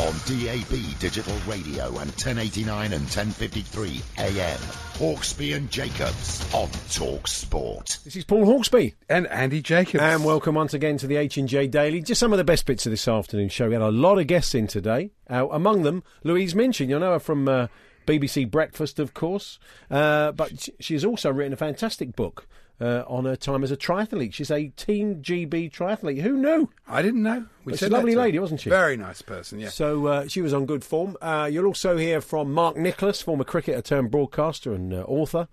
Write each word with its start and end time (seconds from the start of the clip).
On 0.00 0.12
DAB 0.26 0.98
digital 0.98 1.36
radio 1.46 1.86
and 1.86 2.10
1089 2.10 2.92
and 2.92 3.02
1053 3.02 4.02
AM. 4.18 4.58
Hawksbee 4.98 5.54
and 5.54 5.70
Jacobs 5.70 6.52
on 6.52 6.68
Talk 6.90 7.28
Sport. 7.28 7.98
This 8.04 8.16
is 8.16 8.24
Paul 8.24 8.44
Hawksbee. 8.44 8.94
And 9.08 9.28
Andy 9.28 9.62
Jacobs. 9.62 10.02
And 10.02 10.24
welcome 10.24 10.56
once 10.56 10.74
again 10.74 10.98
to 10.98 11.06
the 11.06 11.16
H&J 11.16 11.68
Daily. 11.68 12.02
Just 12.02 12.18
some 12.18 12.32
of 12.32 12.38
the 12.38 12.44
best 12.44 12.66
bits 12.66 12.84
of 12.86 12.90
this 12.90 13.06
afternoon 13.06 13.48
show. 13.48 13.68
We 13.68 13.74
had 13.74 13.82
a 13.82 13.90
lot 13.90 14.18
of 14.18 14.26
guests 14.26 14.56
in 14.56 14.66
today. 14.66 15.12
Uh, 15.30 15.46
among 15.52 15.84
them, 15.84 16.02
Louise 16.24 16.56
Minchin. 16.56 16.88
You'll 16.88 17.00
know 17.00 17.12
her 17.12 17.20
from 17.20 17.48
uh, 17.48 17.68
BBC 18.06 18.50
Breakfast, 18.50 18.98
of 18.98 19.14
course. 19.14 19.60
Uh, 19.88 20.32
but 20.32 20.68
she's 20.80 21.04
also 21.04 21.32
written 21.32 21.52
a 21.52 21.56
fantastic 21.56 22.16
book 22.16 22.48
uh, 22.80 23.04
on 23.06 23.24
her 23.24 23.36
time 23.36 23.62
as 23.62 23.70
a 23.70 23.76
triathlete. 23.76 24.34
She's 24.34 24.50
a 24.50 24.68
Team 24.68 25.16
GB 25.22 25.70
triathlete. 25.72 26.20
Who 26.22 26.36
knew? 26.36 26.68
I 26.88 27.02
didn't 27.02 27.22
know. 27.22 27.46
We 27.64 27.72
she's 27.72 27.82
a 27.82 27.88
lovely 27.88 28.12
that 28.12 28.16
to 28.16 28.20
her. 28.20 28.26
lady, 28.26 28.38
wasn't 28.38 28.60
she? 28.60 28.70
Very 28.70 28.96
nice 28.96 29.22
person, 29.22 29.60
yeah. 29.60 29.68
So 29.68 30.06
uh, 30.06 30.28
she 30.28 30.40
was 30.42 30.52
on 30.52 30.66
good 30.66 30.84
form. 30.84 31.16
Uh, 31.22 31.48
you'll 31.50 31.66
also 31.66 31.96
hear 31.96 32.20
from 32.20 32.52
Mark 32.52 32.76
Nicholas, 32.76 33.22
former 33.22 33.44
cricketer 33.44 33.80
turned 33.82 34.10
broadcaster 34.10 34.72
and 34.72 34.92
uh, 34.92 35.02
author. 35.02 35.48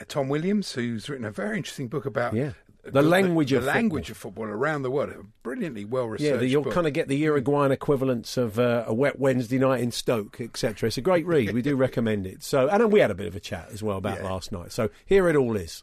Uh, 0.00 0.04
Tom 0.06 0.28
Williams, 0.28 0.72
who's 0.72 1.08
written 1.08 1.24
a 1.24 1.30
very 1.30 1.56
interesting 1.56 1.88
book 1.88 2.04
about 2.06 2.34
Yeah. 2.34 2.52
The 2.82 3.02
language 3.02 3.50
the, 3.50 3.58
of 3.58 3.64
language 3.64 4.06
football. 4.08 4.44
of 4.44 4.48
football 4.48 4.58
around 4.58 4.82
the 4.82 4.90
world. 4.90 5.26
Brilliantly 5.42 5.84
well 5.84 6.06
researched 6.06 6.30
Yeah, 6.30 6.36
the, 6.38 6.46
you'll 6.46 6.62
book. 6.62 6.72
kind 6.72 6.86
of 6.86 6.94
get 6.94 7.08
the 7.08 7.16
Uruguayan 7.16 7.72
equivalents 7.72 8.38
of 8.38 8.58
uh, 8.58 8.84
a 8.86 8.94
wet 8.94 9.18
Wednesday 9.18 9.58
night 9.58 9.82
in 9.82 9.90
Stoke, 9.92 10.40
etc. 10.40 10.86
It's 10.86 10.96
a 10.96 11.02
great 11.02 11.26
read. 11.26 11.52
We 11.52 11.60
do 11.60 11.76
recommend 11.76 12.26
it. 12.26 12.42
So, 12.42 12.68
and 12.68 12.90
we 12.90 13.00
had 13.00 13.10
a 13.10 13.14
bit 13.14 13.26
of 13.26 13.36
a 13.36 13.40
chat 13.40 13.68
as 13.70 13.82
well 13.82 13.98
about 13.98 14.18
Yeah. 14.20 14.30
last 14.30 14.50
night. 14.50 14.72
So 14.72 14.88
here 15.04 15.28
it 15.28 15.36
all 15.36 15.56
is. 15.56 15.82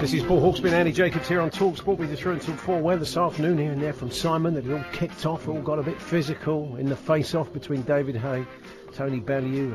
This 0.00 0.14
is 0.14 0.22
Paul 0.22 0.40
Hawksbee 0.40 0.66
and 0.66 0.74
Andy 0.74 0.92
Jacobs 0.92 1.28
here 1.28 1.40
on 1.40 1.50
Talksport. 1.50 1.98
We 1.98 2.06
just 2.06 2.22
through 2.22 2.32
until 2.34 2.54
four. 2.56 2.80
Where 2.80 2.96
this 2.96 3.16
afternoon 3.16 3.58
here 3.58 3.72
and 3.72 3.82
there 3.82 3.92
from 3.92 4.10
Simon 4.10 4.54
that 4.54 4.64
it 4.64 4.72
all 4.72 4.84
kicked 4.92 5.26
off, 5.26 5.48
all 5.48 5.60
got 5.60 5.78
a 5.78 5.82
bit 5.82 6.00
physical 6.00 6.76
in 6.76 6.88
the 6.88 6.96
face-off 6.96 7.52
between 7.52 7.82
David 7.82 8.16
Haye, 8.16 8.46
Tony 8.94 9.20
Bellew. 9.20 9.74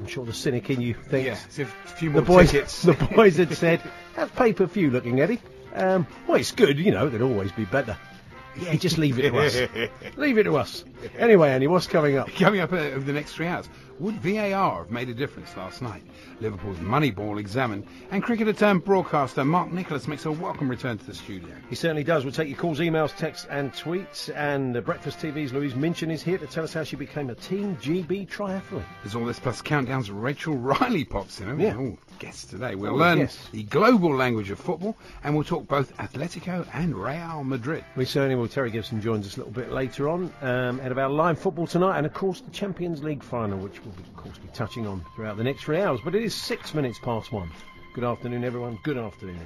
I'm 0.00 0.06
sure 0.06 0.24
the 0.24 0.32
cynic 0.32 0.70
in 0.70 0.80
you 0.80 0.94
thinks 0.94 1.58
Yeah, 1.58 1.66
a 1.66 1.88
few 1.90 2.08
the 2.10 2.22
more 2.22 2.38
boys, 2.38 2.50
tickets. 2.50 2.82
the 2.82 2.94
boys 2.94 3.36
had 3.36 3.52
said, 3.54 3.80
"How's 4.16 4.30
pay-per-view 4.30 4.90
looking, 4.90 5.20
Eddie?" 5.20 5.40
Um, 5.74 6.06
well, 6.26 6.38
it's 6.38 6.52
good. 6.52 6.78
You 6.78 6.90
know, 6.90 7.06
it'd 7.06 7.22
always 7.22 7.52
be 7.52 7.66
better. 7.66 7.96
Yeah, 8.58 8.74
just 8.76 8.98
leave 8.98 9.18
it 9.18 9.30
to 9.30 9.38
us. 9.38 9.56
leave 10.16 10.38
it 10.38 10.44
to 10.44 10.56
us. 10.56 10.84
Anyway, 11.18 11.50
Andy, 11.50 11.66
what's 11.66 11.86
coming 11.86 12.16
up? 12.16 12.28
Coming 12.30 12.60
up 12.60 12.72
uh, 12.72 12.76
over 12.76 13.04
the 13.04 13.12
next 13.12 13.34
three 13.34 13.46
hours, 13.46 13.68
would 13.98 14.14
VAR 14.22 14.78
have 14.78 14.90
made 14.90 15.08
a 15.08 15.14
difference 15.14 15.56
last 15.56 15.82
night? 15.82 16.02
Liverpool's 16.40 16.78
Moneyball 16.78 17.38
examined, 17.38 17.86
and 18.10 18.22
cricketer 18.22 18.52
turned 18.52 18.84
broadcaster 18.84 19.44
Mark 19.44 19.72
Nicholas 19.72 20.06
makes 20.06 20.26
a 20.26 20.32
welcome 20.32 20.68
return 20.68 20.98
to 20.98 21.04
the 21.06 21.14
studio. 21.14 21.48
He 21.68 21.74
certainly 21.74 22.04
does. 22.04 22.24
We'll 22.24 22.32
take 22.32 22.48
your 22.48 22.58
calls, 22.58 22.78
emails, 22.78 23.14
texts, 23.16 23.46
and 23.50 23.72
tweets. 23.72 24.34
And 24.34 24.76
uh, 24.76 24.80
Breakfast 24.80 25.18
TV's 25.18 25.52
Louise 25.52 25.74
Minchin 25.74 26.10
is 26.10 26.22
here 26.22 26.38
to 26.38 26.46
tell 26.46 26.64
us 26.64 26.74
how 26.74 26.84
she 26.84 26.96
became 26.96 27.30
a 27.30 27.34
Team 27.34 27.76
GB 27.76 28.28
triathlete. 28.28 28.84
There's 29.02 29.14
all 29.14 29.24
this 29.24 29.38
plus 29.38 29.62
countdowns. 29.62 30.10
Rachel 30.12 30.56
Riley 30.56 31.04
pops 31.04 31.40
in. 31.40 31.58
Yeah. 31.60 31.76
Oh, 31.76 31.98
guest 32.18 32.50
today. 32.50 32.74
We'll 32.74 32.92
Oh, 32.92 32.96
learn 32.96 33.18
yes. 33.18 33.48
the 33.52 33.62
global 33.64 34.14
language 34.14 34.50
of 34.50 34.58
football, 34.58 34.96
and 35.24 35.34
we'll 35.34 35.44
talk 35.44 35.66
both 35.68 35.96
Atletico 35.98 36.66
and 36.72 36.94
Real 36.96 37.44
Madrid. 37.44 37.84
We 37.96 38.04
certainly 38.04 38.34
will. 38.36 38.48
Terry 38.48 38.70
Gibson 38.70 39.00
joins 39.00 39.26
us 39.26 39.36
a 39.36 39.40
little 39.40 39.52
bit 39.52 39.70
later 39.72 40.08
on 40.08 40.32
um, 40.42 40.80
at 40.80 40.92
about 40.92 41.12
live 41.12 41.38
football 41.38 41.66
tonight, 41.66 41.96
and 41.98 42.06
of 42.06 42.12
course 42.14 42.40
the 42.40 42.50
Champions 42.50 43.02
League 43.02 43.22
final, 43.22 43.58
which 43.58 43.80
we'll 43.84 43.94
of 43.94 44.16
course 44.16 44.38
be 44.38 44.48
touching 44.54 44.86
on 44.86 45.04
throughout 45.14 45.36
the 45.36 45.44
next 45.44 45.62
three 45.64 45.80
hours. 45.80 46.00
But 46.04 46.14
it 46.14 46.22
is 46.22 46.34
six 46.34 46.74
minutes 46.74 46.98
past 46.98 47.32
one. 47.32 47.50
Good 47.94 48.04
afternoon, 48.04 48.44
everyone. 48.44 48.78
Good 48.82 48.98
afternoon. 48.98 49.38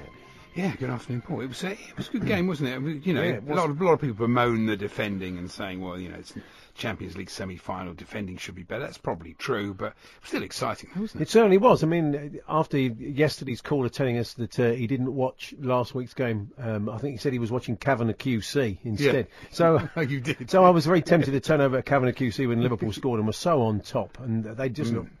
Yeah, 0.53 0.75
good 0.75 0.89
afternoon, 0.89 1.21
Paul. 1.21 1.39
It 1.41 1.47
was 1.47 1.63
a, 1.63 1.71
it 1.71 1.95
was 1.97 2.09
a 2.09 2.11
good 2.11 2.25
game, 2.25 2.45
wasn't 2.47 2.69
it? 2.69 2.95
It 2.97 3.05
You 3.05 3.13
know, 3.13 3.21
Yeah, 3.23 3.29
it 3.35 3.43
a 3.47 3.53
lot 3.55 3.69
of 3.69 3.79
a 3.79 3.85
lot 3.85 3.93
of 3.93 4.01
people 4.01 4.15
bemoan 4.15 4.65
the 4.65 4.75
defending 4.75 5.37
and 5.37 5.49
saying, 5.49 5.79
well, 5.79 5.97
you 5.97 6.09
know, 6.09 6.17
it's 6.17 6.33
Champions 6.73 7.17
League 7.17 7.29
semi-final, 7.29 7.93
defending 7.93 8.37
should 8.37 8.55
be 8.55 8.63
better. 8.63 8.81
That's 8.81 8.97
probably 8.97 9.33
true, 9.33 9.73
but 9.73 9.93
still 10.23 10.43
exciting, 10.43 10.89
wasn't 10.95 11.21
it? 11.21 11.23
It 11.23 11.29
certainly 11.29 11.57
was. 11.57 11.83
I 11.83 11.87
mean, 11.87 12.39
after 12.47 12.77
yesterday's 12.77 13.61
caller 13.61 13.89
telling 13.89 14.17
us 14.17 14.33
that 14.33 14.59
uh, 14.59 14.71
he 14.71 14.87
didn't 14.87 15.13
watch 15.13 15.53
last 15.59 15.93
week's 15.95 16.13
game, 16.13 16.51
um, 16.57 16.89
I 16.89 16.97
think 16.97 17.13
he 17.13 17.17
said 17.17 17.33
he 17.33 17.39
was 17.39 17.51
watching 17.51 17.77
Kavanagh 17.77 18.13
QC 18.13 18.77
instead. 18.83 19.27
Yeah. 19.27 19.47
So 19.51 19.89
you 20.01 20.21
did. 20.21 20.49
So 20.49 20.63
I 20.63 20.69
was 20.69 20.85
very 20.85 21.01
tempted 21.01 21.31
to 21.31 21.39
turn 21.39 21.61
over 21.61 21.77
at 21.77 21.85
Kavanagh 21.85 22.13
QC 22.13 22.47
when 22.47 22.61
Liverpool 22.61 22.91
scored 22.91 23.19
and 23.19 23.27
were 23.27 23.33
so 23.33 23.61
on 23.63 23.81
top, 23.81 24.19
and 24.19 24.43
they 24.43 24.69
just 24.69 24.93
looked 24.93 25.13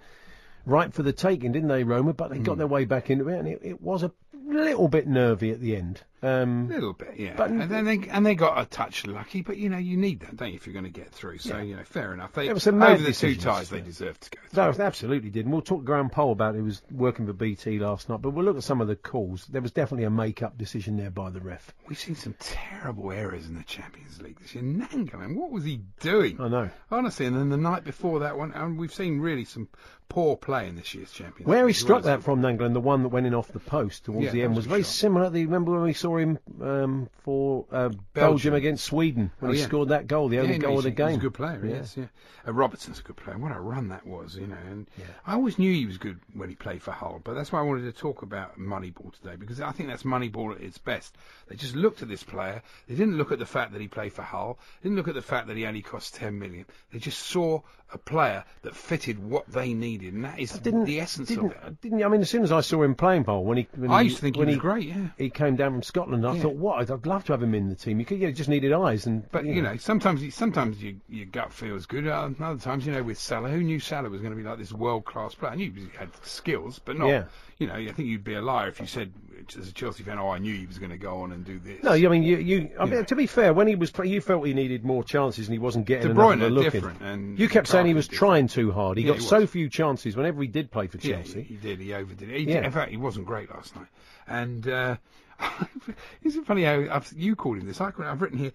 right 0.65 0.93
for 0.93 1.03
the 1.03 1.13
taking, 1.13 1.51
didn't 1.51 1.69
they, 1.69 1.83
Roma? 1.83 2.13
But 2.13 2.31
they 2.31 2.39
got 2.39 2.57
their 2.57 2.67
way 2.67 2.85
back 2.85 3.09
into 3.09 3.29
it, 3.29 3.37
and 3.37 3.47
it, 3.47 3.61
it 3.63 3.81
was 3.81 4.03
a 4.03 4.11
little 4.53 4.87
bit 4.87 5.07
nervy 5.07 5.51
at 5.51 5.59
the 5.61 5.75
end. 5.75 6.01
Um, 6.23 6.67
A 6.69 6.75
little 6.75 6.93
bit, 6.93 7.15
yeah. 7.17 7.33
But- 7.35 7.49
and 7.49 7.61
then 7.63 7.83
they 7.83 8.07
and 8.09 8.23
they 8.23 8.35
got 8.35 8.61
a 8.61 8.65
touch 8.65 9.07
lucky, 9.07 9.41
but 9.41 9.57
you 9.57 9.69
know 9.69 9.79
you 9.79 9.97
need 9.97 10.19
that, 10.19 10.37
don't 10.37 10.49
you, 10.49 10.55
if 10.55 10.67
you're 10.67 10.73
going 10.73 10.85
to 10.85 10.91
get 10.91 11.09
through? 11.09 11.39
So 11.39 11.57
you 11.57 11.75
know, 11.75 11.83
fair 11.83 12.13
enough. 12.13 12.33
They 12.33 12.47
It 12.47 12.53
was 12.53 12.67
over 12.67 12.97
the 12.97 13.11
two 13.11 13.35
ties, 13.35 13.69
they 13.71 13.77
yeah. 13.77 13.83
deserve 13.85 14.19
to 14.19 14.29
go. 14.29 14.39
Through. 14.51 14.73
They 14.73 14.83
absolutely 14.83 15.31
did. 15.31 15.45
And 15.45 15.51
we'll 15.53 15.63
talk 15.63 15.79
to 15.79 15.85
Graham 15.85 16.11
Poll 16.11 16.31
about 16.33 16.53
it. 16.53 16.59
He 16.59 16.63
was 16.63 16.83
working 16.91 17.25
for 17.25 17.33
BT 17.33 17.79
last 17.79 18.07
night. 18.07 18.21
But 18.21 18.31
we'll 18.31 18.45
look 18.45 18.57
at 18.57 18.63
some 18.63 18.81
of 18.81 18.87
the 18.87 18.95
calls. 18.95 19.47
There 19.47 19.63
was 19.63 19.71
definitely 19.71 20.03
a 20.05 20.11
make-up 20.11 20.59
decision 20.59 20.95
there 20.95 21.09
by 21.09 21.31
the 21.31 21.39
ref. 21.41 21.73
We've 21.87 21.97
seen 21.97 22.15
some 22.15 22.35
terrible 22.39 23.11
errors 23.11 23.47
in 23.47 23.55
the 23.55 23.63
Champions 23.63 24.21
League 24.21 24.39
this 24.39 24.53
year. 24.53 24.63
Nainggolan, 24.63 25.35
what 25.35 25.49
was 25.49 25.63
he 25.63 25.81
doing? 26.01 26.39
I 26.39 26.49
know. 26.49 26.69
Honestly, 26.91 27.25
and 27.25 27.35
then 27.35 27.49
the 27.49 27.57
night 27.57 27.83
before 27.83 28.19
that 28.19 28.37
one, 28.37 28.51
and 28.53 28.77
we've 28.77 28.93
seen 28.93 29.19
really 29.19 29.45
some 29.45 29.67
poor 30.07 30.35
play 30.35 30.67
in 30.67 30.75
this 30.75 30.93
year's 30.93 31.11
Champions 31.11 31.39
League. 31.39 31.47
Where 31.47 31.59
he 31.59 31.67
League. 31.67 31.75
as 31.75 31.81
struck 31.81 32.03
that 32.03 32.21
from, 32.21 32.41
Nainggolan, 32.41 32.73
the 32.73 32.79
one 32.81 33.01
that 33.03 33.09
went 33.09 33.25
in 33.25 33.33
off 33.33 33.47
the 33.47 33.59
post 33.59 34.05
towards 34.05 34.25
Yeah, 34.25 34.31
the 34.31 34.40
was 34.47 34.65
very 34.65 34.83
shot. 34.83 34.91
similar. 34.91 35.25
To 35.25 35.29
the, 35.31 35.45
remember 35.45 35.71
when 35.73 35.83
we 35.83 35.93
saw 35.93 36.17
him 36.17 36.39
um, 36.61 37.09
for 37.23 37.65
uh, 37.71 37.89
Belgium. 38.13 38.53
against 38.53 38.83
Sweden 38.85 39.31
when 39.39 39.51
Oh, 39.51 39.53
he 39.53 39.59
yeah. 39.59 39.65
scored 39.67 39.89
that 39.89 40.07
goal, 40.07 40.27
the 40.29 40.39
only 40.39 40.53
Yeah, 40.53 40.57
goal 40.59 40.77
of 40.77 40.83
the 40.83 40.91
game. 40.91 41.09
He's 41.09 41.17
a 41.17 41.21
good 41.21 41.33
player, 41.33 41.61
Yeah. 41.63 41.75
yes, 41.75 41.95
yeah. 41.97 42.05
Uh, 42.47 42.53
Robertson's 42.53 42.99
a 42.99 43.03
good 43.03 43.17
player. 43.17 43.37
What 43.37 43.55
a 43.55 43.59
run 43.59 43.89
that 43.89 44.05
was, 44.05 44.35
you 44.35 44.47
know. 44.47 44.55
And 44.69 44.87
I 45.27 45.33
always 45.33 45.59
knew 45.59 45.71
he 45.71 45.85
was 45.85 45.97
good 45.97 46.19
when 46.33 46.49
he 46.49 46.55
played 46.55 46.81
for 46.81 46.91
Hull, 46.91 47.21
but 47.23 47.33
that's 47.35 47.51
why 47.51 47.59
I 47.59 47.63
wanted 47.63 47.83
to 47.83 47.91
talk 47.91 48.21
about 48.23 48.57
Moneyball 48.59 49.13
today 49.21 49.35
because 49.35 49.61
I 49.61 49.71
think 49.71 49.89
that's 49.89 50.03
Moneyball 50.03 50.55
at 50.55 50.61
its 50.61 50.77
best. 50.77 51.15
They 51.47 51.55
just 51.55 51.75
looked 51.75 52.01
at 52.01 52.07
this 52.09 52.23
player. 52.23 52.61
They 52.87 52.95
didn't 52.95 53.17
look 53.17 53.31
at 53.31 53.39
the 53.39 53.45
fact 53.45 53.73
that 53.73 53.81
he 53.81 53.87
played 53.87 54.13
for 54.13 54.23
Hull. 54.23 54.57
They 54.81 54.89
didn't 54.89 54.97
look 54.97 55.07
at 55.07 55.13
the 55.15 55.21
fact 55.21 55.47
that 55.47 55.57
he 55.57 55.65
only 55.65 55.81
cost 55.81 56.15
10 56.15 56.37
million. 56.39 56.65
They 56.91 56.99
just 56.99 57.19
saw 57.19 57.61
a 57.93 57.97
player 57.97 58.43
that 58.61 58.73
fitted 58.75 59.19
what 59.19 59.45
they 59.51 59.73
needed, 59.73 60.13
and 60.13 60.23
that 60.23 60.39
is 60.39 60.51
the 60.59 60.99
essence 61.01 61.29
of 61.31 61.51
it. 61.51 61.81
Didn't? 61.81 62.03
I 62.03 62.07
mean, 62.07 62.21
as 62.21 62.29
soon 62.29 62.43
as 62.43 62.51
I 62.51 62.61
saw 62.61 62.81
him 62.83 62.95
playing 62.95 63.23
ball, 63.23 63.43
when 63.43 63.57
he 63.57 63.67
when 63.75 63.91
I 63.91 63.99
he, 64.01 64.05
used 64.05 64.15
to 64.17 64.21
think 64.21 64.30
he 64.35 64.39
when 64.39 64.47
was 64.49 64.57
great, 64.57 64.87
yeah. 64.87 65.07
he 65.17 65.29
came 65.29 65.55
down 65.55 65.71
from 65.73 65.83
Scotland, 65.83 66.25
I 66.25 66.35
Yeah. 66.35 66.41
thought, 66.41 66.55
what? 66.55 66.79
I'd, 66.81 66.91
I'd 66.91 67.05
love 67.05 67.23
to 67.25 67.33
have 67.33 67.41
him 67.43 67.53
in 67.55 67.69
the 67.69 67.75
team. 67.75 67.99
You 67.99 68.05
could, 68.05 68.19
yeah, 68.19 68.27
he 68.27 68.33
just 68.33 68.49
needed 68.49 68.71
eyes, 68.73 69.05
and 69.05 69.29
But 69.31 69.45
you 69.45 69.61
know, 69.61 69.77
sometimes 69.77 70.23
you- 70.23 70.31
sometimes 70.31 70.81
your, 70.83 70.93
your 71.09 71.25
gut 71.25 71.51
feels 71.53 71.85
good. 71.85 72.07
Uh, 72.07 72.29
other 72.39 72.59
times, 72.59 72.85
you 72.85 72.91
know, 72.91 73.03
with 73.03 73.17
Salah, 73.19 73.49
who 73.49 73.61
knew 73.61 73.79
Salah 73.79 74.09
was 74.09 74.21
going 74.21 74.31
to 74.33 74.37
be 74.37 74.43
like 74.43 74.57
this 74.57 74.71
world 74.73 75.05
class 75.05 75.35
player? 75.35 75.51
I 75.51 75.55
knew 75.55 75.71
he 75.71 75.87
had 75.97 76.09
skills, 76.25 76.79
but 76.79 76.97
not. 76.97 77.07
Yeah. 77.07 77.23
You 77.57 77.67
know, 77.67 77.75
I 77.75 77.91
think 77.91 78.07
you'd 78.07 78.23
be 78.23 78.33
a 78.33 78.41
liar 78.41 78.69
if 78.69 78.79
you 78.79 78.87
said 78.87 79.13
as 79.57 79.67
a 79.67 79.73
Chelsea 79.73 80.03
fan, 80.03 80.17
"Oh, 80.19 80.29
I 80.29 80.37
knew 80.39 80.53
he 80.55 80.65
was 80.65 80.77
going 80.77 80.91
to 80.91 80.97
go 80.97 81.21
on 81.21 81.31
and 81.31 81.43
do 81.45 81.59
this." 81.59 81.83
No, 81.83 81.91
I 81.91 81.99
mean, 82.07 82.23
you, 82.23 82.37
you. 82.37 82.69
I 82.79 82.85
mean, 82.85 82.93
Yeah. 82.93 83.03
to 83.03 83.15
be 83.15 83.27
fair, 83.27 83.53
when 83.53 83.67
he 83.67 83.75
was, 83.75 83.91
play- 83.91 84.07
you 84.07 84.21
felt 84.21 84.45
he 84.45 84.53
needed 84.53 84.83
more 84.85 85.03
chances, 85.03 85.47
and 85.47 85.53
he 85.53 85.59
wasn't 85.59 85.85
getting 85.85 86.07
De 86.07 86.11
enough 86.11 86.23
Bruyne 86.31 86.33
of 86.35 86.41
a 86.41 86.45
are 86.45 86.49
look 86.49 86.65
in. 86.65 86.71
different, 86.71 87.01
and 87.01 87.39
You 87.39 87.49
kept 87.49 87.67
saying 87.67 87.85
he 87.85 87.93
was 87.93 88.07
different. 88.07 88.19
trying 88.19 88.47
too 88.47 88.71
hard. 88.71 88.97
He 88.97 89.03
Yeah, 89.03 89.11
got 89.11 89.19
he 89.19 89.25
so 89.25 89.47
few 89.47 89.69
chances 89.69 90.15
whenever 90.15 90.41
he 90.41 90.47
did 90.47 90.71
play 90.71 90.87
for 90.87 90.97
Yeah, 90.97 91.15
Chelsea. 91.17 91.41
he, 91.41 91.55
he 91.55 91.57
did. 91.57 91.79
He 91.79 91.93
overdid 91.93 92.29
it. 92.29 92.37
He 92.39 92.43
Yeah. 92.45 92.55
did, 92.57 92.65
in 92.65 92.71
fact, 92.71 92.91
he 92.91 92.97
wasn't 92.97 93.25
great 93.25 93.49
last 93.49 93.75
night. 93.75 93.87
And 94.27 94.67
uh, 94.67 94.95
isn't 96.23 96.41
it 96.41 96.45
funny 96.47 96.63
how 96.63 96.85
I've, 96.91 97.11
you 97.15 97.35
called 97.35 97.57
him 97.57 97.65
this? 97.67 97.81
I, 97.81 97.91
I've 97.99 98.21
written 98.21 98.37
here. 98.37 98.51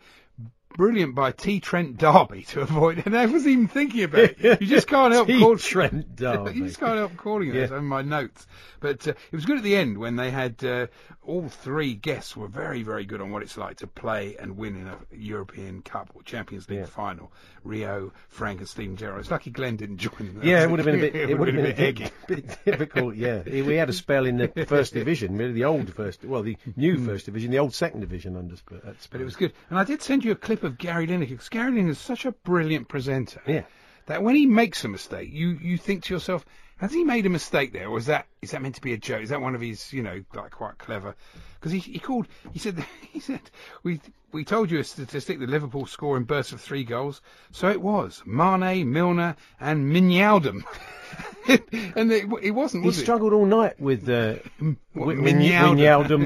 Brilliant 0.76 1.14
by 1.14 1.32
T. 1.32 1.60
Trent 1.60 1.96
D'Arby 1.96 2.42
to 2.48 2.60
avoid, 2.60 3.02
and 3.06 3.16
I 3.16 3.24
wasn't 3.24 3.52
even 3.52 3.68
thinking 3.68 4.02
about 4.04 4.20
it. 4.38 4.60
You 4.60 4.66
just 4.66 4.86
can't 4.86 5.12
help 5.14 5.26
calling 5.26 5.40
call 5.42 5.56
Trent 5.56 6.16
D'Arby. 6.16 6.52
you 6.54 6.64
just 6.66 6.78
can't 6.78 6.98
help 6.98 7.16
calling 7.16 7.48
it 7.48 7.54
Yeah. 7.70 7.78
in 7.78 7.84
my 7.86 8.02
notes. 8.02 8.46
But 8.80 9.08
uh, 9.08 9.12
it 9.12 9.34
was 9.34 9.46
good 9.46 9.56
at 9.56 9.62
the 9.62 9.74
end 9.74 9.96
when 9.96 10.16
they 10.16 10.30
had 10.30 10.62
uh, 10.62 10.88
all 11.22 11.48
three 11.48 11.94
guests 11.94 12.36
were 12.36 12.46
very, 12.46 12.82
very 12.82 13.06
good 13.06 13.22
on 13.22 13.30
what 13.30 13.42
it's 13.42 13.56
like 13.56 13.78
to 13.78 13.86
play 13.86 14.36
and 14.38 14.58
win 14.58 14.76
in 14.76 14.86
a 14.86 14.98
European 15.16 15.80
Cup 15.80 16.10
or 16.14 16.22
Champions 16.22 16.68
League 16.68 16.80
Yeah. 16.80 16.86
final. 16.86 17.32
Rio, 17.64 18.12
Frank, 18.28 18.60
and 18.60 18.68
Steven 18.68 18.96
Gerrard. 18.96 19.20
It's 19.20 19.30
lucky 19.30 19.50
Glenn 19.50 19.76
didn't 19.76 19.96
join 19.96 20.34
them. 20.34 20.40
Yeah, 20.44 20.62
it 20.62 20.70
would 20.70 20.78
have 20.78 20.86
been 20.86 20.96
a 20.96 21.00
bit. 21.00 21.16
it 21.16 21.30
It 21.30 21.38
would 21.38 21.48
have 21.48 21.56
been 21.56 21.66
a 21.72 21.92
bit, 21.92 22.12
bit 22.28 22.58
difficult. 22.66 23.16
Yeah, 23.16 23.42
we 23.44 23.74
had 23.76 23.88
a 23.88 23.94
spell 23.94 24.26
in 24.26 24.36
the 24.36 24.66
first 24.68 24.92
division, 24.92 25.36
really 25.38 25.52
the 25.52 25.64
old 25.64 25.92
first, 25.94 26.22
well, 26.22 26.42
the 26.42 26.56
new 26.76 26.98
first 27.04 27.24
division, 27.26 27.50
the 27.50 27.58
old 27.60 27.74
second 27.74 28.00
division 28.00 28.36
under. 28.36 28.54
But 28.68 29.20
it 29.20 29.24
was 29.24 29.36
good. 29.36 29.52
And 29.70 29.78
I 29.78 29.84
did 29.84 30.02
send 30.02 30.22
you 30.22 30.32
a 30.32 30.36
clip 30.36 30.55
of 30.62 30.78
Gary 30.78 31.06
Lineker, 31.06 31.30
because 31.30 31.48
Gary 31.48 31.72
Lineker 31.72 31.90
is 31.90 31.98
such 31.98 32.24
a 32.24 32.32
brilliant 32.32 32.88
presenter. 32.88 33.42
Yeah. 33.46 33.64
That 34.06 34.22
when 34.22 34.36
he 34.36 34.46
makes 34.46 34.84
a 34.84 34.88
mistake, 34.88 35.30
you, 35.32 35.58
you 35.60 35.76
think 35.76 36.04
to 36.04 36.14
yourself, 36.14 36.44
has 36.78 36.92
he 36.92 37.04
made 37.04 37.24
a 37.24 37.30
mistake 37.30 37.72
there, 37.72 37.88
or 37.88 37.98
is 37.98 38.06
that 38.06 38.26
is 38.42 38.50
that 38.50 38.60
meant 38.62 38.74
to 38.74 38.80
be 38.82 38.92
a 38.92 38.98
joke? 38.98 39.22
Is 39.22 39.30
that 39.30 39.40
one 39.40 39.54
of 39.54 39.60
his, 39.60 39.92
you 39.92 40.02
know, 40.02 40.22
like 40.34 40.50
quite 40.50 40.76
clever? 40.78 41.14
Because 41.54 41.72
he, 41.72 41.78
he 41.78 41.98
called, 41.98 42.28
he 42.52 42.58
said, 42.58 42.84
he 43.12 43.20
said, 43.20 43.40
we 43.82 44.00
we 44.32 44.44
told 44.44 44.70
you 44.70 44.78
a 44.78 44.84
statistic 44.84 45.38
that 45.40 45.48
Liverpool 45.48 45.86
score 45.86 46.16
in 46.18 46.24
bursts 46.24 46.52
of 46.52 46.60
three 46.60 46.84
goals, 46.84 47.22
so 47.50 47.70
it 47.70 47.80
was 47.80 48.22
Mane, 48.26 48.92
Milner, 48.92 49.36
and 49.58 49.90
Mignaldum, 49.90 50.64
and 51.48 52.12
it, 52.12 52.26
it 52.42 52.50
wasn't. 52.50 52.82
He 52.82 52.88
Was 52.88 52.98
it? 52.98 53.02
struggled 53.02 53.32
all 53.32 53.46
night 53.46 53.80
with 53.80 54.06
uh, 54.08 54.34
What, 54.92 55.16
Mignaldum? 55.16 55.78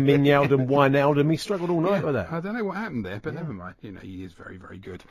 Wijnaldum. 0.66 1.30
He 1.30 1.36
struggled 1.36 1.70
all 1.70 1.80
night 1.80 2.04
with 2.04 2.14
that. 2.14 2.32
I 2.32 2.40
don't 2.40 2.54
know 2.56 2.64
what 2.64 2.76
happened 2.76 3.06
there, 3.06 3.20
but 3.22 3.34
never 3.34 3.52
mind. 3.52 3.76
You 3.82 3.92
know, 3.92 4.00
he 4.00 4.24
is 4.24 4.32
very, 4.32 4.56
very 4.56 4.78
good. 4.78 5.04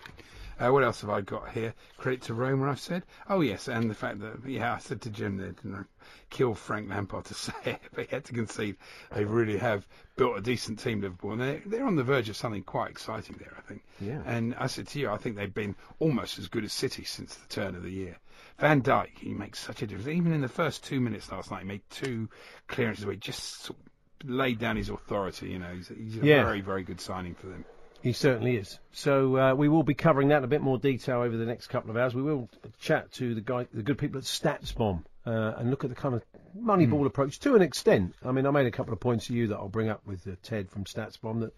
Uh, 0.60 0.70
what 0.72 0.84
else 0.84 1.02
have 1.02 1.10
I 1.10 1.22
got 1.22 1.50
here? 1.52 1.74
Credit 1.98 2.22
to 2.24 2.34
Roma, 2.34 2.70
I've 2.70 2.80
said. 2.80 3.04
Oh, 3.30 3.42
yes, 3.42 3.68
and 3.70 3.90
the 3.90 3.94
fact 3.96 4.20
that, 4.20 4.46
yeah, 4.46 4.74
I 4.74 4.80
said 4.80 5.02
to 5.02 5.10
Jim 5.10 5.38
that, 5.38 5.56
you 5.64 5.72
know, 5.72 5.86
kill 6.30 6.54
Frank 6.54 6.90
Lampard 6.90 7.26
to 7.26 7.34
say 7.46 7.54
it, 7.66 7.80
but 7.94 8.08
he 8.08 8.16
had 8.16 8.26
to 8.26 8.34
concede. 8.34 8.76
They 9.16 9.24
really 9.24 9.58
have 9.58 9.88
built 10.18 10.38
a 10.38 10.42
decent 10.42 10.80
team, 10.80 11.00
Liverpool, 11.02 11.32
and 11.32 11.42
they're, 11.42 11.62
they're 11.66 11.86
on 11.86 11.96
the 11.96 12.04
verge 12.04 12.28
of 12.30 12.36
something 12.36 12.64
quite 12.64 12.90
exciting 12.92 13.38
there, 13.40 13.54
I 13.58 13.62
think. 13.62 13.84
Yeah. 14.02 14.22
And 14.26 14.54
I 14.56 14.68
said 14.68 14.88
to 14.90 15.00
you, 15.00 15.10
I 15.10 15.18
think 15.18 15.36
they've 15.38 15.54
been 15.54 15.76
almost 16.00 16.38
as 16.40 16.48
good 16.50 16.66
as 16.66 16.74
City 16.74 17.04
since 17.06 17.36
the 17.36 17.48
turn 17.48 17.76
of 17.76 17.84
the 17.84 17.92
year. 17.92 18.18
Van 18.58 18.82
Dijk, 18.82 19.18
he 19.18 19.34
makes 19.34 19.60
such 19.60 19.82
a 19.82 19.88
difference. 19.88 20.10
Even 20.10 20.34
in 20.34 20.42
the 20.42 20.50
first 20.50 20.84
two 20.84 21.00
minutes 21.00 21.32
last 21.32 21.52
night, 21.52 21.62
he 21.62 21.68
made 21.68 21.82
two 21.90 22.28
clearances 22.68 23.06
where 23.06 23.14
he 23.14 23.20
just 23.20 23.64
sort 23.64 23.80
of 23.80 24.30
laid 24.30 24.60
down 24.60 24.76
his 24.76 24.90
authority. 24.90 25.50
You 25.52 25.60
know, 25.60 25.74
he's, 25.74 25.88
he's 25.88 26.18
a 26.22 26.26
Yeah. 26.26 26.44
very, 26.44 26.60
very 26.60 26.84
good 26.84 27.00
signing 27.00 27.36
for 27.36 27.48
them. 27.48 27.64
He 28.02 28.14
certainly 28.14 28.56
is. 28.56 28.80
So 28.94 29.38
uh, 29.38 29.54
we 29.56 29.68
will 29.68 29.84
be 29.84 29.94
covering 29.94 30.30
that 30.30 30.38
in 30.38 30.44
a 30.44 30.48
bit 30.48 30.62
more 30.62 30.78
detail 30.78 31.20
over 31.22 31.36
the 31.36 31.46
next 31.46 31.68
couple 31.68 31.92
of 31.92 31.98
hours. 31.98 32.16
We 32.16 32.22
will 32.22 32.50
chat 32.80 33.12
to 33.14 33.36
the 33.36 33.42
guy, 33.42 33.68
the 33.74 33.84
good 33.84 33.98
people 33.98 34.18
at 34.20 34.24
StatsBomb, 34.24 35.04
uh, 35.26 35.54
and 35.58 35.70
look 35.70 35.84
at 35.84 35.90
the 35.90 35.96
kind 35.96 36.16
of 36.16 36.24
Moneyball 36.58 37.06
approach 37.06 37.40
to 37.42 37.56
an 37.56 37.62
extent. 37.62 38.16
I 38.26 38.32
mean, 38.32 38.46
I 38.46 38.52
made 38.52 38.66
a 38.68 38.72
couple 38.72 38.94
of 38.94 39.00
points 39.00 39.28
to 39.28 39.34
you 39.34 39.48
that 39.48 39.56
I'll 39.58 39.68
bring 39.70 39.90
up 39.90 40.02
with 40.06 40.26
uh, 40.28 40.32
Ted 40.44 40.70
from 40.70 40.86
StatsBomb. 40.86 41.42
That 41.42 41.54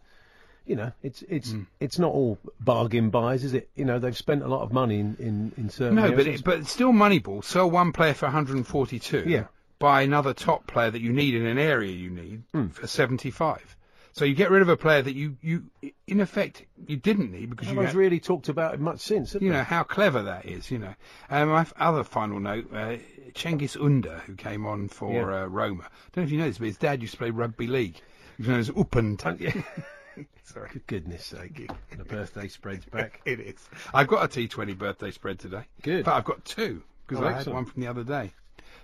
you 0.66 0.76
know, 0.76 0.92
it's 1.04 1.24
it's 1.30 1.54
it's 1.80 2.00
not 2.00 2.12
all 2.12 2.38
bargain 2.60 3.10
buys, 3.10 3.44
is 3.44 3.54
it? 3.54 3.70
You 3.76 3.86
know, 3.86 4.00
they've 4.00 4.18
spent 4.18 4.44
a 4.44 4.48
lot 4.48 4.62
of 4.62 4.72
money 4.74 5.00
in 5.00 5.16
in, 5.20 5.52
in 5.58 5.70
certain 5.70 5.96
No, 5.96 6.12
but 6.12 6.28
it, 6.28 6.44
but 6.44 6.60
it's 6.60 6.72
still 6.72 6.92
Moneyball. 6.92 7.44
Sell 7.44 7.70
one 7.70 7.92
player 7.92 8.14
for 8.14 8.26
142. 8.26 9.24
Yeah. 9.28 9.46
Buy 9.80 10.04
another 10.04 10.34
top 10.34 10.68
player 10.68 10.92
that 10.92 11.02
you 11.02 11.12
need 11.12 11.34
in 11.34 11.46
an 11.48 11.58
area 11.58 11.92
you 11.92 12.10
need 12.12 12.44
Hmm. 12.52 12.68
for 12.68 12.86
75. 12.86 13.76
So 14.14 14.26
you 14.26 14.36
get 14.36 14.52
rid 14.52 14.62
of 14.62 14.68
a 14.70 14.76
player 14.78 15.02
that 15.02 15.16
you, 15.16 15.38
you 15.42 15.64
in 16.06 16.20
effect, 16.20 16.66
you 16.86 16.98
didn't 16.98 17.32
need 17.32 17.50
because 17.50 17.68
no 17.68 17.74
you 17.74 17.78
one's 17.80 17.90
had, 17.92 17.96
really 17.98 18.20
talked 18.20 18.50
about 18.50 18.74
it 18.74 18.80
much 18.80 19.00
since. 19.00 19.34
you 19.34 19.40
they? 19.40 19.50
know 19.50 19.64
how 19.64 19.84
clever 19.84 20.24
that 20.24 20.46
is. 20.46 20.70
You 20.70 20.80
know. 20.80 20.94
Um, 21.30 21.50
my 21.50 21.66
other 21.80 22.04
final 22.04 22.40
note: 22.40 22.68
uh, 22.74 22.98
Cengiz 23.34 23.82
Under, 23.82 24.18
who 24.28 24.36
came 24.36 24.66
on 24.66 24.90
for 24.90 25.14
Yeah. 25.14 25.44
uh, 25.44 25.46
Roma. 25.48 25.84
I 25.84 25.88
don't 26.14 26.24
know 26.24 26.28
if 26.28 26.32
you 26.32 26.40
know 26.40 26.48
this, 26.48 26.58
but 26.58 26.68
his 26.68 26.78
dad 26.78 27.02
used 27.02 27.14
to 27.14 27.18
play 27.20 27.30
rugby 27.30 27.68
league. 27.68 27.96
He 28.38 28.44
was 28.44 28.48
known 28.50 28.60
as 28.60 28.70
Uppend. 28.72 29.22
Sorry. 30.44 30.70
For 30.70 30.80
goodness 30.80 31.26
sake, 31.26 31.70
the 31.98 32.04
birthday 32.04 32.50
spread's 32.50 32.86
back. 32.86 33.22
It 33.26 33.40
is. 33.40 33.70
I've 33.94 34.08
got 34.08 34.26
a 34.26 34.28
T20 34.28 34.78
birthday 34.78 35.12
spread 35.12 35.40
today. 35.40 35.64
Good. 35.82 36.04
But 36.04 36.16
I've 36.16 36.26
got 36.26 36.44
two 36.44 36.84
because 37.08 37.24
Oh, 37.24 37.28
I 37.28 37.32
had 37.32 37.48
one 37.48 37.64
from 37.66 37.82
the 37.82 37.88
other 37.88 38.04
day. 38.04 38.34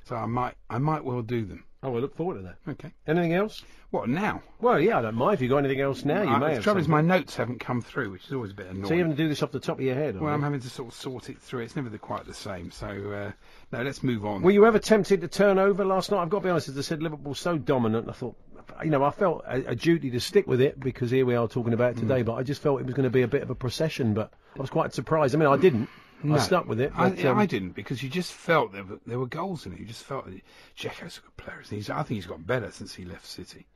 So 0.07 0.15
I 0.15 0.25
might, 0.25 0.55
I 0.69 0.77
might 0.77 1.03
well 1.03 1.21
do 1.21 1.45
them. 1.45 1.63
Oh, 1.83 1.95
I 1.95 1.99
look 1.99 2.15
forward 2.15 2.35
to 2.35 2.41
that. 2.41 2.57
Okay. 2.71 2.91
Anything 3.05 3.33
else? 3.33 3.63
What 3.91 4.09
now? 4.09 4.41
Well, 4.59 4.79
yeah, 4.79 4.97
I 4.97 5.01
don't 5.03 5.15
mind 5.15 5.35
if 5.35 5.41
you've 5.41 5.49
got 5.51 5.57
anything 5.59 5.79
else 5.79 6.03
now. 6.03 6.23
You 6.23 6.29
Uh, 6.29 6.39
may 6.39 6.47
the 6.47 6.53
have. 6.55 6.63
trouble 6.63 6.79
is 6.79 6.87
something. 6.87 7.07
my 7.07 7.15
notes 7.17 7.35
haven't 7.35 7.59
come 7.59 7.81
through, 7.81 8.09
which 8.11 8.25
is 8.25 8.33
always 8.33 8.51
a 8.51 8.55
bit 8.55 8.67
annoying. 8.67 8.85
So 8.85 8.93
you 8.95 9.01
haven't 9.01 9.15
do 9.17 9.27
this 9.29 9.43
off 9.43 9.51
the 9.51 9.59
top 9.59 9.77
of 9.77 9.85
your 9.85 9.93
head. 9.95 10.15
are 10.15 10.19
well, 10.19 10.33
I'm 10.33 10.39
you? 10.39 10.43
having 10.45 10.59
to 10.61 10.69
sort 10.69 10.89
of 10.89 10.93
sort 10.95 11.29
it 11.29 11.39
through. 11.39 11.61
It's 11.61 11.75
never 11.75 11.89
the, 11.89 11.99
quite 11.99 12.25
the 12.25 12.33
same. 12.33 12.71
So 12.71 12.87
uh, 12.87 13.31
no, 13.71 13.83
let's 13.83 14.01
move 14.01 14.25
on. 14.25 14.41
Were 14.41 14.51
you 14.51 14.65
ever 14.65 14.79
tempted 14.79 15.21
to 15.21 15.27
turn 15.27 15.59
over 15.59 15.85
last 15.85 16.09
night? 16.11 16.21
I've 16.21 16.29
got 16.29 16.39
to 16.39 16.43
be 16.45 16.49
honest, 16.49 16.69
as 16.69 16.77
I 16.77 16.81
said, 16.81 17.03
Liverpool's 17.03 17.39
so 17.39 17.57
dominant. 17.57 18.09
I 18.09 18.13
thought, 18.13 18.35
you 18.83 18.89
know, 18.89 19.03
I 19.03 19.11
felt 19.11 19.43
a, 19.47 19.71
a 19.71 19.75
duty 19.75 20.09
to 20.11 20.19
stick 20.19 20.47
with 20.47 20.59
it 20.61 20.79
because 20.79 21.11
here 21.11 21.25
we 21.25 21.35
are 21.35 21.47
talking 21.47 21.73
about 21.73 21.91
it 21.91 21.97
Mm. 21.97 22.01
today. 22.01 22.21
But 22.23 22.33
I 22.35 22.43
just 22.43 22.61
felt 22.61 22.79
it 22.79 22.85
was 22.85 22.95
going 22.95 23.03
to 23.05 23.09
be 23.11 23.21
a 23.21 23.27
bit 23.27 23.43
of 23.43 23.49
a 23.51 23.55
procession. 23.55 24.13
But 24.13 24.33
I 24.57 24.59
was 24.61 24.69
quite 24.71 24.93
surprised. 24.93 25.35
I 25.35 25.37
mean, 25.37 25.47
I 25.49 25.57
didn't. 25.57 25.89
I 26.25 26.37
stuck 26.39 26.67
with 26.67 26.81
it. 26.81 26.91
I, 26.95 27.11
um, 27.23 27.37
I 27.37 27.45
didn't 27.45 27.71
because 27.71 28.01
you 28.01 28.09
just 28.09 28.33
felt 28.33 28.73
there 28.73 28.83
were, 28.83 28.99
there 29.05 29.19
were 29.19 29.27
goals 29.27 29.65
in 29.65 29.73
it. 29.73 29.79
You 29.79 29.85
just 29.85 30.03
felt 30.03 30.25
that 30.25 30.41
Dzeko's 30.77 31.17
a 31.17 31.21
good 31.21 31.37
player. 31.37 31.61
He's, 31.69 31.89
I 31.89 31.97
think 31.97 32.17
he's 32.17 32.25
got 32.25 32.45
better 32.45 32.71
since 32.71 32.95
he 32.95 33.05
left 33.05 33.25
City. 33.25 33.67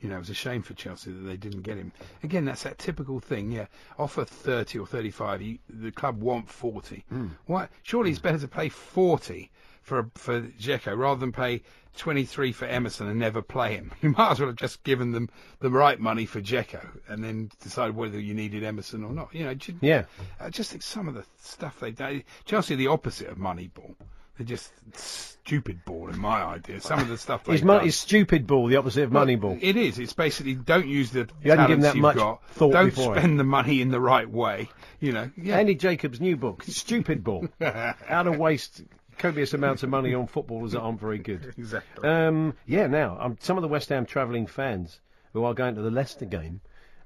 You 0.00 0.10
know, 0.10 0.16
it 0.16 0.20
was 0.20 0.30
a 0.30 0.34
shame 0.34 0.62
for 0.62 0.74
Chelsea 0.74 1.10
that 1.10 1.20
they 1.20 1.36
didn't 1.36 1.62
get 1.62 1.78
him. 1.78 1.92
Again, 2.22 2.44
that's 2.44 2.64
that 2.64 2.78
typical 2.78 3.18
thing. 3.18 3.50
Yeah, 3.50 3.66
offer 3.98 4.24
30 4.24 4.78
or 4.80 4.86
35. 4.86 5.42
You, 5.42 5.58
the 5.70 5.90
club 5.90 6.20
want 6.20 6.50
40. 6.50 7.04
Hmm. 7.08 7.28
Why? 7.46 7.68
Surely 7.82 8.10
it's 8.10 8.18
better 8.18 8.38
to 8.38 8.48
pay 8.48 8.68
40 8.68 9.50
for 9.86 10.10
for 10.14 10.40
Dzeko 10.42 10.96
rather 10.98 11.20
than 11.20 11.30
pay 11.32 11.62
23 11.96 12.52
for 12.52 12.66
Emerson 12.66 13.08
and 13.08 13.18
never 13.18 13.40
play 13.40 13.74
him. 13.76 13.92
You 14.02 14.10
might 14.10 14.32
as 14.32 14.40
well 14.40 14.48
have 14.48 14.56
just 14.56 14.82
given 14.82 15.12
them 15.12 15.30
the 15.60 15.70
right 15.70 15.98
money 15.98 16.26
for 16.26 16.40
Dzeko 16.42 16.84
and 17.08 17.22
then 17.24 17.50
decide 17.62 17.94
whether 17.94 18.18
you 18.20 18.34
needed 18.34 18.64
Emerson 18.64 19.04
or 19.04 19.12
not. 19.12 19.32
You 19.32 19.44
know, 19.44 19.54
ju- 19.54 19.78
yeah. 19.80 20.04
I 20.40 20.50
just 20.50 20.70
think 20.72 20.82
some 20.82 21.06
of 21.08 21.14
the 21.14 21.24
stuff 21.40 21.78
they 21.80 21.92
do. 21.92 22.22
Chelsea 22.44 22.74
are 22.74 22.76
the 22.76 22.88
opposite 22.88 23.28
of 23.28 23.38
Moneyball. 23.38 23.94
They're 24.36 24.44
just 24.46 24.70
stupid 24.92 25.84
ball, 25.86 26.10
in 26.10 26.18
my 26.18 26.42
idea. 26.42 26.80
Some 26.82 26.98
of 26.98 27.08
the 27.08 27.16
stuff 27.16 27.44
they 27.44 27.54
Is, 27.54 27.62
mo- 27.62 27.78
is 27.78 27.96
stupid 27.96 28.46
ball 28.46 28.66
the 28.66 28.76
opposite 28.76 29.04
of 29.04 29.12
money 29.12 29.36
ball? 29.36 29.56
It 29.62 29.76
is. 29.78 29.98
It's 29.98 30.12
basically 30.12 30.54
don't 30.56 30.86
use 30.88 31.12
the 31.12 31.28
You 31.42 31.52
hadn't 31.52 31.68
given 31.68 31.82
talents 31.82 31.86
that 31.86 31.94
you've 31.94 32.02
much 32.02 32.16
got. 32.16 32.44
thought 32.50 32.72
don't 32.72 32.86
before 32.94 33.16
it. 33.16 33.20
spend 33.20 33.40
the 33.40 33.44
money 33.44 33.80
in 33.80 33.90
the 33.90 34.00
right 34.00 34.28
way. 34.28 34.68
You 35.00 35.12
know. 35.12 35.30
Yeah. 35.38 35.56
Andy 35.58 35.74
Jacobs' 35.76 36.20
new 36.20 36.36
book, 36.36 36.64
Stupid 36.64 37.22
Ball. 37.24 37.48
How 37.60 38.24
to 38.24 38.32
waste 38.32 38.82
copious 39.18 39.54
amounts 39.54 39.82
of 39.82 39.88
money 39.90 40.14
on 40.14 40.26
footballers 40.26 40.72
that 40.72 40.80
aren't 40.80 41.00
very 41.00 41.18
good. 41.18 41.54
exactly. 41.58 42.08
Um, 42.08 42.54
yeah, 42.66 42.86
now 42.86 43.16
um, 43.20 43.36
some 43.40 43.56
of 43.58 43.62
the 43.62 43.68
West 43.68 43.88
Ham 43.90 44.06
travelling 44.06 44.46
fans 44.46 45.00
who 45.32 45.44
are 45.44 45.54
going 45.54 45.74
to 45.74 45.82
the 45.82 45.90
Leicester 45.90 46.24
game 46.24 46.60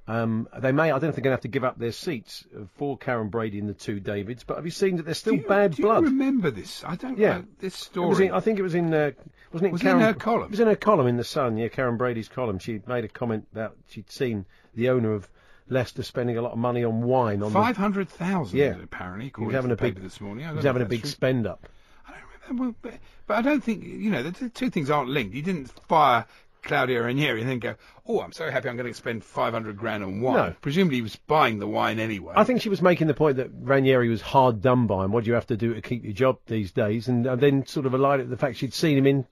Um, 0.09 0.49
they 0.59 0.73
may, 0.73 0.85
I 0.90 0.99
don't 0.99 1.00
think 1.12 1.14
they're 1.17 1.23
going 1.23 1.33
to 1.33 1.37
have 1.37 1.40
to 1.43 1.49
give 1.49 1.62
up 1.64 1.79
their 1.79 1.93
seats 1.93 2.45
for 2.76 2.99
Karren 2.99 3.31
Brady 3.31 3.59
and 3.61 3.69
the 3.69 3.75
two 3.75 4.00
Davids, 4.00 4.43
but 4.45 4.57
have 4.57 4.64
you 4.64 4.71
seen 4.73 4.97
that 4.97 5.05
there's 5.05 5.19
still 5.19 5.35
do 5.37 5.43
you, 5.43 5.47
bad 5.49 5.75
do 5.75 5.83
blood? 5.83 6.00
Do 6.00 6.07
you 6.11 6.11
remember 6.19 6.50
this? 6.50 6.83
I 6.85 6.97
don't 6.97 7.17
Yeah. 7.19 7.38
know 7.38 7.45
this 7.61 7.75
story. 7.76 8.26
in, 8.26 8.33
I 8.33 8.40
think 8.40 8.59
it 8.59 8.62
was 8.62 8.75
in, 8.75 8.93
uh, 8.93 9.12
wasn't 9.52 9.69
it? 9.69 9.73
Was 9.73 9.83
it 9.83 9.87
in 9.88 9.97
Karren, 9.99 10.00
her 10.02 10.14
column? 10.14 10.45
It 10.45 10.50
was 10.50 10.61
in 10.61 10.67
her 10.69 10.76
column 10.76 11.07
in 11.07 11.17
the 11.17 11.25
Sun. 11.25 11.59
Yeah, 11.59 11.69
Karren 11.69 11.97
Brady's 11.99 12.29
column. 12.29 12.59
She 12.59 12.81
made 12.87 13.05
a 13.05 13.09
comment 13.09 13.47
about 13.52 13.76
she'd 13.88 14.11
seen 14.11 14.47
the 14.75 14.88
owner 14.88 15.12
of 15.12 15.29
Leicester 15.69 16.02
spending 16.02 16.37
a 16.37 16.43
lot 16.43 16.52
of 16.52 16.59
money 16.59 16.83
on 16.83 17.02
wine. 17.02 17.43
On 17.45 17.52
the, 17.52 17.59
Five 17.59 17.76
hundred 17.76 18.09
thousand, 18.09 18.59
Yeah. 18.59 18.75
apparently, 18.83 19.33
he 19.37 19.45
was 19.45 19.55
having 19.55 19.71
a 19.71 19.76
paper 19.76 19.95
big, 20.00 20.02
this 20.02 20.21
morning. 20.21 20.45
I 20.45 20.50
he 20.50 20.57
was 20.57 20.64
having 20.64 20.83
a 20.83 20.87
big 20.87 21.02
true. 21.02 21.11
spend 21.11 21.47
up. 21.47 21.69
But, 22.52 22.75
but 23.26 23.37
I 23.37 23.42
don't 23.42 23.62
think 23.62 23.85
you 23.85 24.11
know 24.11 24.23
the 24.23 24.49
two 24.49 24.70
things 24.70 24.90
aren't 24.90 25.09
linked. 25.11 25.35
You 25.35 25.42
didn't 25.42 25.66
fire 25.88 26.26
Claudio 26.62 27.02
Ranieri 27.02 27.40
and 27.40 27.49
then 27.50 27.59
go, 27.59 27.75
"Oh, 28.06 28.20
I'm 28.20 28.32
so 28.32 28.50
happy 28.50 28.68
I'm 28.68 28.76
going 28.76 28.88
to 28.90 28.94
spend 28.94 29.25
500 29.25 29.76
grand 29.76 30.04
on 30.04 30.20
wine." 30.20 30.35
No. 30.37 30.54
Presumably 30.61 30.97
he 30.97 31.02
was 31.02 31.16
buying 31.16 31.59
the 31.59 31.66
wine 31.66 31.99
anyway. 31.99 32.35
I 32.37 32.44
think 32.44 32.61
she 32.61 32.68
was 32.68 32.82
making 32.82 33.06
the 33.06 33.14
point 33.14 33.37
that 33.38 33.50
Ranieri 33.62 34.09
was 34.09 34.20
hard 34.20 34.61
done 34.61 34.87
by, 34.87 35.04
and 35.04 35.12
what 35.12 35.25
do 35.25 35.28
you 35.28 35.35
have 35.35 35.47
to 35.47 35.56
do 35.56 35.75
to 35.75 35.80
keep 35.80 36.04
your 36.04 36.12
job 36.12 36.38
these 36.47 36.73
days? 36.73 37.09
And 37.09 37.26
uh, 37.26 37.37
then 37.37 37.66
sort 37.66 37.87
of 37.87 37.94
allied 37.94 38.20
it 38.20 38.25
to 38.25 38.28
the 38.28 38.37
fact 38.37 38.56
she'd 38.59 38.75
seen 38.75 38.99
him 38.99 39.06
in 39.06 39.26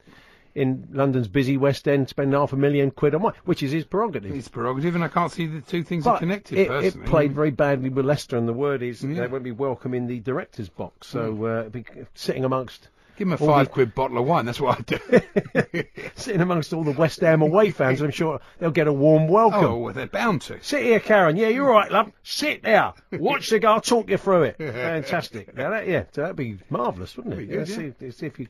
in 0.55 0.89
London's 0.91 1.29
busy 1.29 1.57
West 1.57 1.87
End 1.87 2.09
spend 2.09 2.33
half 2.33 2.53
a 2.53 2.57
million 2.57 2.91
quid 2.91 3.15
on 3.15 3.23
wine, 3.23 3.35
which 3.45 3.63
is 3.63 3.71
his 3.71 3.85
prerogative. 3.85 4.35
it's 4.35 4.49
prerogative, 4.49 4.95
and 4.95 5.05
I 5.05 5.09
can't 5.09 5.31
see 5.31 5.47
the 5.47 5.61
two 5.61 5.85
things 5.85 6.07
are 6.07 6.19
connected. 6.19 6.59
it, 6.59 6.71
it 6.97 7.05
played 7.05 7.33
very 7.33 7.51
badly 7.51 7.91
with 7.91 8.05
Leicester, 8.07 8.37
and 8.37 8.49
the 8.49 8.53
word 8.55 8.83
is 8.83 9.05
Yeah. 9.05 9.21
they 9.21 9.27
won't 9.27 9.45
be 9.45 9.53
welcome 9.53 9.93
in 9.95 10.07
the 10.07 10.19
director's 10.21 10.69
box. 10.71 11.07
So 11.09 11.45
uh, 11.45 11.61
it'd 11.61 11.73
be 11.73 11.85
sitting 12.15 12.45
amongst 12.45 12.89
Give 13.19 13.27
him 13.29 13.33
a 13.33 13.37
all 13.37 13.47
five 13.49 13.67
the- 13.67 13.73
quid 13.73 13.95
bottle 13.95 14.19
of 14.19 14.27
wine. 14.27 14.47
That's 14.47 14.61
what 14.61 14.79
I 14.79 14.83
do. 14.83 15.83
sitting 16.15 16.41
amongst 16.41 16.73
all 16.73 16.85
the 16.85 16.93
West 16.93 17.21
Ham 17.21 17.43
away 17.43 17.71
fans, 17.71 18.01
I'm 18.01 18.11
sure 18.13 18.41
they'll 18.59 18.71
get 18.71 18.87
a 18.87 18.93
warm 18.93 19.29
welcome. 19.29 19.65
oh, 19.65 19.77
well, 19.79 19.95
they're 19.95 20.07
bound 20.07 20.43
to. 20.43 20.63
Sit 20.63 20.85
here, 20.85 21.01
Karren. 21.01 21.37
Yeah, 21.37 21.49
you're 21.49 21.69
right, 21.69 21.91
love. 21.91 22.13
Sit 22.23 22.63
there. 22.63 22.93
Watch 23.13 23.51
the 23.51 23.59
guy. 23.59 23.73
I'll 23.73 23.81
talk 23.81 24.09
you 24.09 24.17
through 24.19 24.45
it. 24.45 24.57
Fantastic. 24.59 25.55
Now 25.57 25.71
that, 25.71 25.89
yeah, 25.89 26.05
so 26.13 26.23
that'd 26.23 26.37
be 26.37 26.59
marvellous, 26.71 27.17
wouldn't 27.17 27.35
it? 27.35 27.39
Be 27.39 27.47
good, 27.47 27.69
yeah, 27.69 27.81
yeah. 27.81 27.91
See, 28.01 28.11
see 28.13 28.27
if 28.27 28.39
you 28.39 28.47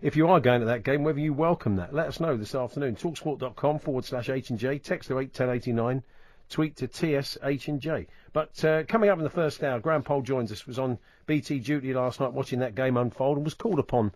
if 0.00 0.16
you 0.16 0.28
are 0.28 0.38
going 0.38 0.60
to 0.60 0.66
that 0.66 0.84
game, 0.84 1.02
whether 1.02 1.18
you 1.20 1.32
welcome 1.32 1.76
that. 1.76 1.94
Let 1.94 2.06
us 2.08 2.20
know 2.20 2.36
this 2.36 2.54
afternoon. 2.54 2.96
Talksport.com 2.96 3.78
forward 3.78 4.04
slash 4.04 4.28
H 4.28 4.50
and 4.50 4.58
J. 4.58 4.78
Text 4.78 5.08
to 5.08 5.18
eight 5.18 5.32
ten 5.34 5.50
eighty 5.50 5.72
nine. 5.72 6.02
Tweet 6.50 6.76
to 6.76 6.86
TS 6.86 7.38
H 7.42 7.68
and 7.68 7.80
J. 7.80 8.06
But 8.34 8.62
uh, 8.64 8.84
coming 8.84 9.08
up 9.08 9.16
in 9.18 9.24
the 9.24 9.30
first 9.30 9.62
hour, 9.64 9.80
Graham 9.80 10.02
Poll 10.02 10.20
joins 10.22 10.52
us. 10.52 10.66
Was 10.66 10.78
on 10.78 10.98
BT 11.26 11.60
duty 11.60 11.94
last 11.94 12.20
night 12.20 12.32
watching 12.32 12.58
that 12.60 12.74
game 12.74 12.96
unfold 12.96 13.36
and 13.38 13.44
was 13.44 13.54
called 13.54 13.78
upon 13.78 14.12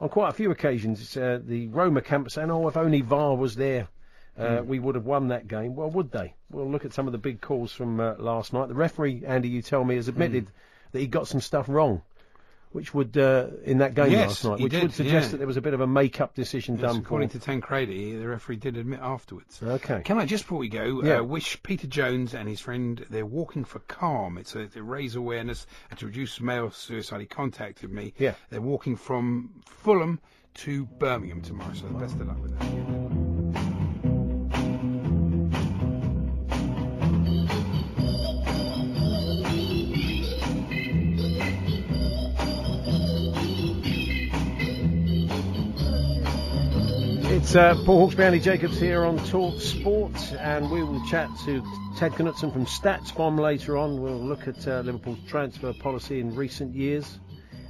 on 0.00 0.08
quite 0.08 0.28
a 0.30 0.32
few 0.32 0.50
occasions. 0.50 1.00
It's, 1.00 1.16
uh, 1.16 1.40
the 1.44 1.68
Roma 1.68 2.00
camp 2.02 2.30
saying, 2.30 2.50
"Oh, 2.50 2.66
if 2.68 2.76
only 2.76 3.00
VAR 3.00 3.36
was 3.36 3.54
there." 3.56 3.88
Uh, 4.36 4.58
Hmm. 4.62 4.68
We 4.68 4.78
would 4.80 4.96
have 4.96 5.06
won 5.06 5.28
that 5.28 5.46
game. 5.46 5.76
Well, 5.76 5.90
would 5.90 6.10
they? 6.10 6.34
We'll 6.50 6.68
look 6.68 6.84
at 6.84 6.92
some 6.92 7.06
of 7.06 7.12
the 7.12 7.18
big 7.18 7.40
calls 7.40 7.72
from 7.72 8.00
uh, 8.00 8.14
last 8.18 8.52
night. 8.52 8.66
The 8.68 8.74
referee, 8.74 9.22
Andy, 9.24 9.48
you 9.48 9.62
tell 9.62 9.84
me, 9.84 9.94
has 9.94 10.08
admitted 10.08 10.44
Hmm. 10.46 10.50
that 10.90 10.98
he 10.98 11.06
got 11.06 11.28
some 11.28 11.40
stuff 11.40 11.68
wrong, 11.68 12.02
which 12.74 12.92
would 12.92 13.16
uh, 13.16 13.46
in 13.64 13.78
that 13.78 13.94
game 13.94 14.10
Yes, 14.10 14.28
last 14.28 14.44
night, 14.44 14.60
which 14.60 14.72
did, 14.72 14.82
would 14.82 14.92
suggest 14.92 15.26
yeah. 15.26 15.30
that 15.30 15.36
there 15.38 15.46
was 15.46 15.56
a 15.56 15.60
bit 15.60 15.74
of 15.74 15.80
a 15.80 15.86
make-up 15.86 16.34
decision 16.34 16.74
Yes, 16.74 16.82
done. 16.82 16.96
according 16.98 17.28
to 17.30 17.38
Tancredi, 17.38 18.18
the 18.18 18.26
referee 18.26 18.56
did 18.56 18.76
admit 18.76 18.98
afterwards. 19.00 19.60
Okay. 19.62 20.02
Can 20.04 20.18
I 20.18 20.26
just 20.26 20.42
before 20.44 20.58
we 20.58 20.68
go 20.68 21.00
Yeah. 21.04 21.18
uh, 21.18 21.22
wish 21.22 21.62
Peter 21.62 21.86
Jones 21.86 22.34
and 22.34 22.48
his 22.48 22.58
friend 22.58 23.06
they're 23.10 23.24
walking 23.24 23.62
for 23.64 23.78
CALM. 23.78 24.38
It's 24.38 24.56
a, 24.56 24.66
to 24.66 24.82
raise 24.82 25.14
awareness 25.14 25.66
and 25.90 25.98
to 26.00 26.06
reduce 26.06 26.40
male 26.40 26.72
suicide. 26.72 27.20
He 27.20 27.26
contacted 27.26 27.92
me. 27.92 28.12
Yeah. 28.18 28.34
They're 28.50 28.60
walking 28.60 28.96
from 28.96 29.50
Fulham 29.64 30.18
to 30.54 30.86
Birmingham 30.86 31.42
tomorrow. 31.42 31.74
So 31.74 31.86
best 31.90 32.16
of 32.16 32.26
luck 32.26 32.42
with 32.42 32.58
that. 32.58 33.03
It's 47.44 47.56
uh, 47.56 47.74
Paul 47.84 48.08
Hawksbee, 48.08 48.24
Andy 48.24 48.40
Jacobs 48.40 48.80
here 48.80 49.04
on 49.04 49.18
Talk 49.26 49.60
Sport, 49.60 50.32
and 50.40 50.70
we 50.70 50.82
will 50.82 51.06
chat 51.06 51.28
to 51.44 51.62
Ted 51.94 52.12
Knutson 52.12 52.50
from 52.50 52.64
StatsBomb 52.64 53.38
later 53.38 53.76
on. 53.76 54.00
We'll 54.00 54.18
look 54.18 54.48
at 54.48 54.66
uh, 54.66 54.80
Liverpool's 54.80 55.18
transfer 55.28 55.74
policy 55.74 56.20
in 56.20 56.34
recent 56.34 56.74
years, 56.74 57.20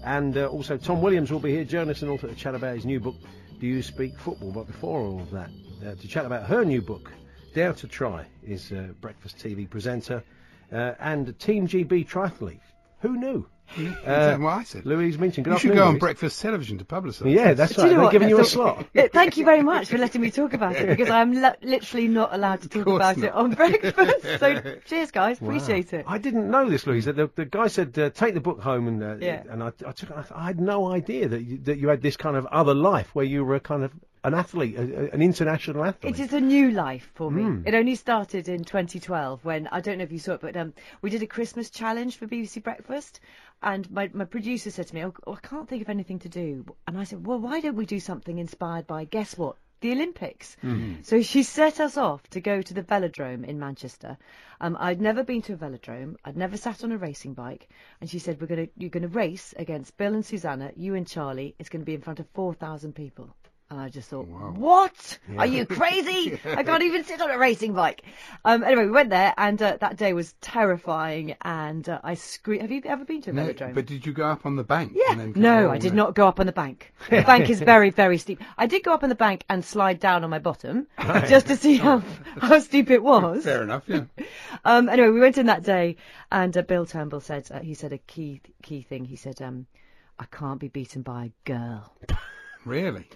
and 0.05 0.39
uh, 0.39 0.47
also 0.47 0.77
Tom 0.77 1.03
Williams 1.03 1.33
will 1.33 1.41
be 1.41 1.51
here, 1.51 1.65
journalist 1.65 2.03
and 2.03 2.11
author, 2.13 2.29
to 2.29 2.37
chat 2.37 2.55
about 2.55 2.77
his 2.77 2.85
new 2.85 3.01
book, 3.01 3.17
Do 3.59 3.67
You 3.67 3.83
Speak 3.83 4.17
Football? 4.17 4.53
But 4.53 4.69
before 4.69 5.01
all 5.01 5.21
of 5.21 5.33
that, 5.33 5.51
uh, 5.85 5.97
to 5.97 6.07
chat 6.07 6.25
about 6.25 6.47
her 6.47 6.65
new 6.65 6.81
book, 6.81 7.11
Dare 7.53 7.73
to 7.73 7.89
Try, 7.89 8.27
is 8.45 8.71
uh, 8.71 8.93
Breakfast 9.01 9.39
TV 9.39 9.69
presenter 9.69 10.23
uh, 10.73 10.93
and 11.01 11.37
Team 11.41 11.67
GB 11.67 12.09
triathlete. 12.09 12.61
Who 13.01 13.17
knew? 13.17 13.45
That's 13.77 14.41
what 14.41 14.53
I 14.53 14.63
said. 14.65 14.87
Louise 14.87 15.19
Minchin. 15.19 15.43
Good 15.43 15.53
you 15.55 15.59
should 15.59 15.71
afternoon, 15.71 15.77
go 15.77 15.83
on 15.85 15.91
Louise. 15.95 16.01
breakfast 16.01 16.41
television 16.41 16.79
to 16.79 16.85
publicise. 16.85 17.33
Yeah, 17.35 17.55
that's 17.55 17.75
Do 17.75 17.83
right. 17.83 17.89
you 17.89 17.95
know 17.95 17.97
They're 17.97 18.05
what? 18.05 18.13
giving 18.13 18.29
you 18.29 18.41
a 18.41 18.45
slot. 18.45 18.87
Uh, 18.97 19.09
Thank 19.13 19.37
you 19.37 19.45
very 19.45 19.63
much 19.63 19.89
for 19.89 19.99
letting 19.99 20.21
me 20.21 20.31
talk 20.31 20.53
about 20.53 20.77
it 20.77 20.87
because 20.89 21.11
I'm 21.11 21.33
li- 21.33 21.51
literally 21.63 22.09
not 22.09 22.33
allowed 22.35 22.63
to 22.63 22.69
talk 22.69 22.87
about 22.87 23.17
not. 23.17 23.27
it 23.27 23.33
on 23.33 23.51
breakfast. 23.53 24.41
So 24.41 24.77
cheers, 24.87 25.11
guys. 25.11 25.41
Appreciate 25.41 25.93
it. 25.93 26.05
I 26.07 26.19
didn't 26.19 26.51
know 26.51 26.69
this, 26.69 26.87
Louise. 26.87 27.07
The, 27.07 27.31
the 27.35 27.45
guy 27.47 27.67
said 27.67 27.99
uh, 27.99 28.11
take 28.11 28.35
the 28.35 28.41
book 28.41 28.61
home, 28.61 28.87
and 28.89 29.03
uh, 29.03 29.17
Yeah. 29.21 29.43
and 29.51 29.63
I, 29.63 29.73
I 29.87 29.93
took. 29.93 30.11
I, 30.13 30.25
I 30.35 30.45
had 30.47 30.61
no 30.61 30.91
idea 30.93 31.29
that 31.29 31.43
you, 31.43 31.59
that 31.65 31.79
you 31.79 31.89
had 31.89 32.03
this 32.03 32.17
kind 32.17 32.37
of 32.37 32.47
other 32.47 32.75
life 32.75 33.15
where 33.15 33.25
you 33.25 33.45
were 33.45 33.57
a 33.57 33.61
kind 33.61 33.83
of 33.83 33.93
an 34.25 34.33
athlete, 34.33 34.75
a, 34.77 35.13
an 35.13 35.21
international 35.21 35.85
athlete. 35.85 36.19
It 36.19 36.23
is 36.23 36.33
a 36.33 36.41
new 36.41 36.71
life 36.71 37.11
for 37.15 37.31
me. 37.31 37.43
Hmm. 37.43 37.63
It 37.67 37.75
only 37.75 37.95
started 37.95 38.49
in 38.49 38.65
2012 38.65 39.45
when 39.45 39.69
I 39.69 39.81
don't 39.81 39.99
know 39.99 40.05
if 40.05 40.13
you 40.13 40.19
saw 40.19 40.33
it, 40.33 40.41
but 40.41 40.57
um, 40.57 40.73
we 41.03 41.11
did 41.11 41.23
a 41.23 41.27
Christmas 41.27 41.69
challenge 41.69 42.17
for 42.17 42.27
BBC 42.27 42.63
Breakfast, 42.63 43.21
and 43.63 43.89
my, 43.91 44.11
my 44.15 44.25
producer 44.25 44.71
said 44.71 44.87
to 44.89 44.95
me, 44.95 45.05
oh, 45.05 45.15
"I 45.27 45.47
can't 45.47 45.69
think 45.69 45.83
of 45.83 45.91
anything 45.91 46.19
to 46.21 46.31
do," 46.31 46.65
and 46.87 46.99
I 46.99 47.05
said, 47.05 47.27
"Well, 47.27 47.39
why 47.39 47.61
don't 47.61 47.77
we 47.77 47.85
do 47.85 48.01
something 48.01 48.39
inspired 48.39 48.87
by 48.87 49.05
guess 49.05 49.37
what?" 49.37 49.57
The 49.81 49.93
Olympics. 49.93 50.57
So 51.03 51.21
she 51.21 51.43
set 51.43 51.79
us 51.79 51.99
off 51.99 52.27
to 52.31 52.41
go 52.41 52.63
to 52.63 52.73
the 52.73 52.83
velodrome 52.83 53.45
in 53.45 53.59
Manchester. 53.59 54.17
Um, 54.59 54.79
I'd 54.81 55.03
never 55.03 55.23
been 55.23 55.43
to 55.43 55.53
a 55.53 55.57
velodrome. 55.59 56.17
I'd 56.25 56.39
never 56.39 56.57
sat 56.57 56.83
on 56.83 56.93
a 56.93 56.97
racing 56.97 57.35
bike. 57.35 57.69
And 58.01 58.09
she 58.09 58.19
said, 58.19 58.41
"We're 58.41 58.47
gonna, 58.47 58.69
you're 58.79 58.89
gonna 58.89 59.09
race 59.09 59.53
against 59.59 59.99
Bill 59.99 60.15
and 60.15 60.25
Susanna, 60.25 60.73
you 60.75 60.95
and 60.95 61.07
Charlie. 61.07 61.55
It's 61.59 61.69
gonna 61.69 61.85
be 61.85 61.93
in 61.93 62.01
front 62.01 62.21
of 62.21 62.27
4,000 62.33 62.95
people." 62.95 63.37
And 63.75 63.83
I 63.83 63.89
just 63.89 64.09
thought, 64.09 64.29
what? 64.29 65.19
Are 65.37 65.47
you 65.47 65.67
crazy? 65.81 66.39
I 66.45 66.63
can't 66.63 66.85
even 66.85 67.03
sit 67.03 67.21
on 67.21 67.29
a 67.29 67.37
racing 67.37 67.73
bike. 67.73 68.03
Um, 68.45 68.63
anyway, 68.63 68.85
we 68.85 68.93
went 68.93 69.11
there, 69.11 69.35
and 69.37 69.61
uh, 69.61 69.79
that 69.81 69.97
day 69.97 70.13
was 70.13 70.33
terrifying. 70.41 71.35
And 71.43 71.89
uh, 71.89 71.99
I 72.05 72.15
screamed. 72.15 72.63
Have 72.63 72.71
you 72.71 72.83
ever 72.85 73.05
been 73.05 73.21
to 73.23 73.31
a 73.31 73.33
No, 73.33 73.43
velodrome? 73.47 73.75
but 73.75 73.87
did 73.87 74.07
you 74.07 74.13
go 74.13 74.27
up 74.27 74.47
on 74.47 74.55
the 74.55 74.63
bank? 74.63 74.93
Yeah. 74.95 75.11
and 75.13 75.21
then 75.21 75.33
No, 75.43 75.67
oh, 75.67 75.71
I 75.73 75.79
did 75.79 75.93
no. 75.93 76.05
not 76.05 76.15
go 76.15 76.29
up 76.29 76.39
on 76.39 76.47
the 76.47 76.53
bank. 76.53 76.93
The 77.11 77.23
bank 77.27 77.51
is 77.51 77.59
very, 77.61 77.91
very 77.91 78.19
steep. 78.19 78.41
I 78.57 78.67
did 78.69 78.85
go 78.85 78.95
up 78.95 79.03
on 79.03 79.09
the 79.09 79.17
bank 79.17 79.45
and 79.51 79.65
slide 79.65 79.99
down 79.99 80.23
on 80.23 80.31
my 80.31 80.39
bottom 80.39 80.87
just 81.29 81.49
to 81.49 81.57
see 81.57 81.77
how, 81.77 82.01
how 82.41 82.61
steep 82.61 82.91
it 82.93 83.03
was. 83.03 83.43
Fair 83.43 83.63
enough. 83.65 83.83
Yeah. 83.89 84.05
Um, 84.67 84.89
anyway, 84.89 85.09
we 85.11 85.21
went 85.21 85.37
in 85.37 85.47
that 85.47 85.63
day, 85.63 85.97
and 86.33 86.57
uh, 86.57 86.63
Bill 86.63 86.87
Turnbull 86.87 87.21
said 87.21 87.49
uh, 87.51 87.59
he 87.61 87.75
said 87.75 87.93
a 87.93 87.99
key 87.99 88.41
key 88.63 88.81
thing. 88.81 89.05
He 89.05 89.17
said, 89.17 89.43
um, 89.43 89.67
"I 90.19 90.25
can't 90.25 90.59
be 90.59 90.69
beaten 90.69 91.03
by 91.03 91.25
a 91.27 91.31
girl." 91.45 91.93
Really. 92.65 93.07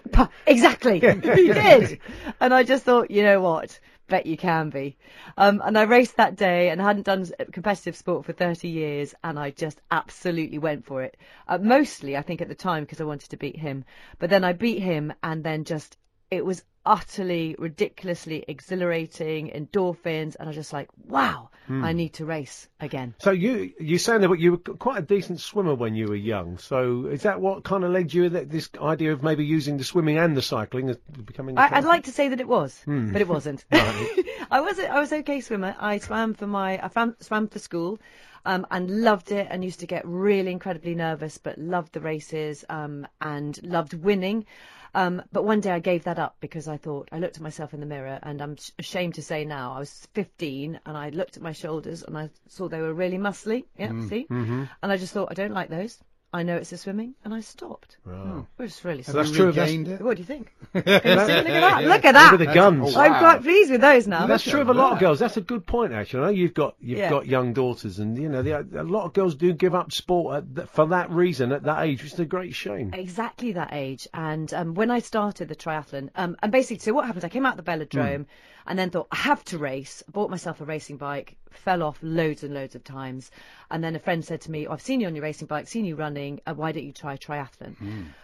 Exactly. 0.46 1.00
he 1.00 1.52
did. 1.52 2.00
And 2.40 2.52
I 2.52 2.62
just 2.62 2.84
thought, 2.84 3.10
you 3.10 3.22
know 3.22 3.40
what? 3.40 3.78
Bet 4.08 4.26
you 4.26 4.36
can 4.38 4.70
be. 4.70 4.96
Um, 5.36 5.60
and 5.64 5.76
I 5.76 5.82
raced 5.82 6.16
that 6.16 6.36
day 6.36 6.70
and 6.70 6.80
hadn't 6.80 7.04
done 7.04 7.26
competitive 7.52 7.94
sport 7.94 8.24
for 8.24 8.32
30 8.32 8.68
years 8.68 9.14
and 9.22 9.38
I 9.38 9.50
just 9.50 9.80
absolutely 9.90 10.58
went 10.58 10.86
for 10.86 11.02
it. 11.02 11.16
Uh, 11.46 11.58
mostly, 11.58 12.16
I 12.16 12.22
think, 12.22 12.40
at 12.40 12.48
the 12.48 12.54
time 12.54 12.84
because 12.84 13.00
I 13.00 13.04
wanted 13.04 13.30
to 13.30 13.36
beat 13.36 13.56
him. 13.56 13.84
But 14.18 14.30
then 14.30 14.44
I 14.44 14.54
beat 14.54 14.80
him 14.80 15.12
and 15.22 15.44
then 15.44 15.64
just, 15.64 15.98
it 16.30 16.44
was 16.44 16.62
utterly, 16.84 17.54
ridiculously 17.58 18.44
exhilarating, 18.48 19.50
endorphins. 19.50 20.36
And 20.36 20.42
I 20.42 20.46
was 20.46 20.56
just 20.56 20.72
like, 20.72 20.88
wow, 21.06 21.50
I 21.70 21.92
need 21.92 22.14
to 22.14 22.24
race 22.24 22.66
again. 22.80 23.14
so 23.18 23.30
you 23.30 23.72
you 23.78 23.98
saying 23.98 24.22
that 24.22 24.34
you 24.38 24.52
were 24.52 24.56
quite 24.56 24.98
a 24.98 25.02
decent 25.02 25.40
swimmer 25.40 25.74
when 25.74 25.94
you 25.94 26.06
were 26.06 26.16
young. 26.16 26.56
So 26.56 27.06
is 27.06 27.22
that 27.22 27.42
what 27.42 27.62
kind 27.62 27.84
of 27.84 27.90
led 27.90 28.14
you 28.14 28.30
that 28.30 28.50
this 28.50 28.70
idea 28.80 29.12
of 29.12 29.22
maybe 29.22 29.44
using 29.44 29.76
the 29.76 29.84
swimming 29.84 30.16
and 30.16 30.34
the 30.34 30.40
cycling 30.40 30.88
as 30.88 30.96
becoming? 30.96 31.58
I, 31.58 31.80
would 31.80 31.88
like 31.88 32.04
to 32.04 32.10
say 32.10 32.28
that 32.28 32.40
it 32.40 32.48
was, 32.48 32.80
but 32.86 33.20
it 33.20 33.28
wasn't. 33.28 33.66
I 33.70 34.60
was 34.60 34.78
I 34.78 34.98
was 34.98 35.12
okay 35.12 35.40
swimmer. 35.42 35.76
I 35.78 35.98
swam 35.98 36.32
for 36.32 36.46
my 36.46 36.82
I 36.82 36.88
swam, 36.88 37.16
swam 37.20 37.48
for 37.48 37.58
school, 37.58 37.98
um, 38.46 38.66
and 38.70 39.02
loved 39.02 39.30
it. 39.30 39.46
And 39.50 39.62
used 39.62 39.80
to 39.80 39.86
get 39.86 40.06
really 40.06 40.50
incredibly 40.50 40.94
nervous, 40.94 41.36
but 41.36 41.58
loved 41.58 41.92
the 41.92 42.00
races, 42.00 42.64
um, 42.70 43.06
and 43.20 43.60
loved 43.62 43.92
winning. 43.92 44.46
Um, 44.98 45.22
but 45.30 45.44
one 45.44 45.60
day 45.60 45.70
I 45.70 45.78
gave 45.78 46.02
that 46.04 46.18
up 46.18 46.34
because 46.40 46.66
I 46.66 46.76
thought 46.76 47.08
I 47.12 47.20
looked 47.20 47.36
at 47.36 47.42
myself 47.42 47.72
in 47.72 47.78
the 47.78 47.86
mirror, 47.86 48.18
and 48.20 48.42
I'm 48.42 48.56
sh- 48.56 48.72
ashamed 48.80 49.14
to 49.14 49.22
say 49.22 49.44
now 49.44 49.74
I 49.74 49.78
was 49.78 50.08
15, 50.14 50.80
and 50.84 50.96
I 50.96 51.10
looked 51.10 51.36
at 51.36 51.42
my 51.42 51.52
shoulders 51.52 52.02
and 52.02 52.18
I 52.18 52.30
saw 52.48 52.68
they 52.68 52.80
were 52.80 52.92
really 52.92 53.16
muscly. 53.18 53.66
Yeah, 53.78 53.92
see, 54.08 54.26
and 54.82 54.90
I 54.92 54.96
just 54.96 55.12
thought 55.12 55.28
I 55.30 55.34
don't 55.34 55.54
like 55.54 55.68
those. 55.70 55.98
I 56.30 56.42
know 56.42 56.56
it's 56.56 56.72
a 56.72 56.76
swimming, 56.76 57.14
and 57.24 57.32
I 57.32 57.40
stopped. 57.40 57.96
Wow. 58.04 58.46
It 58.58 58.62
was 58.62 58.84
really 58.84 59.02
So 59.02 59.12
that's 59.12 59.30
true. 59.30 59.50
That's, 59.50 59.70
Regained 59.70 59.88
it. 59.88 60.02
What 60.02 60.16
do 60.18 60.20
you 60.20 60.26
think? 60.26 60.52
Can 60.74 60.82
you 60.86 60.92
see? 61.00 61.08
Look 61.08 61.24
at 61.24 61.44
that! 61.44 61.84
Look 61.84 62.04
at 62.04 62.12
that! 62.12 62.32
Look 62.32 62.40
at 62.42 62.46
the 62.48 62.52
guns. 62.54 62.94
Oh, 62.94 63.00
I'm 63.00 63.18
quite 63.18 63.42
pleased 63.42 63.70
with 63.70 63.80
those 63.80 64.06
now. 64.06 64.26
That's 64.26 64.44
true 64.44 64.60
of 64.60 64.68
a 64.68 64.74
lot 64.74 64.92
of 64.92 64.98
girls. 64.98 65.20
That's 65.20 65.38
a 65.38 65.40
good 65.40 65.64
point, 65.66 65.94
actually. 65.94 66.20
I 66.20 66.24
know 66.26 66.32
you've 66.32 66.52
got 66.52 66.76
you've 66.80 66.98
Yeah. 66.98 67.08
got 67.08 67.26
young 67.26 67.54
daughters, 67.54 67.98
and 67.98 68.18
you 68.18 68.28
know 68.28 68.42
the, 68.42 68.58
a 68.60 68.82
lot 68.84 69.06
of 69.06 69.14
girls 69.14 69.36
do 69.36 69.54
give 69.54 69.74
up 69.74 69.90
sport 69.90 70.36
at 70.36 70.54
th- 70.56 70.68
for 70.68 70.86
that 70.88 71.10
reason 71.10 71.50
at 71.52 71.62
that 71.62 71.84
age, 71.84 72.02
which 72.02 72.12
is 72.12 72.20
a 72.20 72.26
great 72.26 72.54
shame. 72.54 72.92
exactly 72.92 73.52
that 73.52 73.70
age. 73.72 74.06
And 74.12 74.52
um, 74.52 74.74
when 74.74 74.90
I 74.90 74.98
started 74.98 75.48
the 75.48 75.56
triathlon, 75.56 76.10
um, 76.14 76.36
and 76.42 76.52
basically, 76.52 76.80
so 76.80 76.92
what 76.92 77.06
happened? 77.06 77.24
I 77.24 77.30
came 77.30 77.46
out 77.46 77.56
the 77.56 77.62
velodrome, 77.62 78.26
and 78.68 78.78
then 78.78 78.90
thought 78.90 79.08
I 79.10 79.16
have 79.16 79.44
to 79.46 79.58
race. 79.58 80.04
Bought 80.12 80.30
myself 80.30 80.60
a 80.60 80.64
racing 80.64 80.98
bike, 80.98 81.36
fell 81.50 81.82
off 81.82 81.98
loads 82.02 82.44
and 82.44 82.54
loads 82.54 82.74
of 82.74 82.84
times, 82.84 83.30
and 83.70 83.82
then 83.82 83.96
a 83.96 83.98
friend 83.98 84.24
said 84.24 84.42
to 84.42 84.50
me, 84.50 84.66
oh, 84.66 84.72
"I've 84.72 84.82
seen 84.82 85.00
you 85.00 85.08
on 85.08 85.16
your 85.16 85.24
racing 85.24 85.48
bike, 85.48 85.66
seen 85.66 85.84
you 85.84 85.96
running. 85.96 86.40
Uh, 86.46 86.54
why 86.54 86.72
don't 86.72 86.84
you 86.84 86.92
try 86.92 87.16
triathlon?" 87.16 87.76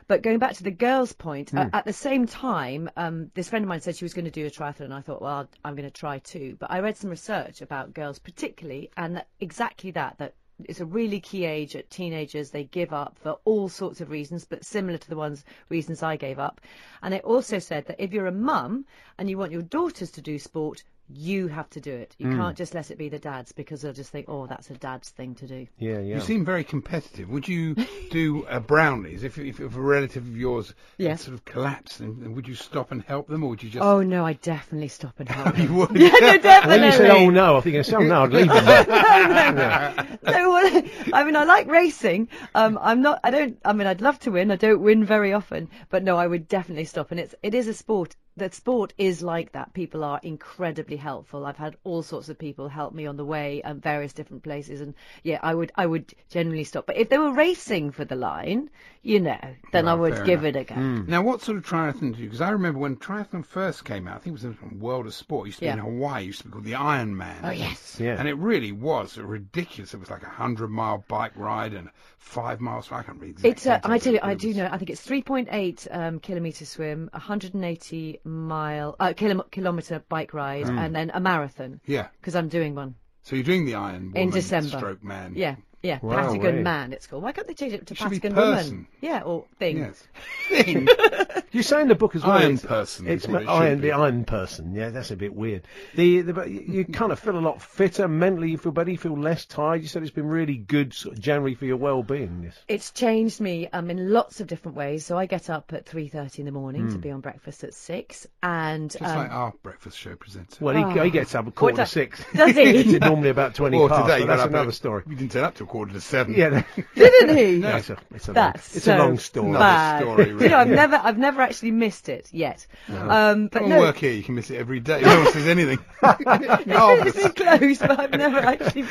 But 0.07 0.23
going 0.23 0.39
back 0.39 0.53
to 0.55 0.63
the 0.63 0.71
girls' 0.71 1.15
point, 1.15 1.55
uh, 1.55 1.71
at 1.73 1.87
the 1.87 1.93
same 1.93 2.27
time, 2.27 2.91
um, 2.97 3.31
this 3.35 3.49
friend 3.49 3.65
of 3.65 3.69
mine 3.69 3.81
said 3.81 3.97
she 3.97 4.05
was 4.05 4.15
going 4.15 4.27
to 4.27 4.31
do 4.31 4.47
a 4.47 4.51
triathlon, 4.51 4.85
and 4.85 4.95
I 4.95 5.01
thought, 5.01 5.23
well, 5.23 5.49
I'm 5.65 5.75
going 5.75 5.89
to 5.89 5.99
try 5.99 6.19
too. 6.19 6.57
But 6.61 6.71
I 6.71 6.81
read 6.81 6.97
some 6.97 7.11
research 7.11 7.63
about 7.63 7.95
girls, 7.95 8.19
particularly, 8.19 8.91
and 8.97 9.17
that, 9.17 9.29
exactly 9.41 9.93
that 9.93 10.19
that 10.19 10.35
it's 10.65 10.81
a 10.81 10.87
really 10.87 11.21
key 11.21 11.45
age 11.45 11.75
at 11.75 11.91
teenagers. 11.91 12.51
They 12.51 12.65
give 12.65 12.93
up 12.93 13.19
for 13.19 13.39
all 13.45 13.69
sorts 13.69 14.01
of 14.01 14.11
reasons, 14.11 14.45
but 14.45 14.65
similar 14.65 14.99
to 14.99 15.09
the 15.09 15.17
ones 15.17 15.45
reasons 15.69 16.03
I 16.03 16.17
gave 16.17 16.39
up. 16.39 16.61
And 17.03 17.13
it 17.13 17.25
also 17.25 17.59
said 17.59 17.87
that 17.87 18.03
if 18.03 18.13
you're 18.13 18.27
a 18.27 18.33
mum 18.33 18.87
and 19.19 19.29
you 19.29 19.37
want 19.37 19.53
your 19.53 19.63
daughters 19.63 20.13
to 20.13 20.23
do 20.23 20.39
sport, 20.39 20.85
you 21.13 21.49
have 21.49 21.69
to 21.71 21.81
do 21.81 21.93
it. 21.93 22.15
You 22.19 22.31
can't 22.31 22.57
just 22.57 22.75
let 22.75 22.91
it 22.91 22.97
be 22.97 23.09
the 23.09 23.19
dads 23.19 23.53
because 23.53 23.83
they'll 23.83 23.93
just 23.93 24.11
think, 24.11 24.27
oh, 24.29 24.47
that's 24.47 24.71
a 24.71 24.75
dad's 24.75 25.11
thing 25.11 25.35
to 25.37 25.47
do. 25.47 25.67
Yeah, 25.79 25.99
yeah. 25.99 26.15
You 26.17 26.21
seem 26.21 26.45
very 26.45 26.65
competitive. 26.65 27.29
Would 27.29 27.47
you 27.47 27.75
do 28.11 28.45
uh, 28.47 28.61
Brownlees 28.61 29.23
if, 29.23 29.39
if, 29.39 29.61
if 29.61 29.77
a 29.77 29.81
relative 29.81 30.23
of 30.27 30.37
yours 30.37 30.69
had 30.69 30.75
Yeah. 30.99 31.17
sort 31.17 31.35
of 31.35 31.45
collapsed? 31.45 32.01
And, 32.01 32.23
and 32.23 32.35
would 32.37 32.49
you 32.49 32.55
stop 32.55 32.91
and 32.91 33.03
help 33.03 33.29
them, 33.29 33.45
or 33.45 33.51
would 33.51 33.63
you 33.63 33.69
just? 33.71 33.85
Oh 33.85 34.03
no, 34.03 34.25
I 34.25 34.33
definitely 34.35 34.89
stop 34.89 35.21
and 35.21 35.29
help. 35.29 35.59
you 35.65 35.75
would. 35.75 35.91
yeah, 35.95 36.09
no, 36.09 36.39
definitely. 36.39 36.81
when 36.81 36.91
you 36.91 36.97
said, 36.97 37.11
"Oh 37.11 37.31
no," 37.31 37.57
I 37.59 37.61
think, 37.61 37.93
"Oh 37.93 37.99
no, 37.99 38.23
I'd 38.23 38.33
leave 38.33 38.49
them." 38.49 40.19
no, 40.25 40.51
well, 40.51 40.83
I 41.13 41.25
mean, 41.25 41.37
I 41.37 41.45
like 41.45 41.67
racing. 41.67 42.29
Um, 42.55 42.79
I'm 42.81 43.03
not. 43.03 43.21
I 43.23 43.31
don't. 43.31 43.59
I 43.65 43.73
mean, 43.73 43.87
I'd 43.87 44.01
love 44.01 44.19
to 44.21 44.31
win. 44.31 44.51
I 44.51 44.57
don't 44.57 44.81
win 44.83 45.05
very 45.05 45.33
often, 45.33 45.69
but 45.91 46.03
no, 46.03 46.17
I 46.17 46.27
would 46.27 46.49
definitely 46.49 46.85
stop. 46.87 47.11
And 47.11 47.21
it's 47.21 47.35
it 47.43 47.55
is 47.55 47.69
a 47.69 47.75
sport. 47.75 48.17
That 48.37 48.55
sport 48.55 48.93
is 48.99 49.23
like 49.23 49.53
that. 49.53 49.75
People 49.75 50.03
are 50.03 50.19
incredibly 50.23 50.97
helpful. 50.97 51.47
I've 51.47 51.57
had 51.57 51.77
all 51.85 52.03
sorts 52.03 52.29
of 52.29 52.37
people 52.37 52.69
help 52.69 52.93
me 52.93 53.07
on 53.07 53.17
the 53.17 53.25
way, 53.25 53.63
um, 53.63 53.81
various 53.81 54.13
different 54.13 54.43
places, 54.43 54.81
and 54.81 54.95
yeah, 55.23 55.39
I 55.41 55.55
would 55.55 55.71
I 55.77 55.87
would 55.87 56.13
generally 56.31 56.65
stop. 56.65 56.87
But 56.87 56.97
if 56.97 57.09
they 57.09 57.19
were 57.19 57.33
racing 57.33 57.93
for 57.93 58.05
the 58.05 58.17
line, 58.17 58.71
you 59.05 59.21
know, 59.21 59.39
then 59.73 59.87
I 59.87 59.95
would 59.95 60.25
give 60.25 60.45
enough. 60.45 60.57
it 60.57 60.71
a 60.71 60.75
go. 60.75 60.81
Now, 60.81 61.23
what 61.23 61.43
sort 61.43 61.59
of 61.59 61.65
triathlon 61.65 62.15
do 62.17 62.23
you? 62.23 62.27
Because 62.27 62.41
I 62.41 62.51
remember 62.51 62.79
when 62.81 62.97
triathlon 62.97 63.45
first 63.45 63.85
came 63.85 64.09
out, 64.09 64.17
I 64.17 64.19
think 64.19 64.29
it 64.29 64.43
was 64.43 64.45
in 64.45 64.79
World 64.81 65.07
of 65.07 65.15
Sport. 65.15 65.47
It 65.47 65.49
used 65.49 65.59
to 65.61 65.65
Yeah. 65.67 65.75
be 65.75 65.81
in 65.81 65.85
Hawaii. 65.85 66.23
It 66.23 66.27
used 66.27 66.39
to 66.41 66.45
be 66.47 66.53
called 66.53 66.65
the 66.65 66.75
Iron 66.75 67.17
Man. 67.17 67.37
Oh 67.45 67.51
yes. 67.51 67.99
Yeah. 68.01 68.17
And 68.19 68.27
it 68.27 68.35
really 68.39 68.73
was 68.73 69.19
ridiculous. 69.19 69.95
It 69.95 70.01
was 70.01 70.11
like 70.11 70.23
a 70.23 70.29
hundred 70.29 70.69
mile 70.69 71.05
bike 71.07 71.33
ride 71.37 71.75
and 71.75 71.91
five 72.19 72.61
miles. 72.61 72.91
I 72.91 73.03
can't 73.03 73.21
read 73.21 73.31
exactly. 73.45 73.51
It's 73.51 73.67
uh, 73.67 73.81
I 73.85 73.99
tell 73.99 74.15
you, 74.15 74.21
I 74.23 74.35
do 74.35 74.53
know. 74.55 74.69
I 74.73 74.79
think 74.79 74.91
it's 74.91 75.07
3.8 75.07 75.89
um, 75.95 76.19
kilometre 76.21 76.65
swim, 76.65 77.11
180 77.13 78.21
mile 78.25 78.97
uh, 78.99 79.13
kilo- 79.15 79.47
kilometre 79.51 80.03
bike 80.09 80.35
ride, 80.35 80.67
and 80.67 80.95
then 80.95 81.11
a 81.15 81.21
marathon. 81.21 81.81
Yeah. 81.87 82.09
Because 82.21 82.35
I'm 82.35 82.49
doing 82.49 82.75
one. 82.75 82.95
So 83.23 83.37
you're 83.37 83.45
doing 83.45 83.65
the 83.65 83.75
Iron 83.77 84.13
In 84.15 84.31
December. 84.31 84.69
Stroke 84.77 85.03
Man. 85.05 85.33
Yeah, 85.37 85.57
yeah. 85.85 85.99
Wow, 86.01 86.33
Patagon 86.33 86.43
way. 86.43 86.63
man, 86.63 86.93
it's 86.95 87.07
called. 87.07 87.23
Why 87.23 87.33
can't 87.33 87.47
they 87.47 87.55
change 87.55 87.75
it 87.75 87.87
to 87.87 87.95
be 87.95 88.01
Patagon 88.01 88.35
woman? 88.35 88.87
Yeah, 89.03 89.21
or 89.21 89.45
thing. 89.59 89.79
Yes. 89.79 90.03
Thing. 90.49 90.89
You 91.55 91.63
say 91.63 91.81
in 91.81 91.89
the 91.89 91.95
book 91.95 92.15
as 92.17 92.23
well. 92.23 92.33
Iron 92.33 92.55
it's- 92.55 92.65
person 92.67 93.07
It's 93.07 93.25
is 93.27 93.33
it 93.35 93.49
iron, 93.49 93.81
the 93.81 93.93
iron 93.93 94.25
person. 94.25 94.75
Yeah, 94.75 94.91
that's 94.91 95.11
a 95.11 95.17
bit 95.17 95.35
weird. 95.35 95.63
The, 95.95 96.21
the 96.23 96.45
you 96.51 96.61
you 96.69 96.85
kind 96.85 97.13
of 97.13 97.19
feel 97.19 97.39
a 97.39 97.41
lot 97.41 97.63
fitter 97.63 98.09
mentally. 98.09 98.51
You 98.51 98.59
feel 98.59 98.73
better. 98.73 98.91
You 98.91 98.99
feel 98.99 99.17
less 99.19 99.45
tired. 99.47 99.81
You 99.83 99.89
said 99.89 100.03
it's 100.03 100.11
been 100.11 100.27
really 100.29 100.57
good 100.57 100.93
sort 100.93 101.15
of 101.17 101.21
January 101.23 101.55
for 101.55 101.65
your 101.65 101.77
well-being. 101.77 102.43
This. 102.43 102.57
It's 102.69 102.91
changed 102.91 103.41
me 103.41 103.69
um, 103.73 103.91
in 103.91 104.11
lots 104.13 104.41
of 104.41 104.47
different 104.49 104.77
ways. 104.77 105.07
So 105.07 105.17
I 105.17 105.27
get 105.27 105.49
up 105.49 105.73
at 105.73 105.87
3:30 105.87 106.41
in 106.41 106.45
the 106.47 106.53
morning 106.53 106.83
Hmm. 106.87 106.93
to 106.93 106.99
be 106.99 107.11
on 107.11 107.21
breakfast 107.21 107.65
at 107.65 107.73
six, 107.73 108.27
and 108.43 108.91
Just 108.91 109.03
um, 109.05 109.17
like 109.17 109.31
our 109.31 109.53
breakfast 109.63 109.97
show 109.99 110.17
presenter. 110.17 110.57
Well, 110.65 110.91
he, 110.93 111.01
he 111.05 111.11
gets 111.11 111.35
up 111.35 111.47
at 111.47 111.55
quarter 111.55 111.77
to 111.77 111.87
six. 111.87 112.25
does 112.35 112.55
he? 112.57 112.63
It's 112.63 113.01
normally 113.05 113.31
about 113.31 113.55
twenty 113.55 113.79
Well, 113.79 113.89
past. 113.89 114.03
today 114.07 114.15
but 114.19 114.21
you 114.21 114.27
that's 114.27 114.39
got 114.41 114.45
up 114.45 114.51
another 114.51 114.69
at- 114.69 114.75
story. 114.75 115.03
We 115.07 115.15
didn't 115.15 115.33
turn 115.33 115.45
up 115.45 115.55
till 115.55 115.67
quarter 115.67 115.93
to 115.93 116.01
seven. 116.01 116.35
Yeah, 116.35 116.65
didn't 116.97 117.37
he? 117.37 117.57
no, 117.59 117.77
it's 117.77 117.91
a, 117.91 117.97
it's 118.13 118.29
a 118.29 118.33
long, 118.33 118.35
That's 118.35 118.77
it's 118.77 118.85
so 118.87 118.97
a 118.97 118.99
long 118.99 119.19
story. 119.19 119.49
Another 119.51 119.63
bad. 119.65 120.01
story, 120.03 120.29
you 120.29 120.49
know, 120.49 120.59
I've 120.59 120.69
never, 120.69 120.97
I've 120.97 121.19
never 121.19 121.44
actually 121.45 121.71
missed 121.71 122.09
it 122.09 122.29
yet. 122.33 122.67
Um, 122.89 123.49
but 123.49 123.61
Come 123.61 123.69
no, 123.69 123.79
work 123.79 123.97
here. 123.97 124.13
You 124.13 124.23
can 124.23 124.35
miss 124.35 124.51
it 124.51 124.57
every 124.57 124.81
day. 124.81 125.01
No 125.01 125.21
one 125.21 125.33
says 125.33 125.47
anything. 125.47 125.79
Marvellous. 126.03 127.17
it's 127.17 127.35
close, 127.35 127.79
but 127.79 127.99
I've 127.99 128.11
never 128.11 128.39
actually. 128.39 128.85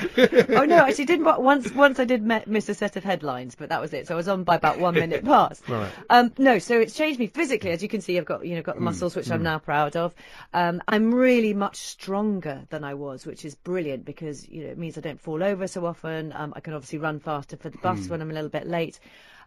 Oh 0.55 0.65
no, 0.65 0.77
actually 0.77 1.05
did 1.05 1.23
once. 1.23 1.71
Once 1.73 1.99
I 1.99 2.05
did 2.05 2.23
miss 2.47 2.69
a 2.69 2.73
set 2.73 2.95
of 2.95 3.03
headlines, 3.03 3.55
but 3.55 3.69
that 3.69 3.81
was 3.81 3.93
it. 3.93 4.07
So 4.07 4.15
I 4.15 4.17
was 4.17 4.27
on 4.27 4.43
by 4.43 4.55
about 4.55 4.79
one 4.79 4.95
minute 4.95 5.25
past. 5.33 5.67
Right. 5.67 5.91
Um, 6.09 6.31
no, 6.37 6.59
so 6.59 6.79
it's 6.79 6.95
changed 6.95 7.19
me 7.19 7.27
physically, 7.27 7.71
as 7.71 7.81
you 7.83 7.89
can 7.89 8.01
see. 8.01 8.17
I've 8.17 8.25
got 8.25 8.45
you 8.45 8.55
know 8.55 8.61
got 8.61 8.75
the 8.75 8.81
muscles, 8.81 9.15
which 9.15 9.31
I'm 9.31 9.43
now 9.43 9.59
proud 9.59 9.95
of. 9.95 10.13
Um, 10.53 10.81
I'm 10.87 11.13
really 11.13 11.53
much 11.53 11.77
stronger 11.77 12.61
than 12.69 12.83
I 12.83 12.93
was, 12.93 13.25
which 13.25 13.45
is 13.45 13.55
brilliant 13.55 14.05
because 14.05 14.47
you 14.47 14.63
know 14.63 14.69
it 14.69 14.77
means 14.77 14.97
I 14.97 15.01
don't 15.01 15.19
fall 15.19 15.43
over 15.43 15.67
so 15.67 15.85
often. 15.85 16.33
Um, 16.35 16.53
I 16.55 16.59
can 16.59 16.73
obviously 16.73 16.99
run 16.99 17.19
faster 17.19 17.57
for 17.57 17.69
the 17.69 17.77
bus 17.77 18.07
when 18.07 18.21
I'm 18.21 18.31
a 18.31 18.33
little 18.33 18.49
bit 18.49 18.67
late. 18.67 18.99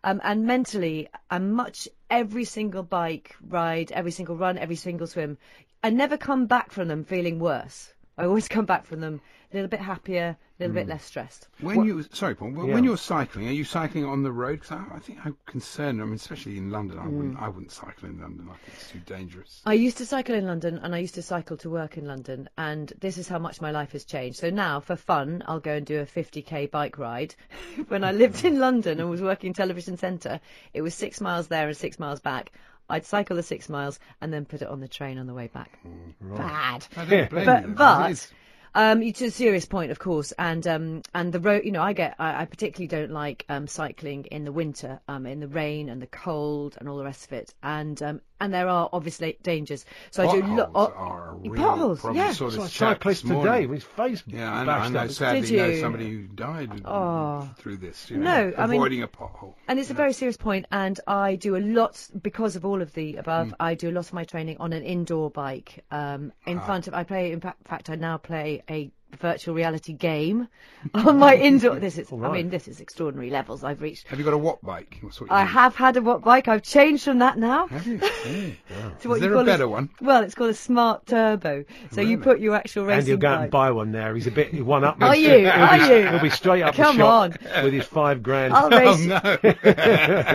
Um, 0.04 0.20
and 0.22 0.46
mentally, 0.46 1.08
I'm 1.30 1.52
much 1.52 1.88
every 2.10 2.44
single 2.44 2.82
bike 2.82 3.34
ride, 3.40 3.92
every 3.92 4.10
single 4.10 4.36
run, 4.36 4.58
every 4.58 4.76
single 4.76 5.06
swim. 5.06 5.38
I 5.82 5.90
never 5.90 6.16
come 6.16 6.46
back 6.46 6.70
from 6.70 6.88
them 6.88 7.04
feeling 7.04 7.38
worse. 7.38 7.92
I 8.18 8.24
always 8.24 8.48
come 8.48 8.66
back 8.66 8.86
from 8.86 9.00
them 9.00 9.20
a 9.52 9.56
little 9.56 9.68
bit 9.68 9.80
happier, 9.80 10.36
a 10.58 10.62
little 10.62 10.74
bit 10.74 10.88
less 10.88 11.04
stressed. 11.04 11.48
When 11.60 11.84
you 11.84 12.02
sorry, 12.12 12.34
Paul. 12.34 12.50
When, 12.52 12.66
Yeah. 12.68 12.74
when 12.74 12.84
you're 12.84 12.96
cycling, 12.96 13.46
are 13.48 13.52
you 13.52 13.64
cycling 13.64 14.04
on 14.06 14.22
the 14.22 14.32
road? 14.32 14.60
Because 14.60 14.72
I, 14.72 14.96
I 14.96 14.98
think 15.00 15.18
I'm 15.24 15.36
concerned. 15.46 16.00
I 16.00 16.04
mean, 16.04 16.14
especially 16.14 16.56
in 16.56 16.70
London, 16.70 16.98
I 16.98 17.02
Mm. 17.04 17.10
wouldn't. 17.12 17.38
I 17.42 17.48
wouldn't 17.48 17.72
cycle 17.72 18.08
in 18.08 18.20
London. 18.20 18.48
I 18.50 18.54
think 18.56 18.72
it's 18.78 18.90
too 18.90 18.98
dangerous. 19.00 19.60
I 19.66 19.74
used 19.74 19.98
to 19.98 20.06
cycle 20.06 20.34
in 20.34 20.46
London 20.46 20.78
and 20.82 20.94
I 20.94 20.98
used 20.98 21.16
to 21.16 21.22
cycle 21.22 21.56
to 21.58 21.70
work 21.70 21.98
in 21.98 22.06
London 22.06 22.48
and 22.56 22.92
this 23.00 23.18
is 23.18 23.28
how 23.28 23.38
much 23.38 23.60
my 23.60 23.70
life 23.70 23.92
has 23.92 24.04
changed. 24.04 24.38
So 24.38 24.48
now 24.50 24.80
for 24.80 24.96
fun 24.96 25.42
I'll 25.46 25.60
go 25.60 25.74
and 25.74 25.84
do 25.84 26.00
a 26.00 26.06
50k 26.06 26.70
bike 26.70 26.98
ride. 26.98 27.34
when 27.88 28.02
I 28.04 28.12
lived 28.12 28.44
in 28.44 28.58
London 28.58 28.98
and 29.00 29.10
was 29.10 29.20
working 29.22 29.52
television 29.52 29.96
centre, 29.98 30.40
it 30.72 30.80
was 30.82 30.94
6 30.94 31.20
miles 31.20 31.48
there 31.48 31.68
and 31.68 31.76
6 31.76 31.98
miles 31.98 32.20
back. 32.20 32.52
I'd 32.88 33.04
cycle 33.04 33.34
the 33.36 33.42
6 33.42 33.68
miles 33.68 33.98
and 34.20 34.32
then 34.32 34.44
put 34.44 34.62
it 34.62 34.68
on 34.68 34.80
the 34.80 34.86
train 34.88 35.18
on 35.18 35.26
the 35.26 35.34
way 35.34 35.48
back. 35.48 35.78
Bad. 36.20 36.86
I 36.96 37.04
don't 37.04 37.30
blame 37.30 37.44
But 37.44 37.62
you. 37.62 37.68
because 37.68 37.76
but 37.76 38.10
it's- 38.10 38.32
um, 38.76 39.02
it's 39.02 39.22
a 39.22 39.30
serious 39.30 39.64
point, 39.64 39.90
of 39.90 39.98
course, 39.98 40.32
and 40.32 40.66
um, 40.66 41.02
and 41.14 41.32
the 41.32 41.40
road. 41.40 41.64
You 41.64 41.72
know, 41.72 41.80
I 41.82 41.94
get. 41.94 42.14
I, 42.18 42.42
I 42.42 42.44
particularly 42.44 42.88
don't 42.88 43.10
like 43.10 43.46
um, 43.48 43.66
cycling 43.66 44.26
in 44.26 44.44
the 44.44 44.52
winter, 44.52 45.00
um, 45.08 45.24
in 45.24 45.40
the 45.40 45.48
rain 45.48 45.88
and 45.88 46.00
the 46.00 46.06
cold 46.06 46.76
and 46.78 46.86
all 46.86 46.98
the 46.98 47.04
rest 47.04 47.24
of 47.24 47.32
it. 47.32 47.54
And 47.62 48.00
um, 48.02 48.20
and 48.40 48.52
there 48.52 48.68
are 48.68 48.88
obviously 48.92 49.38
dangers. 49.42 49.84
So 50.10 50.28
I 50.28 50.32
do. 50.34 50.40
potholes 50.42 50.58
Lo- 50.58 50.70
oh, 50.74 50.92
are 50.94 51.30
a 51.30 51.34
real 51.36 51.54
potholes, 51.54 52.00
problem. 52.00 52.16
yeah. 52.24 52.32
Saw 52.32 52.46
It's 52.46 52.54
this 52.56 52.62
like 52.64 52.70
chap 52.70 52.96
cyclist 52.98 53.22
this 53.22 53.30
morning. 53.30 53.52
today 53.52 53.66
with 53.66 53.82
his 53.82 53.84
face 53.84 54.22
Yeah, 54.26 54.52
I 54.52 54.64
know. 54.64 54.72
I 54.72 54.88
know. 54.88 55.08
Sadly, 55.08 55.40
Did 55.42 55.56
know 55.56 55.80
somebody 55.80 56.10
who 56.10 56.22
died 56.28 56.82
Oh. 56.84 57.48
through 57.58 57.76
this. 57.78 58.10
You 58.10 58.18
know, 58.18 58.50
No, 58.50 58.52
I 58.58 58.66
mean- 58.66 58.76
avoiding 58.76 59.02
a 59.02 59.08
pothole. 59.08 59.54
And 59.68 59.78
it's 59.78 59.90
a 59.90 59.94
very 59.94 60.12
serious 60.12 60.36
point, 60.36 60.66
and 60.70 60.98
I 61.06 61.36
do 61.36 61.56
a 61.56 61.58
lot 61.60 62.06
because 62.22 62.56
of 62.56 62.64
all 62.64 62.82
of 62.82 62.92
the 62.94 63.16
above. 63.16 63.54
I 63.58 63.74
do 63.74 63.90
a 63.90 63.92
lot 63.92 64.06
of 64.06 64.12
my 64.12 64.24
training 64.24 64.56
on 64.60 64.72
an 64.72 64.82
indoor 64.82 65.30
bike. 65.30 65.84
Um, 65.90 66.32
in 66.46 66.60
front 66.60 66.88
of, 66.88 66.94
I 66.94 67.04
play. 67.04 67.32
In 67.32 67.40
fact, 67.40 67.66
fact, 67.66 67.90
I 67.90 67.94
now 67.96 68.16
play 68.18 68.62
a 68.68 68.90
virtual 69.16 69.54
reality 69.54 69.92
game 69.92 70.48
on 70.94 71.18
my 71.18 71.34
indoor. 71.36 71.76
This 71.86 71.98
is, 71.98 72.12
I 72.12 72.32
mean, 72.32 72.50
this 72.50 72.68
is 72.68 72.80
extraordinary 72.80 73.30
levels 73.30 73.62
I've 73.64 73.80
reached. 73.80 74.08
Have 74.08 74.18
you 74.18 74.24
got 74.24 74.34
a 74.34 74.38
watt 74.38 74.62
bike? 74.64 74.98
That's 75.02 75.20
what 75.20 75.30
I 75.30 75.44
do. 75.44 75.50
have 75.50 75.74
had 75.76 75.96
a 75.96 76.02
watt 76.02 76.22
bike. 76.22 76.48
I've 76.48 76.62
changed 76.62 77.04
from 77.04 77.18
that 77.20 77.38
now. 77.38 77.66
Have 77.68 77.86
you? 77.86 78.00
Yeah. 78.68 78.90
to 79.00 79.08
what 79.08 79.16
Is 79.16 79.22
you 79.22 79.28
there 79.28 79.30
call 79.32 79.40
a 79.42 79.44
better 79.44 79.68
one? 79.68 79.88
Well, 80.00 80.22
it's 80.24 80.34
called 80.34 80.50
a 80.50 80.54
smart 80.54 81.06
turbo. 81.06 81.64
So 81.92 82.00
you 82.00 82.18
put 82.18 82.40
your 82.40 82.54
actual 82.56 82.84
racing 82.84 82.98
And 82.98 83.08
you'll 83.08 83.16
go 83.18 83.28
out 83.28 83.42
and 83.42 83.50
buy 83.50 83.70
one 83.70 83.92
there. 83.92 84.14
He's 84.14 84.26
a 84.26 84.30
bit 84.32 84.52
one 84.64 84.82
up. 84.84 85.00
Are 85.00 85.14
you? 85.14 85.28
He'll 85.38 85.48
Are 85.50 85.78
be, 85.78 85.84
you? 85.84 86.08
He'll 86.08 86.20
be 86.20 86.30
straight 86.30 86.62
up 86.62 86.74
Come 86.74 86.96
the 86.96 87.02
shop 87.02 87.38
on. 87.54 87.64
with 87.64 87.72
his 87.72 87.84
five 87.86 88.22
grand. 88.22 88.52
I'll 88.54 88.66
Oh 88.66 88.78
race. 88.78 89.04
no! 89.06 89.20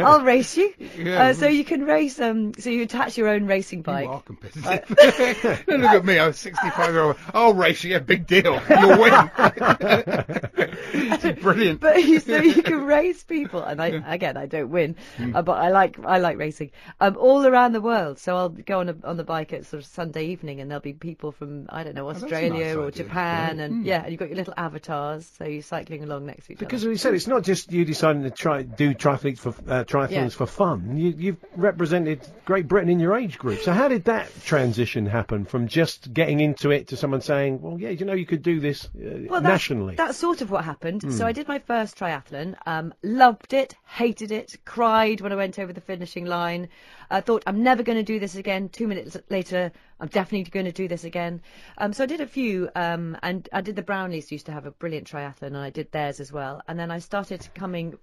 I'll 0.05 0.21
race 0.23 0.55
you. 0.57 0.73
Yeah. 0.97 1.23
Uh, 1.29 1.33
so 1.33 1.47
you 1.47 1.63
can 1.65 1.83
race. 1.83 2.19
Um. 2.19 2.53
So 2.57 2.69
you 2.69 2.83
attach 2.83 3.17
your 3.17 3.27
own 3.27 3.45
racing 3.45 3.81
bike. 3.81 4.05
You 4.05 4.11
are 4.11 4.21
competitive. 4.21 5.63
Look 5.67 5.81
at 5.91 6.05
me, 6.05 6.19
I'm 6.19 6.33
65 6.33 6.89
year 6.93 7.01
old. 7.01 7.15
I'll 7.33 7.53
race 7.53 7.83
you, 7.83 7.91
yeah, 7.91 7.99
big 7.99 8.27
deal. 8.27 8.59
You'll 8.79 8.99
win. 8.99 10.67
Brilliant. 10.91 11.79
But 11.79 12.03
you, 12.03 12.19
so 12.19 12.37
you 12.37 12.61
can 12.63 12.83
race 12.85 13.23
people, 13.23 13.61
and 13.63 13.81
I 13.81 13.87
again 14.05 14.37
I 14.37 14.45
don't 14.45 14.69
win, 14.69 14.95
Hmm. 15.17 15.35
uh, 15.35 15.41
but 15.41 15.53
I 15.53 15.69
like 15.69 15.97
I 16.05 16.17
like 16.19 16.37
racing 16.37 16.71
um, 16.99 17.17
all 17.17 17.45
around 17.45 17.73
the 17.73 17.81
world. 17.81 18.19
So 18.19 18.35
I'll 18.35 18.49
go 18.49 18.79
on 18.79 18.89
a, 18.89 18.95
on 19.03 19.17
the 19.17 19.23
bike 19.23 19.53
at 19.53 19.65
sort 19.65 19.83
of 19.83 19.87
Sunday 19.89 20.25
evening, 20.27 20.59
and 20.61 20.69
there'll 20.69 20.81
be 20.81 20.93
people 20.93 21.31
from 21.31 21.65
I 21.69 21.83
don't 21.83 21.95
know 21.95 22.07
Oh, 22.07 22.11
Australia 22.11 22.65
nice 22.67 22.75
or 22.75 22.87
idea. 22.87 23.03
Japan, 23.03 23.59
and 23.59 23.85
yeah, 23.85 24.01
and 24.03 24.11
you've 24.11 24.19
got 24.19 24.29
your 24.29 24.37
little 24.37 24.53
avatars, 24.57 25.29
so 25.37 25.45
you're 25.45 25.61
cycling 25.61 26.03
along 26.03 26.25
next 26.25 26.45
to 26.47 26.53
each 26.53 26.59
Because 26.59 26.81
as 26.81 26.85
other. 26.85 26.91
we 26.91 26.97
said, 26.97 27.13
it's 27.13 27.27
not 27.27 27.43
just 27.43 27.71
you 27.71 27.85
deciding 27.85 28.23
to 28.23 28.31
try 28.31 28.61
do 28.63 28.93
triathletes 28.93 29.39
for 29.39 29.49
uh, 29.71 29.83
triathlons 29.83 30.11
Yeah. 30.11 30.29
for 30.29 30.45
fun. 30.47 30.97
You, 30.97 31.13
you've 31.17 31.37
represented 31.55 32.21
Great 32.45 32.67
Britain 32.67 32.89
in 32.89 32.99
your 32.99 33.15
age 33.15 33.37
group. 33.37 33.59
So 33.61 33.71
how 33.71 33.87
did 33.87 34.05
that 34.05 34.29
transition 34.43 35.05
happen 35.05 35.45
from 35.45 35.67
just 35.67 36.13
getting 36.13 36.39
into 36.39 36.71
it 36.71 36.87
to 36.89 36.97
someone 36.97 37.21
saying, 37.21 37.61
"Well, 37.61 37.79
yeah, 37.79 37.89
you 37.89 38.05
know, 38.05 38.13
you 38.13 38.25
could 38.25 38.41
do 38.43 38.59
this 38.59 38.85
uh, 38.85 38.89
Well, 39.29 39.41
that's, 39.41 39.53
nationally"? 39.53 39.95
That's 39.95 40.17
sort 40.17 40.41
of 40.41 40.51
what 40.51 40.63
happened. 40.65 40.80
Hmm. 40.81 41.11
So 41.11 41.25
I 41.25 41.31
did 41.31 41.47
my 41.47 41.59
first 41.59 41.97
triathlon, 41.97 42.55
um, 42.65 42.93
loved 43.03 43.53
it, 43.53 43.75
hated 43.85 44.31
it, 44.31 44.55
cried 44.65 45.21
when 45.21 45.31
I 45.31 45.35
went 45.35 45.59
over 45.59 45.71
the 45.71 45.81
finishing 45.81 46.25
line. 46.25 46.69
I 47.09 47.21
thought 47.21 47.43
I'm 47.45 47.61
never 47.61 47.83
going 47.83 47.97
to 47.97 48.03
do 48.03 48.19
this 48.19 48.35
again. 48.35 48.69
Two 48.69 48.87
minutes 48.87 49.15
later, 49.29 49.71
I'm 49.99 50.07
definitely 50.07 50.49
going 50.49 50.65
to 50.65 50.71
do 50.71 50.87
this 50.87 51.03
again. 51.03 51.41
Um, 51.77 51.93
so 51.93 52.03
I 52.03 52.07
did 52.07 52.21
a 52.21 52.27
few, 52.27 52.69
um, 52.75 53.17
and 53.21 53.47
I 53.53 53.61
did 53.61 53.75
the 53.75 53.83
Brownlees 53.83 54.31
used 54.31 54.47
to 54.47 54.51
have 54.51 54.65
a 54.65 54.71
brilliant 54.71 55.07
triathlon, 55.07 55.47
and 55.47 55.57
I 55.57 55.69
did 55.69 55.91
theirs 55.91 56.19
as 56.19 56.31
well. 56.31 56.61
And 56.67 56.79
then 56.79 56.91
I 56.91 56.99
started 56.99 57.47
coming 57.53 57.97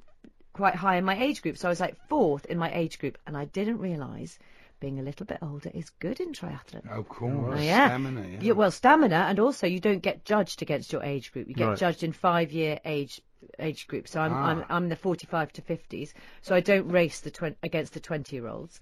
quite 0.52 0.74
high 0.74 0.96
in 0.96 1.04
my 1.04 1.20
age 1.20 1.42
group, 1.42 1.56
so 1.56 1.68
I 1.68 1.70
was 1.70 1.80
like 1.80 1.96
fourth 2.08 2.44
in 2.46 2.58
my 2.58 2.72
age 2.72 2.98
group, 2.98 3.18
and 3.26 3.36
I 3.36 3.44
didn't 3.46 3.78
realise 3.78 4.38
being 4.80 4.98
a 4.98 5.02
little 5.02 5.26
bit 5.26 5.38
older 5.42 5.70
is 5.74 5.90
good 5.90 6.20
in 6.20 6.32
triathlon. 6.32 6.82
Oh, 6.92 7.02
cool. 7.04 7.50
Oh, 7.52 7.56
yeah. 7.58 7.88
Stamina, 7.88 8.26
yeah. 8.26 8.38
Yeah, 8.40 8.52
well, 8.52 8.70
stamina, 8.70 9.16
and 9.28 9.38
also 9.40 9.66
you 9.66 9.80
don't 9.80 10.00
get 10.02 10.24
judged 10.24 10.62
against 10.62 10.92
your 10.92 11.02
age 11.02 11.32
group. 11.32 11.48
You 11.48 11.54
get 11.54 11.68
Right. 11.68 11.78
judged 11.78 12.02
in 12.02 12.12
five-year 12.12 12.80
age 12.84 13.20
age 13.60 13.86
group. 13.86 14.08
So 14.08 14.20
I'm 14.20 14.32
Ah. 14.32 14.46
I'm 14.50 14.64
I'm 14.68 14.88
the 14.88 14.96
45 14.96 15.52
to 15.52 15.62
50s. 15.62 16.12
So 16.42 16.54
I 16.56 16.60
don't 16.60 16.88
race 16.88 17.20
the 17.20 17.30
twen- 17.30 17.54
against 17.62 17.92
the 17.94 18.00
20-year-olds. 18.00 18.80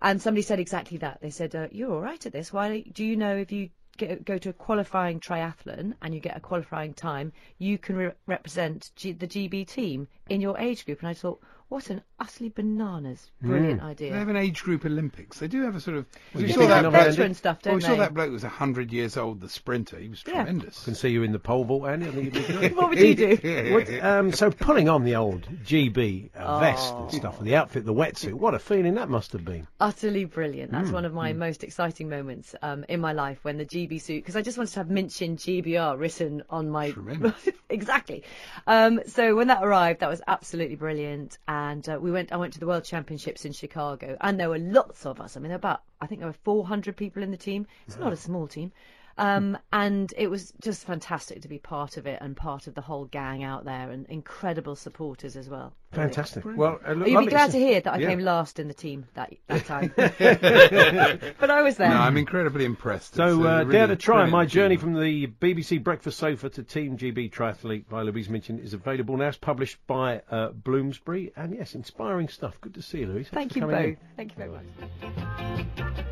And 0.00 0.20
somebody 0.22 0.42
said 0.42 0.60
exactly 0.60 0.96
that. 0.98 1.20
They 1.20 1.30
said, 1.30 1.54
uh, 1.54 1.68
"You're 1.70 1.92
all 1.92 2.00
right 2.00 2.24
at 2.24 2.32
this. 2.32 2.52
Why 2.52 2.80
do 2.92 3.04
you 3.04 3.16
know 3.16 3.36
if 3.36 3.52
you 3.52 3.68
get, 3.98 4.24
go 4.24 4.38
to 4.38 4.48
a 4.50 4.52
qualifying 4.52 5.18
triathlon 5.20 5.94
and 6.00 6.14
you 6.14 6.20
get 6.20 6.36
a 6.36 6.40
qualifying 6.40 6.94
time, 6.94 7.32
you 7.58 7.76
can 7.78 7.96
re- 7.96 8.12
represent 8.26 8.92
G- 8.96 9.12
the 9.12 9.26
GB 9.26 9.66
team 9.66 10.08
in 10.30 10.40
your 10.40 10.56
age 10.58 10.86
group?" 10.86 11.00
And 11.00 11.08
I 11.08 11.14
thought, 11.14 11.40
what 11.68 11.90
an 11.90 12.02
utterly 12.20 12.50
bananas, 12.50 13.30
brilliant 13.40 13.82
idea. 13.82 14.12
They 14.12 14.18
have 14.18 14.28
an 14.28 14.36
age 14.36 14.62
group 14.62 14.84
Olympics. 14.84 15.38
They 15.38 15.48
do 15.48 15.62
have 15.62 15.76
a 15.76 15.80
sort 15.80 15.96
of. 15.98 16.06
we 16.34 16.42
you 16.42 16.48
saw 16.48 16.58
think 16.60 16.70
that 16.70 16.84
of 16.84 16.92
bloke- 16.92 17.02
Andy? 17.04 17.16
veteran 17.16 17.34
stuff, 17.34 17.58
well, 17.64 17.72
don't 17.72 17.76
we 17.76 17.80
saw 17.82 17.88
they? 17.90 17.96
that 17.98 18.14
bloke 18.14 18.26
who 18.28 18.32
was 18.32 18.42
hundred 18.42 18.92
years 18.92 19.16
old, 19.16 19.40
the 19.40 19.48
sprinter. 19.48 19.98
He 19.98 20.08
was 20.08 20.22
Yeah. 20.26 20.34
tremendous. 20.44 20.84
can 20.84 20.94
see 20.94 21.08
you 21.10 21.22
in 21.22 21.32
the 21.32 21.38
pole 21.38 21.64
vault, 21.64 21.86
Andy. 21.86 22.06
I 22.06 22.10
think 22.10 22.24
you'd 22.24 22.34
be 22.34 22.40
good. 22.68 22.76
what 22.76 22.90
would 22.90 22.98
you 22.98 23.14
do? 23.14 23.38
What, 23.72 24.04
um, 24.04 24.32
so 24.32 24.50
pulling 24.50 24.88
on 24.88 25.04
the 25.04 25.16
old 25.16 25.42
GB 25.64 26.30
uh, 26.34 26.60
vest 26.60 26.92
Oh. 26.94 27.02
and 27.04 27.12
stuff, 27.12 27.38
and 27.38 27.46
the 27.46 27.56
outfit, 27.56 27.84
the 27.84 27.94
wetsuit, 27.94 28.32
what 28.34 28.54
a 28.54 28.58
feeling 28.58 28.94
that 28.94 29.08
must 29.08 29.32
have 29.32 29.44
been. 29.44 29.66
utterly 29.80 30.24
brilliant. 30.24 30.70
Hmm, 30.70 30.76
That's 30.76 30.90
one 30.90 31.04
of 31.04 31.12
my 31.14 31.32
most 31.32 31.62
exciting 31.64 32.08
moments 32.08 32.54
um, 32.62 32.84
in 32.88 33.00
my 33.00 33.12
life 33.12 33.38
when 33.42 33.58
the 33.58 33.64
GB 33.66 34.00
suit, 34.00 34.16
because 34.22 34.36
I 34.36 34.42
just 34.42 34.58
wanted 34.58 34.72
to 34.72 34.80
have 34.80 34.90
Minchin 34.90 35.36
GBR 35.36 35.98
written 35.98 36.42
on 36.50 36.68
my. 36.70 36.90
Tremendous. 36.90 37.34
exactly. 37.68 38.24
Um, 38.66 39.00
so 39.06 39.34
when 39.36 39.48
that 39.48 39.62
arrived, 39.62 40.00
that 40.00 40.08
was 40.08 40.22
absolutely 40.26 40.76
brilliant. 40.76 41.38
And 41.46 41.86
uh, 41.88 41.98
we 42.00 42.07
went. 42.12 42.32
I 42.32 42.36
went 42.36 42.52
to 42.54 42.60
the 42.60 42.66
World 42.66 42.84
Championships 42.84 43.44
in 43.44 43.52
Chicago, 43.52 44.16
and 44.20 44.38
there 44.38 44.48
were 44.48 44.58
lots 44.58 45.06
of 45.06 45.20
us. 45.20 45.36
I 45.36 45.40
mean, 45.40 45.52
about 45.52 45.82
I 46.00 46.06
think 46.06 46.20
there 46.20 46.28
were 46.28 46.44
400 46.44 46.96
people 46.96 47.22
in 47.22 47.30
the 47.30 47.36
team. 47.36 47.66
It's 47.86 47.98
not 47.98 48.12
a 48.12 48.16
small 48.16 48.46
team. 48.46 48.72
Um, 49.18 49.58
and 49.72 50.14
it 50.16 50.28
was 50.28 50.52
just 50.62 50.86
fantastic 50.86 51.42
to 51.42 51.48
be 51.48 51.58
part 51.58 51.96
of 51.96 52.06
it 52.06 52.18
and 52.22 52.36
part 52.36 52.68
of 52.68 52.74
the 52.74 52.80
whole 52.80 53.04
gang 53.06 53.42
out 53.42 53.64
there 53.64 53.90
and 53.90 54.06
incredible 54.06 54.76
supporters 54.76 55.36
as 55.36 55.48
well. 55.48 55.74
Brilliant. 55.90 56.14
Fantastic. 56.14 56.44
Well, 56.44 56.78
uh, 56.86 56.92
look, 56.92 57.08
You'd 57.08 57.20
be 57.20 57.26
glad 57.26 57.46
to 57.46 57.52
to 57.52 57.58
hear 57.58 57.80
that 57.80 57.94
I 57.94 57.98
Yeah. 57.98 58.08
came 58.08 58.20
last 58.20 58.58
in 58.60 58.68
the 58.68 58.74
team 58.74 59.06
that 59.14 59.32
that 59.48 59.64
time. 59.64 59.92
but 59.96 61.50
I 61.50 61.62
was 61.62 61.76
there. 61.78 61.88
No, 61.88 61.96
I'm 61.96 62.16
incredibly 62.16 62.64
impressed. 62.64 63.14
So, 63.14 63.46
uh, 63.46 63.58
really 63.60 63.72
Dare 63.72 63.86
to 63.88 63.96
Try, 63.96 64.26
my 64.26 64.44
journey 64.44 64.74
achievement. 64.76 64.96
from 64.98 65.02
the 65.02 65.26
BBC 65.26 65.82
Breakfast 65.82 66.18
Sofa 66.18 66.50
to 66.50 66.62
Team 66.62 66.96
GB 66.98 67.32
Triathlete 67.32 67.88
by 67.88 68.02
Louise 68.02 68.28
Minchin 68.28 68.58
is 68.60 68.74
available 68.74 69.16
now. 69.16 69.28
It's 69.28 69.38
published 69.38 69.78
by 69.86 70.22
uh, 70.30 70.50
Bloomsbury. 70.50 71.32
And 71.36 71.54
yes, 71.54 71.74
inspiring 71.74 72.28
stuff. 72.28 72.60
Good 72.60 72.74
to 72.74 72.82
see 72.82 72.98
you, 73.00 73.06
Louise. 73.06 73.28
Thank 73.32 73.56
you 73.56 73.62
for 73.62 73.68
both. 73.68 73.84
in. 73.84 73.96
Thank 74.16 74.32
you 74.32 74.36
very 74.36 74.50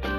much. 0.02 0.15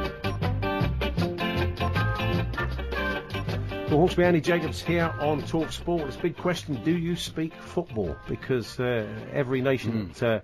Well, 3.89 3.99
Hawksbee 3.99 4.25
Andy 4.25 4.41
Jacobs 4.41 4.81
here 4.81 5.15
on 5.21 5.41
Talk 5.43 5.71
Sport. 5.71 6.01
It's 6.01 6.17
a 6.17 6.19
big 6.19 6.35
question: 6.35 6.75
Do 6.83 6.91
you 6.91 7.15
speak 7.15 7.53
football? 7.53 8.17
Because 8.27 8.77
uh, 8.81 9.07
every 9.31 9.61
nation 9.61 10.09
that, 10.09 10.23
uh, 10.23 10.39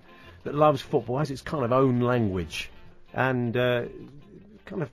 that 0.46 0.56
loves 0.56 0.82
football 0.82 1.18
has 1.18 1.30
its 1.30 1.42
kind 1.42 1.66
of 1.66 1.74
own 1.74 2.00
language, 2.00 2.72
and 3.14 3.58
uh, 3.58 3.84
kind 4.64 4.82
of 4.82 4.90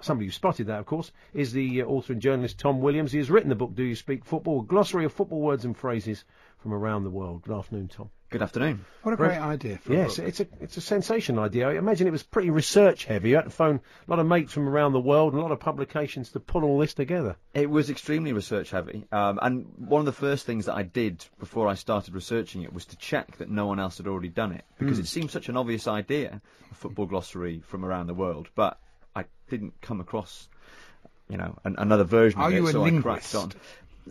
somebody 0.00 0.26
who 0.26 0.32
spotted 0.32 0.66
that, 0.66 0.80
of 0.80 0.86
course, 0.86 1.12
is 1.32 1.52
the 1.52 1.82
uh, 1.82 1.84
author 1.84 2.14
and 2.14 2.20
journalist 2.20 2.58
Tom 2.58 2.80
Williams. 2.80 3.12
He 3.12 3.18
has 3.18 3.30
written 3.30 3.50
the 3.50 3.54
book 3.54 3.76
"Do 3.76 3.84
You 3.84 3.94
Speak 3.94 4.24
Football?" 4.24 4.62
A 4.62 4.64
glossary 4.64 5.04
of 5.04 5.12
football 5.12 5.40
words 5.40 5.64
and 5.64 5.76
phrases 5.76 6.24
from 6.58 6.72
around 6.74 7.04
the 7.04 7.10
world. 7.10 7.42
Good 7.42 7.56
afternoon, 7.56 7.86
Tom. 7.86 8.10
Good 8.28 8.42
afternoon. 8.42 8.84
What 9.02 9.12
a 9.12 9.16
great 9.16 9.38
idea 9.38 9.78
for 9.78 9.92
Yes, 9.92 10.18
a 10.18 10.22
book. 10.22 10.28
it's 10.28 10.40
a 10.40 10.46
it's 10.60 10.76
a 10.76 10.80
sensational 10.80 11.44
idea. 11.44 11.68
I 11.68 11.74
imagine 11.74 12.08
it 12.08 12.10
was 12.10 12.24
pretty 12.24 12.50
research 12.50 13.04
heavy. 13.04 13.28
You 13.30 13.36
had 13.36 13.44
to 13.44 13.50
phone 13.50 13.76
a 13.76 14.10
lot 14.10 14.18
of 14.18 14.26
mates 14.26 14.52
from 14.52 14.68
around 14.68 14.94
the 14.94 15.00
world 15.00 15.32
and 15.32 15.40
a 15.40 15.42
lot 15.44 15.52
of 15.52 15.60
publications 15.60 16.32
to 16.32 16.40
pull 16.40 16.64
all 16.64 16.78
this 16.80 16.92
together. 16.92 17.36
It 17.54 17.70
was 17.70 17.88
extremely 17.88 18.32
research 18.32 18.70
heavy, 18.70 19.04
um, 19.12 19.38
and 19.40 19.66
one 19.78 20.00
of 20.00 20.06
the 20.06 20.12
first 20.12 20.44
things 20.44 20.66
that 20.66 20.74
I 20.74 20.82
did 20.82 21.24
before 21.38 21.68
I 21.68 21.74
started 21.74 22.14
researching 22.14 22.62
it 22.62 22.72
was 22.72 22.84
to 22.86 22.96
check 22.96 23.36
that 23.38 23.48
no 23.48 23.66
one 23.66 23.78
else 23.78 23.98
had 23.98 24.08
already 24.08 24.28
done 24.28 24.50
it 24.50 24.64
because 24.76 24.98
it 24.98 25.06
seemed 25.06 25.30
such 25.30 25.48
an 25.48 25.56
obvious 25.56 25.86
idea, 25.86 26.42
a 26.72 26.74
football 26.74 27.06
glossary 27.06 27.62
from 27.68 27.84
around 27.84 28.08
the 28.08 28.14
world, 28.14 28.48
but 28.56 28.76
I 29.14 29.26
didn't 29.48 29.80
come 29.80 30.00
across, 30.00 30.48
you 31.28 31.36
know, 31.36 31.56
an, 31.62 31.76
another 31.78 32.04
version 32.04 32.40
Are 32.40 32.48
of 32.48 32.54
it. 32.54 32.56
you 32.56 32.66
a 32.66 32.72
so 32.72 32.80
I 32.80 32.84
linguist? 32.86 33.04
cracked 33.30 33.34
on. 33.36 33.52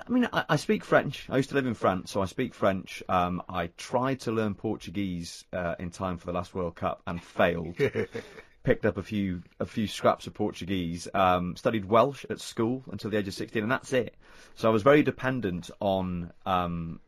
I 0.05 0.11
mean, 0.11 0.27
I, 0.33 0.45
I 0.49 0.55
speak 0.57 0.83
French. 0.83 1.25
I 1.29 1.37
used 1.37 1.49
to 1.49 1.55
live 1.55 1.65
in 1.65 1.73
France, 1.73 2.11
so 2.11 2.21
I 2.21 2.25
speak 2.25 2.53
French. 2.53 3.01
Um, 3.07 3.41
I 3.47 3.67
tried 3.77 4.21
to 4.21 4.31
learn 4.31 4.55
Portuguese 4.55 5.45
uh, 5.53 5.75
in 5.79 5.91
time 5.91 6.17
for 6.17 6.25
the 6.25 6.33
last 6.33 6.53
World 6.53 6.75
Cup 6.75 7.01
and 7.07 7.21
failed. 7.23 7.75
picked 8.63 8.85
up 8.85 8.97
a 8.97 9.03
few 9.03 9.43
a 9.59 9.65
few 9.65 9.87
scraps 9.87 10.27
of 10.27 10.33
Portuguese, 10.33 11.07
um, 11.13 11.55
studied 11.55 11.85
Welsh 11.85 12.25
at 12.29 12.41
school 12.41 12.83
until 12.91 13.11
the 13.11 13.17
age 13.17 13.27
of 13.27 13.33
16, 13.33 13.61
and 13.61 13.71
that's 13.71 13.93
it. 13.93 14.15
So 14.55 14.67
I 14.67 14.71
was 14.71 14.81
very 14.81 15.03
dependent 15.03 15.69
on 15.79 16.33
um, 16.45 16.99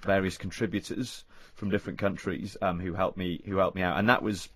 various 0.00 0.38
contributors 0.38 1.24
from 1.54 1.70
different 1.70 1.98
countries 1.98 2.56
um, 2.60 2.80
who 2.80 2.94
helped 2.94 3.18
me 3.18 3.42
who 3.44 3.58
helped 3.58 3.76
me 3.76 3.82
out, 3.82 3.98
and 3.98 4.08
that 4.08 4.22
was 4.22 4.48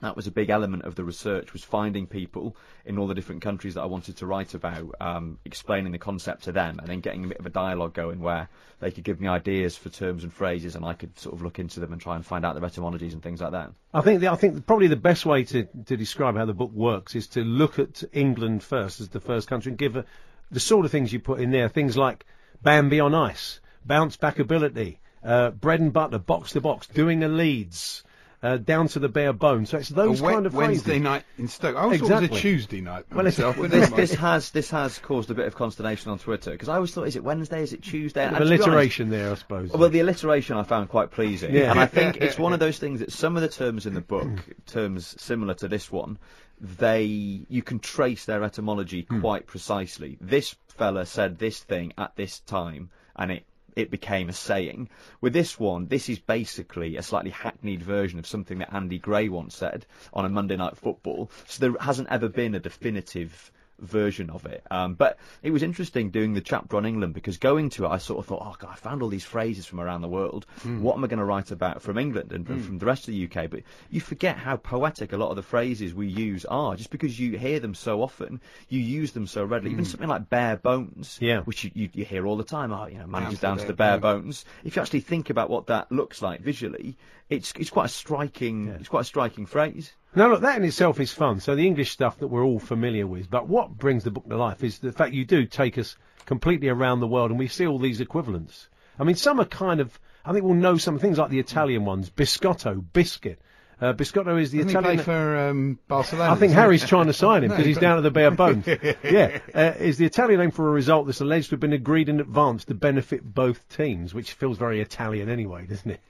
that 0.00 0.14
was 0.14 0.26
a 0.26 0.30
big 0.30 0.50
element 0.50 0.84
of 0.84 0.94
the 0.94 1.04
research 1.04 1.52
was 1.52 1.64
finding 1.64 2.06
people 2.06 2.56
in 2.84 2.98
all 2.98 3.08
the 3.08 3.14
different 3.14 3.42
countries 3.42 3.74
that 3.74 3.82
I 3.82 3.86
wanted 3.86 4.18
to 4.18 4.26
write 4.26 4.54
about, 4.54 4.94
um, 5.00 5.38
explaining 5.44 5.92
the 5.92 5.98
concept 5.98 6.44
to 6.44 6.52
them, 6.52 6.78
and 6.78 6.88
then 6.88 7.00
getting 7.00 7.24
a 7.24 7.28
bit 7.28 7.38
of 7.38 7.46
a 7.46 7.50
dialogue 7.50 7.94
going 7.94 8.20
where 8.20 8.48
they 8.80 8.92
could 8.92 9.02
give 9.02 9.20
me 9.20 9.26
ideas 9.26 9.76
for 9.76 9.88
terms 9.88 10.22
and 10.22 10.32
phrases, 10.32 10.76
and 10.76 10.84
I 10.84 10.94
could 10.94 11.18
sort 11.18 11.34
of 11.34 11.42
look 11.42 11.58
into 11.58 11.80
them 11.80 11.92
and 11.92 12.00
try 12.00 12.14
and 12.14 12.24
find 12.24 12.44
out 12.44 12.54
their 12.54 12.64
etymologies 12.64 13.12
and 13.12 13.22
things 13.22 13.40
like 13.40 13.52
that. 13.52 13.72
I 13.92 14.02
think 14.02 14.20
the, 14.20 14.28
I 14.28 14.36
think 14.36 14.66
probably 14.66 14.86
the 14.86 14.96
best 14.96 15.26
way 15.26 15.42
to, 15.44 15.64
to 15.86 15.96
describe 15.96 16.36
how 16.36 16.44
the 16.44 16.54
book 16.54 16.72
works 16.72 17.16
is 17.16 17.26
to 17.28 17.40
look 17.40 17.78
at 17.78 18.04
England 18.12 18.62
first 18.62 19.00
as 19.00 19.08
the 19.08 19.20
first 19.20 19.48
country 19.48 19.70
and 19.70 19.78
give 19.78 19.96
a, 19.96 20.04
the 20.50 20.60
sort 20.60 20.84
of 20.84 20.92
things 20.92 21.12
you 21.12 21.18
put 21.18 21.40
in 21.40 21.50
there, 21.50 21.68
things 21.68 21.96
like 21.96 22.24
Bambi 22.62 23.00
on 23.00 23.14
ice, 23.14 23.60
bounce 23.84 24.16
back 24.16 24.38
ability, 24.38 25.00
uh, 25.24 25.50
bread 25.50 25.80
and 25.80 25.92
butter, 25.92 26.18
box 26.18 26.52
to 26.52 26.60
box, 26.60 26.86
doing 26.86 27.20
the 27.20 27.28
leads, 27.28 28.04
uh, 28.42 28.56
down 28.56 28.86
to 28.88 28.98
the 28.98 29.08
bare 29.08 29.32
bone. 29.32 29.66
So 29.66 29.78
it's 29.78 29.90
A 29.90 29.94
those 29.94 30.20
wet 30.22 30.34
kind 30.34 30.46
of 30.46 30.54
Wednesday 30.54 30.84
phrases. 30.92 31.02
night 31.02 31.24
in 31.38 31.48
Stoke. 31.48 31.76
I 31.76 31.80
always 31.80 32.00
thought 32.00 32.06
it 32.06 32.14
was 32.14 32.22
Exactly. 32.22 32.38
a 32.38 32.40
Tuesday 32.42 32.80
night. 32.80 33.04
Well, 33.12 33.24
myself, 33.24 33.56
but 33.58 33.70
this, 33.72 33.90
this 33.90 34.14
has 34.14 34.50
this 34.52 34.70
has 34.70 34.98
caused 34.98 35.30
a 35.30 35.34
bit 35.34 35.46
of 35.46 35.54
consternation 35.56 36.10
on 36.12 36.18
Twitter 36.18 36.52
because 36.52 36.68
I 36.68 36.76
always 36.76 36.92
thought, 36.92 37.08
is 37.08 37.16
it 37.16 37.24
Wednesday? 37.24 37.62
Is 37.62 37.72
it 37.72 37.82
Tuesday? 37.82 38.24
And 38.24 38.32
Bit 38.36 38.42
of 38.42 38.48
honest- 38.48 38.62
alliteration 38.66 39.10
there, 39.10 39.32
I 39.32 39.34
suppose. 39.34 39.70
Well, 39.72 39.88
the 39.88 40.00
alliteration 40.00 40.56
I 40.56 40.62
found 40.62 40.88
quite 40.88 41.10
pleasing, 41.10 41.54
Yeah. 41.54 41.70
and 41.70 41.80
I 41.80 41.86
think 41.86 42.18
it's 42.18 42.38
one 42.38 42.52
of 42.52 42.60
those 42.60 42.78
things 42.78 43.00
that 43.00 43.10
some 43.12 43.36
of 43.36 43.42
the 43.42 43.48
terms 43.48 43.86
in 43.86 43.94
the 43.94 44.00
book, 44.00 44.28
terms 44.66 45.14
similar 45.20 45.54
to 45.54 45.68
this 45.68 45.90
one, 45.90 46.18
they 46.60 47.04
you 47.48 47.62
can 47.62 47.78
trace 47.78 48.24
their 48.24 48.42
etymology 48.44 49.02
quite 49.04 49.46
precisely. 49.46 50.16
This 50.20 50.54
fella 50.68 51.06
said 51.06 51.38
this 51.38 51.60
thing 51.60 51.92
at 51.98 52.14
this 52.16 52.40
time, 52.40 52.90
and 53.16 53.30
it 53.32 53.44
it 53.78 53.90
became 53.90 54.28
a 54.28 54.32
saying. 54.32 54.88
With 55.20 55.32
this 55.32 55.58
one, 55.58 55.86
this 55.86 56.08
is 56.08 56.18
basically 56.18 56.96
a 56.96 57.02
slightly 57.02 57.30
hackneyed 57.30 57.82
version 57.82 58.18
of 58.18 58.26
something 58.26 58.58
that 58.58 58.74
Andy 58.74 58.98
Gray 58.98 59.28
once 59.28 59.56
said 59.56 59.86
on 60.12 60.24
a 60.24 60.28
Monday 60.28 60.56
Night 60.56 60.76
Football. 60.76 61.30
So 61.46 61.60
there 61.60 61.80
hasn't 61.80 62.08
ever 62.10 62.28
been 62.28 62.56
a 62.56 62.60
definitive 62.60 63.52
version 63.80 64.30
of 64.30 64.46
it. 64.46 64.64
Um, 64.70 64.94
but 64.94 65.18
it 65.42 65.50
was 65.50 65.62
interesting 65.62 66.10
doing 66.10 66.34
the 66.34 66.40
chapter 66.40 66.76
on 66.76 66.86
England 66.86 67.14
because 67.14 67.38
going 67.38 67.70
to 67.70 67.84
it, 67.84 67.88
I 67.88 67.98
sort 67.98 68.18
of 68.18 68.26
thought, 68.26 68.42
oh 68.44 68.56
God, 68.58 68.70
I 68.72 68.76
found 68.76 69.02
all 69.02 69.08
these 69.08 69.24
phrases 69.24 69.66
from 69.66 69.80
around 69.80 70.02
the 70.02 70.08
world. 70.08 70.46
Hmm. 70.62 70.82
What 70.82 70.96
am 70.96 71.04
I 71.04 71.06
going 71.06 71.18
to 71.18 71.24
write 71.24 71.50
about 71.50 71.82
from 71.82 71.98
England 71.98 72.32
and 72.32 72.46
hmm. 72.46 72.60
from 72.60 72.78
the 72.78 72.86
rest 72.86 73.08
of 73.08 73.14
the 73.14 73.24
UK? 73.24 73.50
But 73.50 73.62
you 73.90 74.00
forget 74.00 74.36
how 74.36 74.56
poetic 74.56 75.12
a 75.12 75.16
lot 75.16 75.30
of 75.30 75.36
the 75.36 75.42
phrases 75.42 75.94
we 75.94 76.08
use 76.08 76.44
are. 76.44 76.76
Just 76.76 76.90
because 76.90 77.18
you 77.18 77.38
hear 77.38 77.60
them 77.60 77.74
so 77.74 78.02
often, 78.02 78.40
you 78.68 78.80
use 78.80 79.12
them 79.12 79.26
so 79.26 79.44
readily. 79.44 79.72
Even 79.72 79.84
hmm. 79.84 79.90
something 79.90 80.08
like 80.08 80.28
bare 80.28 80.56
bones, 80.56 81.18
Yeah. 81.20 81.40
which 81.40 81.64
you, 81.64 81.70
you, 81.74 81.90
you 81.92 82.04
hear 82.04 82.26
all 82.26 82.36
the 82.36 82.44
time. 82.44 82.72
Oh, 82.72 82.86
you 82.86 82.98
know, 82.98 83.06
manager's 83.06 83.40
Down 83.40 83.58
to 83.58 83.66
the 83.66 83.72
bare 83.72 83.98
bone. 83.98 84.22
bones. 84.22 84.44
If 84.64 84.76
you 84.76 84.82
actually 84.82 85.00
think 85.00 85.30
about 85.30 85.50
what 85.50 85.66
that 85.66 85.90
looks 85.92 86.22
like 86.22 86.40
visually, 86.40 86.96
it's 87.28 87.52
it's 87.56 87.70
quite 87.70 87.86
a 87.86 87.88
striking 87.88 88.68
it's 88.68 88.88
quite 88.88 89.02
a 89.02 89.04
striking 89.04 89.46
phrase. 89.46 89.92
Now, 90.14 90.30
look, 90.30 90.40
that 90.40 90.56
in 90.56 90.64
itself 90.64 91.00
is 91.00 91.12
fun. 91.12 91.40
So 91.40 91.54
the 91.54 91.66
English 91.66 91.90
stuff 91.90 92.18
that 92.18 92.28
we're 92.28 92.44
all 92.44 92.58
familiar 92.58 93.06
with, 93.06 93.30
but 93.30 93.46
what 93.48 93.76
brings 93.76 94.04
the 94.04 94.10
book 94.10 94.28
to 94.28 94.36
life 94.36 94.64
is 94.64 94.78
the 94.78 94.92
fact 94.92 95.12
you 95.12 95.24
do 95.24 95.44
take 95.44 95.76
us 95.78 95.96
completely 96.26 96.68
around 96.68 97.00
the 97.00 97.06
world, 97.06 97.30
and 97.30 97.38
we 97.38 97.48
see 97.48 97.66
all 97.66 97.78
these 97.78 98.00
equivalents. 98.00 98.68
I 98.98 99.04
mean, 99.04 99.16
some 99.16 99.40
are 99.40 99.44
kind 99.44 99.80
of. 99.80 99.98
I 100.24 100.32
think 100.32 100.44
we'll 100.44 100.54
know 100.54 100.76
some 100.76 100.98
things 100.98 101.18
like 101.18 101.30
the 101.30 101.38
Italian 101.38 101.84
ones, 101.84 102.10
biscotto, 102.10 102.84
biscuit. 102.92 103.40
Uh, 103.80 103.92
biscotto 103.92 104.40
is 104.40 104.50
the 104.50 104.58
Doesn't 104.58 104.70
he 104.70 104.76
Italian. 104.76 104.96
play 104.96 105.04
for 105.04 105.36
um, 105.38 105.78
Barcelona? 105.86 106.32
I 106.32 106.34
think? 106.34 106.52
Harry's 106.52 106.84
trying 106.84 107.06
to 107.06 107.12
sign 107.12 107.44
him 107.44 107.50
because 107.50 107.64
he's 107.64 107.78
down 107.78 107.96
at 107.96 108.02
the 108.02 108.10
bare 108.10 108.32
bones. 108.32 108.66
yeah, 109.04 109.38
uh, 109.54 109.74
is 109.78 109.98
the 109.98 110.04
Italian 110.04 110.40
name 110.40 110.50
for 110.50 110.68
a 110.68 110.72
result 110.72 111.06
that's 111.06 111.20
alleged 111.20 111.50
to 111.50 111.52
have 111.52 111.60
been 111.60 111.72
agreed 111.72 112.08
in 112.08 112.18
advance 112.18 112.64
to 112.66 112.74
benefit 112.74 113.22
both 113.22 113.66
teams, 113.68 114.12
which 114.12 114.32
feels 114.32 114.58
very 114.58 114.80
Italian 114.80 115.28
anyway, 115.28 115.66
doesn't 115.66 115.90
it? 115.92 116.00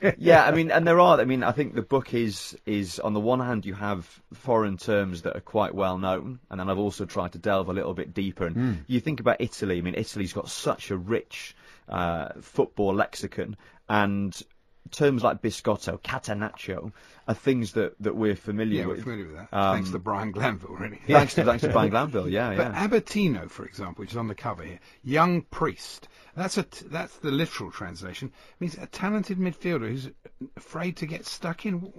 yeah, 0.18 0.44
I 0.44 0.50
mean, 0.52 0.70
and 0.70 0.86
there 0.86 1.00
are. 1.00 1.20
I 1.20 1.24
mean, 1.24 1.42
I 1.42 1.52
think 1.52 1.74
the 1.74 1.82
book 1.82 2.14
is 2.14 2.56
is 2.66 2.98
on 2.98 3.14
the 3.14 3.20
one 3.20 3.40
hand 3.40 3.64
you 3.64 3.74
have 3.74 4.06
foreign 4.32 4.76
terms 4.76 5.22
that 5.22 5.36
are 5.36 5.40
quite 5.40 5.74
well 5.74 5.98
known, 5.98 6.40
and 6.50 6.60
then 6.60 6.68
I've 6.68 6.78
also 6.78 7.04
tried 7.04 7.32
to 7.32 7.38
delve 7.38 7.68
a 7.68 7.72
little 7.72 7.94
bit 7.94 8.14
deeper. 8.14 8.46
And 8.46 8.84
you 8.86 9.00
think 9.00 9.20
about 9.20 9.40
Italy. 9.40 9.78
I 9.78 9.80
mean, 9.80 9.94
Italy's 9.96 10.32
got 10.32 10.48
such 10.48 10.90
a 10.90 10.96
rich 10.96 11.56
uh, 11.88 12.28
football 12.40 12.94
lexicon, 12.94 13.56
and 13.88 14.40
terms 14.90 15.22
like 15.22 15.42
biscotto, 15.42 16.00
catenaccio 16.00 16.92
are 17.26 17.34
things 17.34 17.72
that, 17.72 17.94
that 18.00 18.14
we're 18.14 18.36
familiar 18.36 18.82
Yeah, 18.82 18.86
we're 18.86 18.96
familiar 18.96 19.26
with 19.26 19.36
that. 19.36 19.48
Um, 19.52 19.76
Thanks 19.76 19.90
to 19.90 19.98
Brian 19.98 20.30
Glanville, 20.30 20.74
really. 20.74 21.00
Thanks 21.06 21.34
to 21.34 21.44
thanks 21.44 21.62
to 21.62 21.70
Brian 21.70 21.90
Glanville, 21.92 22.28
yeah, 22.28 22.54
But 22.54 22.72
yeah. 22.72 22.86
Abatino, 22.86 23.50
for 23.50 23.64
example, 23.64 24.02
which 24.02 24.10
is 24.12 24.16
on 24.16 24.28
the 24.28 24.34
cover 24.34 24.62
here, 24.62 24.80
young 25.02 25.42
priest. 25.42 26.08
That's 26.36 26.58
a 26.58 26.64
t- 26.64 26.86
that's 26.88 27.16
the 27.18 27.30
literal 27.30 27.70
translation. 27.70 28.28
It 28.28 28.60
means 28.60 28.76
a 28.76 28.86
talented 28.86 29.38
midfielder 29.38 29.88
who's 29.88 30.10
afraid 30.56 30.96
to 30.98 31.06
get 31.06 31.26
stuck 31.26 31.64
in. 31.64 31.92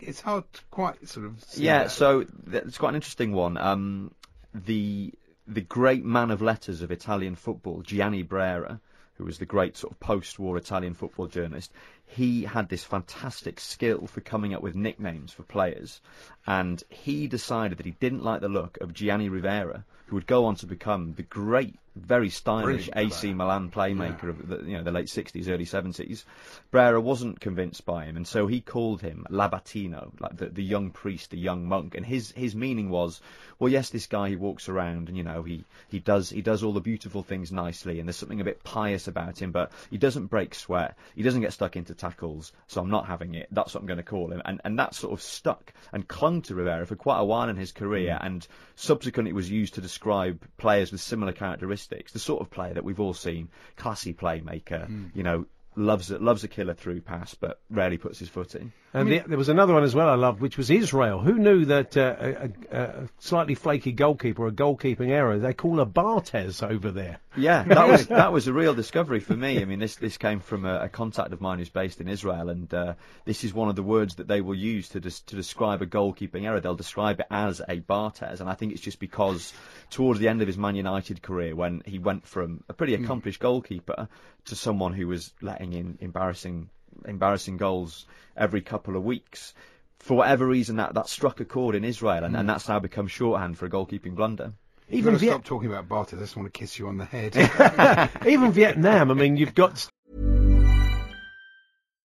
It's 0.00 0.20
hard 0.20 0.44
to 0.54 0.60
quite 0.70 1.06
sort 1.08 1.26
of. 1.26 1.44
Yeah, 1.54 1.84
that. 1.84 1.90
so 1.90 2.26
it's 2.50 2.78
quite 2.78 2.90
an 2.90 2.94
interesting 2.96 3.32
one. 3.32 3.56
Um, 3.58 4.12
the 4.54 5.12
the 5.46 5.60
great 5.60 6.04
man 6.04 6.30
of 6.30 6.40
letters 6.40 6.80
of 6.82 6.90
Italian 6.90 7.34
football, 7.34 7.82
Gianni 7.82 8.22
Brera, 8.22 8.80
who 9.14 9.24
was 9.24 9.38
the 9.38 9.46
great 9.46 9.76
sort 9.76 9.92
of 9.92 10.00
post-war 10.00 10.56
Italian 10.56 10.94
football 10.94 11.26
journalist, 11.26 11.72
he 12.14 12.44
had 12.44 12.68
this 12.68 12.84
fantastic 12.84 13.58
skill 13.58 14.06
for 14.06 14.20
coming 14.20 14.54
up 14.54 14.62
with 14.62 14.76
nicknames 14.76 15.32
for 15.32 15.42
players, 15.42 16.00
and 16.46 16.82
he 16.88 17.26
decided 17.26 17.76
that 17.76 17.86
he 17.86 17.96
didn't 17.98 18.22
like 18.22 18.40
the 18.40 18.48
look 18.48 18.78
of 18.80 18.94
Gianni 18.94 19.28
Rivera, 19.28 19.84
who 20.06 20.14
would 20.14 20.26
go 20.26 20.44
on 20.44 20.54
to 20.56 20.66
become 20.66 21.14
the 21.14 21.24
great, 21.24 21.74
very 21.96 22.28
stylish 22.28 22.90
Brilliant 22.90 23.12
AC. 23.14 23.34
Milan 23.34 23.70
playmaker 23.70 24.28
of 24.28 24.48
the, 24.48 24.64
you 24.64 24.76
know 24.76 24.82
the 24.82 24.90
late 24.90 25.06
60s, 25.06 25.48
early 25.48 25.64
70s. 25.64 26.24
Brera 26.70 27.00
wasn't 27.00 27.40
convinced 27.40 27.84
by 27.84 28.04
him, 28.04 28.16
and 28.16 28.26
so 28.26 28.46
he 28.46 28.60
called 28.60 29.00
him 29.00 29.26
Labatino, 29.30 30.10
like 30.20 30.36
the, 30.36 30.46
the 30.46 30.62
young 30.62 30.90
priest, 30.90 31.30
the 31.30 31.38
young 31.38 31.66
monk. 31.66 31.94
And 31.94 32.04
his 32.04 32.32
his 32.32 32.56
meaning 32.56 32.90
was, 32.90 33.20
well, 33.58 33.70
yes, 33.70 33.90
this 33.90 34.08
guy 34.08 34.30
he 34.30 34.36
walks 34.36 34.68
around, 34.68 35.08
and 35.08 35.16
you 35.16 35.22
know 35.22 35.42
he 35.42 35.64
he 35.88 36.00
does 36.00 36.30
he 36.30 36.42
does 36.42 36.64
all 36.64 36.72
the 36.72 36.80
beautiful 36.80 37.22
things 37.22 37.52
nicely, 37.52 38.00
and 38.00 38.08
there's 38.08 38.16
something 38.16 38.40
a 38.40 38.44
bit 38.44 38.64
pious 38.64 39.06
about 39.06 39.40
him, 39.40 39.52
but 39.52 39.70
he 39.90 39.98
doesn't 39.98 40.26
break 40.26 40.54
sweat, 40.54 40.96
he 41.14 41.22
doesn't 41.22 41.42
get 41.42 41.52
stuck 41.52 41.76
into 41.76 41.94
tackles, 41.94 42.52
so 42.66 42.80
I'm 42.80 42.90
not 42.90 43.06
having 43.06 43.34
it. 43.34 43.48
That's 43.52 43.74
what 43.74 43.80
I'm 43.80 43.86
going 43.86 43.98
to 43.98 44.02
call 44.02 44.32
him, 44.32 44.42
and 44.44 44.60
and 44.64 44.78
that 44.80 44.94
sort 44.94 45.12
of 45.12 45.22
stuck 45.22 45.72
and 45.92 46.08
clung 46.08 46.42
to 46.42 46.56
Rivera 46.56 46.86
for 46.86 46.96
quite 46.96 47.20
a 47.20 47.24
while 47.24 47.48
in 47.48 47.56
his 47.56 47.70
career, 47.70 48.18
hmm. 48.18 48.26
and 48.26 48.48
subsequently 48.74 49.32
was 49.32 49.48
used 49.48 49.74
to 49.74 49.80
describe 49.80 50.42
players 50.56 50.90
with 50.90 51.00
similar 51.00 51.32
characteristics, 51.32 51.83
the 52.12 52.18
sort 52.18 52.40
of 52.40 52.50
player 52.50 52.74
that 52.74 52.84
we've 52.84 53.00
all 53.00 53.14
seen, 53.14 53.48
classy 53.76 54.14
playmaker, 54.14 54.86
hmm. 54.86 55.06
you 55.14 55.22
know. 55.22 55.46
Loves 55.76 56.08
loves 56.08 56.44
a 56.44 56.48
killer 56.48 56.74
through 56.74 57.00
pass, 57.00 57.34
but 57.34 57.60
rarely 57.68 57.98
puts 57.98 58.20
his 58.20 58.28
foot 58.28 58.54
in. 58.54 58.72
And 58.94 59.10
the, 59.10 59.22
there 59.26 59.36
was 59.36 59.48
another 59.48 59.74
one 59.74 59.82
as 59.82 59.92
well 59.92 60.08
I 60.08 60.14
loved, 60.14 60.40
which 60.40 60.56
was 60.56 60.70
Israel. 60.70 61.18
Who 61.18 61.34
knew 61.34 61.64
that 61.64 61.96
uh, 61.96 62.14
a, 62.20 62.50
a, 62.70 62.78
a 62.78 63.08
slightly 63.18 63.56
flaky 63.56 63.90
goalkeeper, 63.90 64.46
a 64.46 64.52
goalkeeping 64.52 65.10
error, 65.10 65.36
they 65.40 65.52
call 65.52 65.80
a 65.80 65.86
Barthez 65.86 66.62
over 66.62 66.92
there? 66.92 67.18
Yeah, 67.36 67.64
that 67.64 67.88
was 67.88 68.06
that 68.08 68.32
was 68.32 68.46
a 68.46 68.52
real 68.52 68.72
discovery 68.72 69.18
for 69.18 69.34
me. 69.34 69.60
I 69.60 69.64
mean, 69.64 69.80
this 69.80 69.96
this 69.96 70.16
came 70.16 70.38
from 70.38 70.64
a, 70.64 70.82
a 70.82 70.88
contact 70.88 71.32
of 71.32 71.40
mine 71.40 71.58
who's 71.58 71.68
based 71.68 72.00
in 72.00 72.06
Israel, 72.06 72.48
and 72.48 72.72
uh, 72.72 72.94
this 73.24 73.42
is 73.42 73.52
one 73.52 73.68
of 73.68 73.74
the 73.74 73.82
words 73.82 74.14
that 74.16 74.28
they 74.28 74.40
will 74.40 74.54
use 74.54 74.88
to 74.90 75.00
des- 75.00 75.10
to 75.26 75.34
describe 75.34 75.82
a 75.82 75.86
goalkeeping 75.86 76.44
error. 76.44 76.60
They'll 76.60 76.76
describe 76.76 77.18
it 77.18 77.26
as 77.32 77.60
a 77.60 77.80
Barthez, 77.80 78.38
and 78.38 78.48
I 78.48 78.54
think 78.54 78.72
it's 78.72 78.80
just 78.80 79.00
because 79.00 79.52
towards 79.90 80.20
the 80.20 80.28
end 80.28 80.40
of 80.40 80.46
his 80.46 80.56
Man 80.56 80.76
United 80.76 81.20
career, 81.20 81.56
when 81.56 81.82
he 81.84 81.98
went 81.98 82.28
from 82.28 82.62
a 82.68 82.72
pretty 82.72 82.94
accomplished 82.94 83.40
goalkeeper 83.40 84.08
to 84.44 84.54
someone 84.54 84.92
who 84.92 85.08
was 85.08 85.32
letting 85.42 85.72
in 85.72 85.98
embarrassing 86.00 86.70
embarrassing 87.06 87.56
goals 87.56 88.06
every 88.36 88.60
couple 88.60 88.96
of 88.96 89.04
weeks. 89.04 89.54
For 89.98 90.16
whatever 90.16 90.46
reason, 90.46 90.76
that, 90.76 90.94
that 90.94 91.08
struck 91.08 91.40
a 91.40 91.44
chord 91.44 91.74
in 91.74 91.84
Israel, 91.84 92.24
and, 92.24 92.36
and 92.36 92.42
hmm. 92.42 92.46
that's 92.46 92.68
now 92.68 92.78
become 92.78 93.06
shorthand 93.06 93.56
for 93.56 93.66
a 93.66 93.70
goalkeeping 93.70 94.14
blunder. 94.14 94.52
Even 94.90 95.14
got 95.14 95.18
to 95.20 95.24
Viet- 95.24 95.32
stop 95.32 95.44
talking 95.44 95.70
about 95.70 95.88
Barthez. 95.88 96.18
I 96.18 96.20
just 96.20 96.36
want 96.36 96.52
to 96.52 96.58
kiss 96.58 96.78
you 96.78 96.88
on 96.88 96.98
the 96.98 97.06
head. 97.06 97.34
even 98.26 98.52
Vietnam. 98.52 99.10
I 99.10 99.14
mean, 99.14 99.36
you've 99.36 99.54
got 99.54 99.88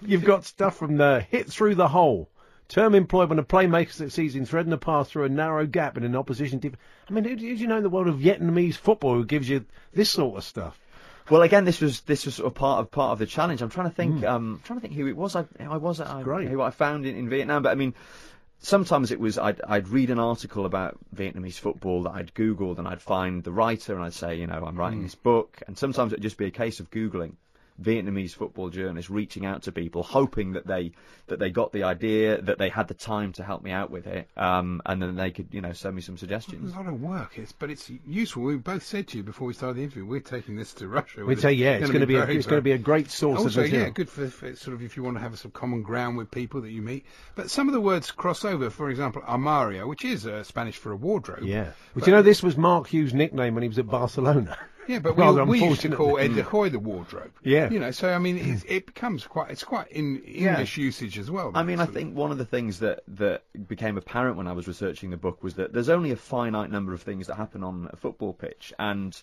You've 0.00 0.24
got 0.24 0.44
stuff 0.44 0.76
from 0.76 0.96
the 0.96 1.24
hit 1.30 1.48
through 1.48 1.74
the 1.74 1.88
hole. 1.88 2.28
Term 2.68 2.94
employed 2.96 3.28
when 3.28 3.38
a 3.38 3.44
playmaker 3.44 3.92
succeeds 3.92 4.34
in 4.34 4.44
threading 4.44 4.72
a 4.72 4.76
pass 4.76 5.08
through 5.08 5.24
a 5.24 5.28
narrow 5.28 5.66
gap 5.66 5.96
in 5.96 6.02
an 6.02 6.16
opposition 6.16 6.58
team. 6.58 6.76
I 7.08 7.12
mean, 7.12 7.24
who, 7.24 7.36
do 7.36 7.46
you 7.46 7.66
know 7.68 7.76
in 7.76 7.84
the 7.84 7.90
world 7.90 8.08
of 8.08 8.16
Vietnamese 8.16 8.74
football 8.74 9.14
who 9.14 9.24
gives 9.24 9.48
you 9.48 9.64
this 9.92 10.10
sort 10.10 10.36
of 10.36 10.44
stuff? 10.44 10.78
Well, 11.30 11.42
again, 11.42 11.64
this 11.64 11.80
was 11.80 12.00
this 12.02 12.24
was 12.24 12.36
sort 12.36 12.48
of 12.48 12.54
part 12.54 12.80
of 12.80 12.90
part 12.90 13.12
of 13.12 13.18
the 13.18 13.26
challenge. 13.26 13.62
I'm 13.62 13.70
trying 13.70 13.88
to 13.88 13.94
think. 13.94 14.24
Um, 14.24 14.60
trying 14.64 14.78
to 14.78 14.80
think 14.80 14.94
who 14.94 15.06
it 15.06 15.16
was. 15.16 15.36
I 15.36 15.44
I 15.60 15.76
was 15.76 16.00
I, 16.00 16.22
great. 16.22 16.48
who 16.48 16.60
I 16.60 16.70
found 16.70 17.06
in, 17.06 17.16
in 17.16 17.28
Vietnam. 17.28 17.62
But 17.62 17.70
I 17.70 17.74
mean, 17.74 17.94
sometimes 18.60 19.10
it 19.12 19.20
was 19.20 19.38
I'd, 19.38 19.60
I'd 19.66 19.88
read 19.88 20.10
an 20.10 20.18
article 20.18 20.66
about 20.66 20.98
Vietnamese 21.14 21.58
football 21.58 22.04
that 22.04 22.12
I'd 22.12 22.34
Googled 22.34 22.78
and 22.78 22.86
I'd 22.86 23.02
find 23.02 23.42
the 23.42 23.52
writer 23.52 23.94
and 23.94 24.04
I'd 24.04 24.14
say, 24.14 24.36
you 24.36 24.46
know, 24.46 24.64
I'm 24.64 24.76
writing 24.76 25.02
this 25.02 25.14
book. 25.14 25.62
And 25.66 25.76
sometimes 25.76 26.12
it'd 26.12 26.22
just 26.22 26.38
be 26.38 26.46
a 26.46 26.50
case 26.50 26.80
of 26.80 26.90
Googling 26.90 27.34
Vietnamese 27.82 28.34
football 28.34 28.70
journalists 28.70 29.10
reaching 29.10 29.44
out 29.46 29.62
to 29.64 29.72
people, 29.72 30.02
hoping 30.02 30.52
that 30.52 30.66
they 30.66 30.92
that 31.28 31.38
they 31.40 31.50
got 31.50 31.72
the 31.72 31.82
idea, 31.82 32.40
that 32.42 32.56
they 32.58 32.68
had 32.68 32.86
the 32.86 32.94
time 32.94 33.32
to 33.32 33.42
help 33.42 33.62
me 33.62 33.72
out 33.72 33.90
with 33.90 34.06
it, 34.06 34.28
um, 34.36 34.80
and 34.86 35.02
then 35.02 35.16
they 35.16 35.32
could, 35.32 35.48
you 35.50 35.60
know, 35.60 35.72
send 35.72 35.94
me 35.96 36.00
some 36.00 36.14
It's 36.14 36.20
suggestions. 36.20 36.72
a 36.72 36.76
lot 36.76 36.86
of 36.86 37.00
work, 37.00 37.32
it's, 37.36 37.50
but 37.50 37.68
it's 37.68 37.90
useful. 38.06 38.44
We 38.44 38.56
both 38.56 38.84
said 38.84 39.08
to 39.08 39.16
you 39.16 39.24
before 39.24 39.48
we 39.48 39.52
started 39.54 39.76
the 39.76 39.82
interview, 39.82 40.06
we're 40.06 40.20
taking 40.20 40.54
this 40.54 40.72
to 40.74 40.86
Russia. 40.86 41.24
We'd 41.24 41.40
say, 41.40 41.52
yeah, 41.52 41.72
it's 41.78 41.88
going 41.90 42.00
to 42.02 42.06
be 42.06 42.14
a, 42.14 42.24
it's 42.26 42.46
going 42.46 42.58
to 42.58 42.62
be 42.64 42.70
a 42.72 42.78
great 42.78 43.10
source 43.10 43.40
Also, 43.40 43.58
of 43.60 43.64
material. 43.66 43.86
yeah, 43.88 43.90
good 43.92 44.08
for, 44.08 44.28
for 44.28 44.54
sort 44.54 44.74
of 44.74 44.82
if 44.82 44.96
you 44.96 45.02
want 45.02 45.16
to 45.16 45.20
have 45.20 45.36
some 45.38 45.50
common 45.50 45.82
ground 45.82 46.16
with 46.16 46.30
people 46.30 46.60
that 46.60 46.70
you 46.70 46.80
meet. 46.80 47.04
But 47.34 47.50
some 47.50 47.66
of 47.68 47.74
the 47.74 47.80
words 47.80 48.12
cross 48.12 48.44
over. 48.44 48.70
For 48.70 48.88
example, 48.88 49.22
armario, 49.22 49.88
which 49.88 50.04
is 50.04 50.26
uh, 50.28 50.44
Spanish 50.44 50.76
for 50.76 50.92
a 50.92 50.96
wardrobe. 50.96 51.42
Yeah. 51.42 51.72
But 51.94 52.06
you 52.06 52.12
know, 52.12 52.22
this 52.22 52.40
was 52.42 52.56
Mark 52.56 52.86
Hughes' 52.86 53.12
nickname 53.12 53.54
when 53.54 53.62
he 53.62 53.68
was 53.68 53.78
at 53.80 53.88
Barcelona. 53.88 54.56
Yeah, 54.88 55.00
but 55.00 55.16
we, 55.16 55.22
Rather 55.22 55.44
we 55.44 55.62
used 55.62 55.82
to 55.82 55.90
call 55.90 56.18
Ed 56.18 56.34
de 56.34 56.42
Goey 56.42 56.70
the 56.70 56.78
wardrobe. 56.78 57.32
Yeah. 57.42 57.70
You 57.70 57.78
know, 57.78 57.90
so 57.90 58.12
I 58.12 58.18
mean, 58.18 58.38
it, 58.38 58.64
it 58.68 58.86
becomes 58.86 59.26
quite, 59.26 59.50
it's 59.50 59.64
quite 59.64 59.88
in 59.88 60.18
English 60.22 60.76
usage 60.76 61.18
as 61.18 61.30
well. 61.30 61.52
I 61.54 61.62
mean, 61.62 61.80
I 61.80 61.86
think 61.86 62.14
one 62.14 62.30
of 62.30 62.38
the 62.38 62.44
things 62.44 62.80
that, 62.80 63.02
that 63.08 63.42
became 63.66 63.96
apparent 63.96 64.36
when 64.36 64.46
I 64.46 64.52
was 64.52 64.68
researching 64.68 65.10
the 65.10 65.16
book 65.16 65.42
was 65.42 65.54
that 65.54 65.72
there's 65.72 65.88
only 65.88 66.10
a 66.10 66.16
finite 66.16 66.70
number 66.70 66.92
of 66.92 67.02
things 67.02 67.26
that 67.26 67.36
happen 67.36 67.62
on 67.64 67.88
a 67.92 67.96
football 67.96 68.32
pitch, 68.32 68.72
and 68.78 69.20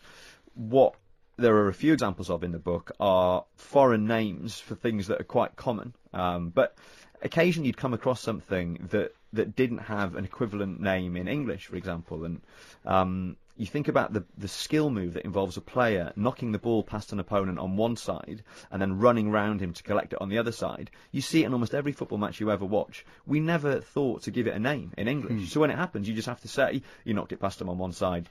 what 0.55 0.95
there 1.37 1.55
are 1.55 1.67
a 1.67 1.73
few 1.73 1.93
examples 1.93 2.29
of 2.29 2.43
in 2.43 2.51
the 2.51 2.59
book 2.59 2.91
are 2.99 3.45
foreign 3.55 4.05
names 4.05 4.59
for 4.59 4.75
things 4.75 5.07
that 5.07 5.19
are 5.19 5.25
quite 5.25 5.55
common. 5.55 5.93
Um, 6.13 6.49
but 6.49 6.77
occasionally 7.23 7.67
you'd 7.67 7.77
come 7.77 7.93
across 7.93 8.21
something 8.21 8.87
that, 8.91 9.15
that 9.33 9.55
didn't 9.55 9.79
have 9.79 10.15
an 10.15 10.25
equivalent 10.25 10.79
name 10.79 11.17
in 11.17 11.27
English, 11.27 11.65
for 11.65 11.75
example, 11.75 12.25
and 12.25 12.41
um, 12.85 13.37
you 13.55 13.65
think 13.65 13.87
about 13.87 14.13
the, 14.13 14.23
the 14.37 14.47
skill 14.47 14.89
move 14.89 15.13
that 15.13 15.25
involves 15.25 15.57
a 15.57 15.61
player 15.61 16.11
knocking 16.15 16.51
the 16.51 16.59
ball 16.59 16.83
past 16.83 17.11
an 17.11 17.19
opponent 17.19 17.59
on 17.59 17.77
one 17.77 17.95
side 17.95 18.43
and 18.71 18.81
then 18.81 18.99
running 18.99 19.29
round 19.29 19.61
him 19.61 19.73
to 19.73 19.83
collect 19.83 20.13
it 20.13 20.21
on 20.21 20.29
the 20.29 20.39
other 20.39 20.51
side. 20.51 20.89
You 21.11 21.21
see 21.21 21.43
it 21.43 21.45
in 21.45 21.53
almost 21.53 21.75
every 21.75 21.91
football 21.91 22.17
match 22.17 22.39
you 22.39 22.51
ever 22.51 22.65
watch. 22.65 23.05
We 23.25 23.39
never 23.39 23.79
thought 23.79 24.23
to 24.23 24.31
give 24.31 24.47
it 24.47 24.55
a 24.55 24.59
name 24.59 24.93
in 24.97 25.07
English. 25.07 25.39
Hmm. 25.39 25.45
So 25.45 25.59
when 25.59 25.69
it 25.69 25.77
happens, 25.77 26.07
you 26.07 26.15
just 26.15 26.27
have 26.27 26.41
to 26.41 26.47
say, 26.47 26.81
you 27.03 27.13
knocked 27.13 27.31
it 27.31 27.39
past 27.39 27.61
him 27.61 27.69
on 27.69 27.77
one 27.77 27.93
side, 27.93 28.29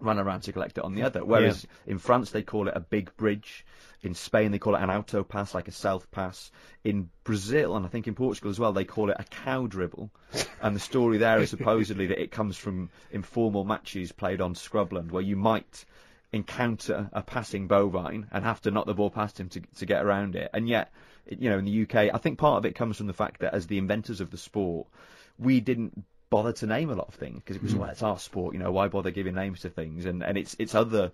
ran 0.00 0.18
around 0.18 0.42
to 0.42 0.52
collect 0.52 0.78
it 0.78 0.84
on 0.84 0.94
the 0.94 1.02
other. 1.02 1.24
Whereas 1.24 1.66
in 1.86 1.98
France, 1.98 2.30
they 2.30 2.42
call 2.42 2.68
it 2.68 2.76
a 2.76 2.80
big 2.80 3.16
bridge. 3.16 3.64
In 4.02 4.14
Spain, 4.14 4.50
they 4.50 4.58
call 4.58 4.74
it 4.74 4.82
an 4.82 4.90
auto 4.90 5.22
pass, 5.22 5.54
like 5.54 5.68
a 5.68 5.72
south 5.72 6.10
pass. 6.10 6.50
In 6.84 7.10
Brazil, 7.24 7.76
and 7.76 7.84
I 7.84 7.88
think 7.88 8.08
in 8.08 8.14
Portugal 8.14 8.50
as 8.50 8.58
well, 8.58 8.72
they 8.72 8.84
call 8.84 9.10
it 9.10 9.16
a 9.18 9.24
cow 9.24 9.66
dribble. 9.66 10.10
And 10.62 10.74
the 10.74 10.80
story 10.80 11.18
there 11.18 11.40
is 11.40 11.50
supposedly 11.50 12.06
that 12.06 12.20
it 12.20 12.30
comes 12.30 12.56
from 12.56 12.90
informal 13.10 13.64
matches 13.64 14.12
played 14.12 14.40
on 14.40 14.54
scrubland, 14.54 15.10
where 15.10 15.22
you 15.22 15.36
might 15.36 15.84
encounter 16.32 17.10
a 17.12 17.22
passing 17.22 17.66
bovine 17.66 18.26
and 18.30 18.44
have 18.44 18.60
to 18.62 18.70
knock 18.70 18.86
the 18.86 18.94
ball 18.94 19.10
past 19.10 19.38
him 19.38 19.48
to, 19.50 19.60
to 19.76 19.86
get 19.86 20.04
around 20.04 20.36
it. 20.36 20.50
And 20.54 20.68
yet, 20.68 20.92
you 21.28 21.50
know, 21.50 21.58
in 21.58 21.64
the 21.64 21.82
UK, 21.82 22.14
I 22.14 22.18
think 22.18 22.38
part 22.38 22.58
of 22.58 22.64
it 22.64 22.74
comes 22.74 22.96
from 22.96 23.06
the 23.06 23.12
fact 23.12 23.40
that 23.40 23.54
as 23.54 23.66
the 23.66 23.78
inventors 23.78 24.20
of 24.20 24.30
the 24.30 24.38
sport, 24.38 24.86
we 25.38 25.60
didn't 25.60 26.04
bother 26.30 26.52
to 26.52 26.66
name 26.66 26.90
a 26.90 26.94
lot 26.94 27.08
of 27.08 27.14
things 27.14 27.36
because 27.36 27.56
it 27.56 27.62
was, 27.62 27.74
well, 27.74 27.90
it's 27.90 28.02
our 28.02 28.18
sport, 28.18 28.54
you 28.54 28.60
know, 28.60 28.70
why 28.70 28.88
bother 28.88 29.10
giving 29.10 29.34
names 29.34 29.60
to 29.60 29.68
things? 29.68 30.06
And, 30.06 30.22
and 30.22 30.38
it's, 30.38 30.54
it's 30.58 30.74
other 30.76 31.10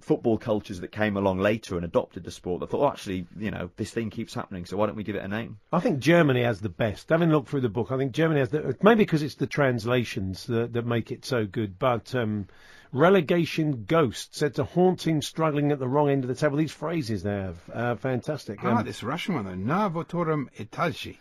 football 0.00 0.36
cultures 0.36 0.80
that 0.80 0.92
came 0.92 1.16
along 1.16 1.38
later 1.38 1.76
and 1.76 1.84
adopted 1.84 2.24
the 2.24 2.30
sport 2.30 2.60
that 2.60 2.70
thought, 2.70 2.82
oh, 2.82 2.88
actually, 2.88 3.26
you 3.38 3.50
know, 3.50 3.70
this 3.76 3.92
thing 3.92 4.10
keeps 4.10 4.34
happening, 4.34 4.66
so 4.66 4.76
why 4.76 4.86
don't 4.86 4.96
we 4.96 5.04
give 5.04 5.16
it 5.16 5.24
a 5.24 5.28
name? 5.28 5.58
I 5.72 5.80
think 5.80 6.00
Germany 6.00 6.42
has 6.42 6.60
the 6.60 6.68
best. 6.68 7.08
Having 7.08 7.30
looked 7.30 7.48
through 7.48 7.62
the 7.62 7.68
book, 7.68 7.92
I 7.92 7.96
think 7.96 8.12
Germany 8.12 8.40
has 8.40 8.50
the 8.50 8.76
maybe 8.82 9.04
because 9.04 9.22
it's 9.22 9.36
the 9.36 9.46
translations 9.46 10.44
that, 10.46 10.72
that 10.72 10.84
make 10.84 11.12
it 11.12 11.24
so 11.24 11.46
good. 11.46 11.78
But 11.78 12.14
um, 12.14 12.46
relegation 12.92 13.84
ghost 13.84 14.34
said 14.34 14.56
to 14.56 14.64
haunting, 14.64 15.22
struggling 15.22 15.70
at 15.72 15.78
the 15.78 15.88
wrong 15.88 16.10
end 16.10 16.24
of 16.24 16.28
the 16.28 16.34
table. 16.34 16.56
These 16.56 16.72
phrases 16.72 17.22
they 17.22 17.30
have, 17.30 17.58
uh, 17.72 17.94
fantastic. 17.94 18.64
I 18.64 18.72
Um, 18.72 18.84
this 18.84 19.02
Russian 19.02 19.36
one 19.36 19.44
though. 19.44 19.54
Na 19.54 19.88
votorum 19.88 20.48
etaji, 20.58 21.16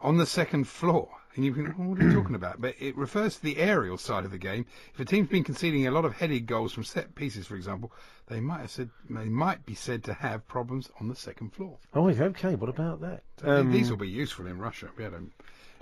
on 0.00 0.16
the 0.16 0.26
second 0.26 0.64
floor. 0.66 1.08
And 1.36 1.44
you 1.44 1.52
can, 1.52 1.66
what 1.88 2.00
are 2.00 2.08
you 2.08 2.12
talking 2.20 2.34
about? 2.34 2.60
But 2.60 2.74
it 2.80 2.96
refers 2.96 3.36
to 3.36 3.42
the 3.42 3.58
aerial 3.58 3.98
side 3.98 4.24
of 4.24 4.30
the 4.32 4.38
game. 4.38 4.66
If 4.94 5.00
a 5.00 5.04
team's 5.04 5.28
been 5.28 5.44
conceding 5.44 5.86
a 5.86 5.90
lot 5.90 6.04
of 6.04 6.14
headed 6.14 6.46
goals 6.46 6.72
from 6.72 6.84
set 6.84 7.14
pieces, 7.14 7.46
for 7.46 7.54
example, 7.54 7.92
they 8.26 8.40
might 8.40 8.60
have 8.60 8.70
said 8.70 8.90
they 9.08 9.28
might 9.28 9.64
be 9.64 9.74
said 9.74 10.02
to 10.04 10.14
have 10.14 10.46
problems 10.48 10.90
on 11.00 11.08
the 11.08 11.14
second 11.14 11.52
floor. 11.52 11.78
oh, 11.94 12.08
okay. 12.08 12.54
What 12.56 12.68
about 12.68 13.00
that? 13.02 13.22
So 13.40 13.48
Um, 13.60 13.70
these 13.72 13.90
will 13.90 13.96
be 13.98 14.08
useful 14.08 14.46
in 14.46 14.58
Russia. 14.58 14.90
We 14.96 15.04
had 15.04 15.12
a, 15.14 15.22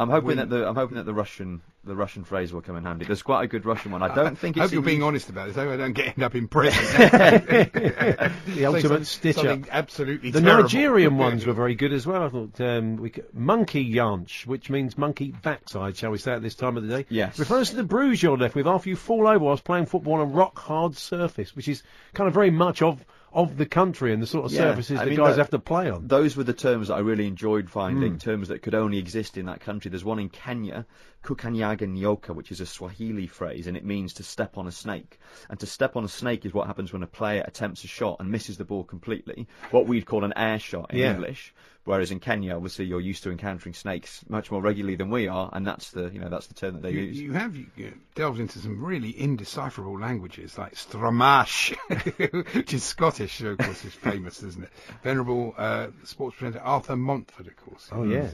I'm 0.01 0.11
hoping 0.11 0.27
Win- 0.29 0.37
that 0.39 0.49
the 0.51 0.69
I'm 0.69 0.75
hoping 0.77 0.97
that 0.97 1.05
the 1.07 1.15
Russian 1.15 1.61
the 1.85 1.97
Russian 1.97 2.23
phrase 2.23 2.53
will 2.53 2.61
come 2.61 2.77
in 2.77 2.85
handy. 2.85 3.05
There's 3.07 3.23
quite 3.23 3.43
a 3.43 3.47
good 3.49 3.65
Russian 3.65 3.91
one. 3.93 4.03
I 4.03 4.15
don't 4.15 4.39
think 4.39 4.57
I 4.57 4.61
it's 4.65 4.71
hope 4.71 4.73
you're 4.73 4.81
in 4.83 4.87
being 4.87 5.03
honest 5.03 5.29
about 5.31 5.49
it, 5.49 5.55
so 5.55 5.73
I 5.73 5.77
don't 5.77 5.93
get 5.95 6.09
end 6.17 6.23
up 6.23 6.35
in 6.35 6.47
prison. 6.47 6.79
the 6.99 8.65
ultimate 8.67 8.83
something- 8.83 9.05
stitch 9.05 9.39
up. 9.39 9.45
something 9.45 9.67
absolutely 9.71 10.31
The 10.31 10.41
terrible. 10.41 10.63
Nigerian 10.65 11.19
ones 11.19 11.47
were 11.47 11.53
very 11.53 11.75
good 11.75 11.93
as 11.93 12.07
well. 12.07 12.23
I 12.23 12.29
thought 12.29 12.61
um, 12.61 12.97
we 12.97 13.11
could, 13.11 13.27
monkey 13.35 13.93
yanch, 13.93 14.47
which 14.47 14.71
means 14.71 14.97
monkey 14.99 15.33
backside, 15.43 15.97
shall 15.97 16.11
we 16.11 16.19
say, 16.19 16.33
at 16.33 16.43
this 16.43 16.55
time 16.55 16.77
of 16.77 16.87
the 16.87 16.97
day. 16.99 17.07
Yes. 17.09 17.39
Refers 17.39 17.71
to 17.71 17.77
the 17.77 17.85
bruise 17.85 18.23
you're 18.23 18.37
left 18.39 18.55
with 18.55 18.67
after 18.67 18.89
you 18.89 18.97
fall 18.97 19.27
over 19.27 19.39
whilst 19.41 19.65
playing 19.65 19.87
football 19.87 20.15
on 20.15 20.21
a 20.21 20.25
rock 20.27 20.59
hard 20.59 20.97
surface, 20.97 21.57
which 21.57 21.69
is 21.69 21.83
kind 22.15 22.29
of 22.29 22.35
very 22.35 22.51
much 22.51 22.83
of 22.83 23.05
of 23.33 23.57
the 23.57 23.67
country 23.67 24.13
and 24.13 24.23
the 24.23 24.27
sort 24.27 24.47
of 24.47 24.53
Yeah, 24.53 24.59
surfaces 24.71 24.99
I 24.99 25.05
the 25.05 25.11
mean, 25.11 25.19
guys 25.19 25.37
that- 25.37 25.43
have 25.43 25.51
to 25.51 25.59
play 25.59 25.91
on. 25.91 26.07
Those 26.09 26.37
were 26.37 26.45
the 26.45 26.53
terms 26.53 26.89
that 26.89 26.95
I 26.95 27.01
really 27.01 27.27
enjoyed 27.27 27.69
finding, 27.71 28.13
Hmm. 28.13 28.19
terms 28.19 28.49
that 28.49 28.63
could 28.63 28.75
only 28.75 28.99
exist 28.99 29.37
in 29.37 29.47
that 29.47 29.61
country. 29.61 29.91
There's 29.91 30.05
one 30.05 30.19
in 30.19 30.29
Kenya, 30.29 30.87
kukanyaga 31.23 31.87
nyoka, 31.87 32.35
which 32.35 32.51
is 32.53 32.61
a 32.61 32.67
Swahili 32.67 33.27
phrase, 33.27 33.67
and 33.67 33.77
it 33.77 33.85
means 33.85 34.15
to 34.15 34.23
step 34.23 34.57
on 34.57 34.67
a 34.67 34.73
snake. 34.73 35.19
And 35.51 35.59
to 35.61 35.67
step 35.67 35.97
on 35.97 36.05
a 36.05 36.09
snake 36.09 36.47
is 36.47 36.55
what 36.55 36.67
happens 36.67 36.93
when 36.93 37.03
a 37.03 37.07
player 37.07 37.45
attempts 37.47 37.85
a 37.85 37.89
shot 37.89 38.17
and 38.21 38.31
misses 38.31 38.57
the 38.57 38.65
ball 38.65 38.85
completely, 38.85 39.47
what 39.71 39.87
we'd 39.87 40.07
call 40.07 40.25
an 40.25 40.33
air 40.37 40.59
shot 40.59 40.91
in 40.93 40.99
Yeah. 40.99 41.15
English. 41.15 41.55
Whereas 41.89 42.11
in 42.11 42.21
Kenya, 42.21 42.55
obviously, 42.55 42.85
you're 42.85 43.01
used 43.01 43.23
to 43.23 43.31
encountering 43.31 43.73
snakes 43.75 44.23
much 44.29 44.51
more 44.51 44.61
regularly 44.61 44.95
than 44.97 45.09
we 45.09 45.27
are, 45.27 45.49
and 45.55 45.67
that's 45.67 45.91
the 45.93 46.11
you 46.11 46.21
know 46.21 46.29
that's 46.29 46.47
the 46.49 46.53
term 46.53 46.75
that 46.75 46.83
they 46.83 46.91
You, 46.91 47.01
use. 47.01 47.19
you 47.19 47.33
have 47.33 47.57
you, 47.57 47.67
uh, 47.79 47.91
delved 48.15 48.41
into 48.41 48.59
some 48.59 48.85
really 48.85 49.11
indecipherable 49.19 49.99
languages 49.99 50.59
like 50.59 50.75
Stramash, 50.75 51.75
which 52.55 52.75
is 52.75 52.83
Scottish, 52.85 53.41
of 53.41 53.57
course, 53.57 53.85
is 53.87 53.95
famous, 53.95 54.43
isn't 54.43 54.65
it? 54.65 54.71
Venerable 55.03 55.55
uh, 55.57 55.87
sports 56.05 56.37
presenter 56.37 56.61
Arthur 56.63 56.95
Montford, 56.95 57.47
of 57.47 57.57
course. 57.57 57.89
Oh, 57.91 58.05
yeah. 58.05 58.29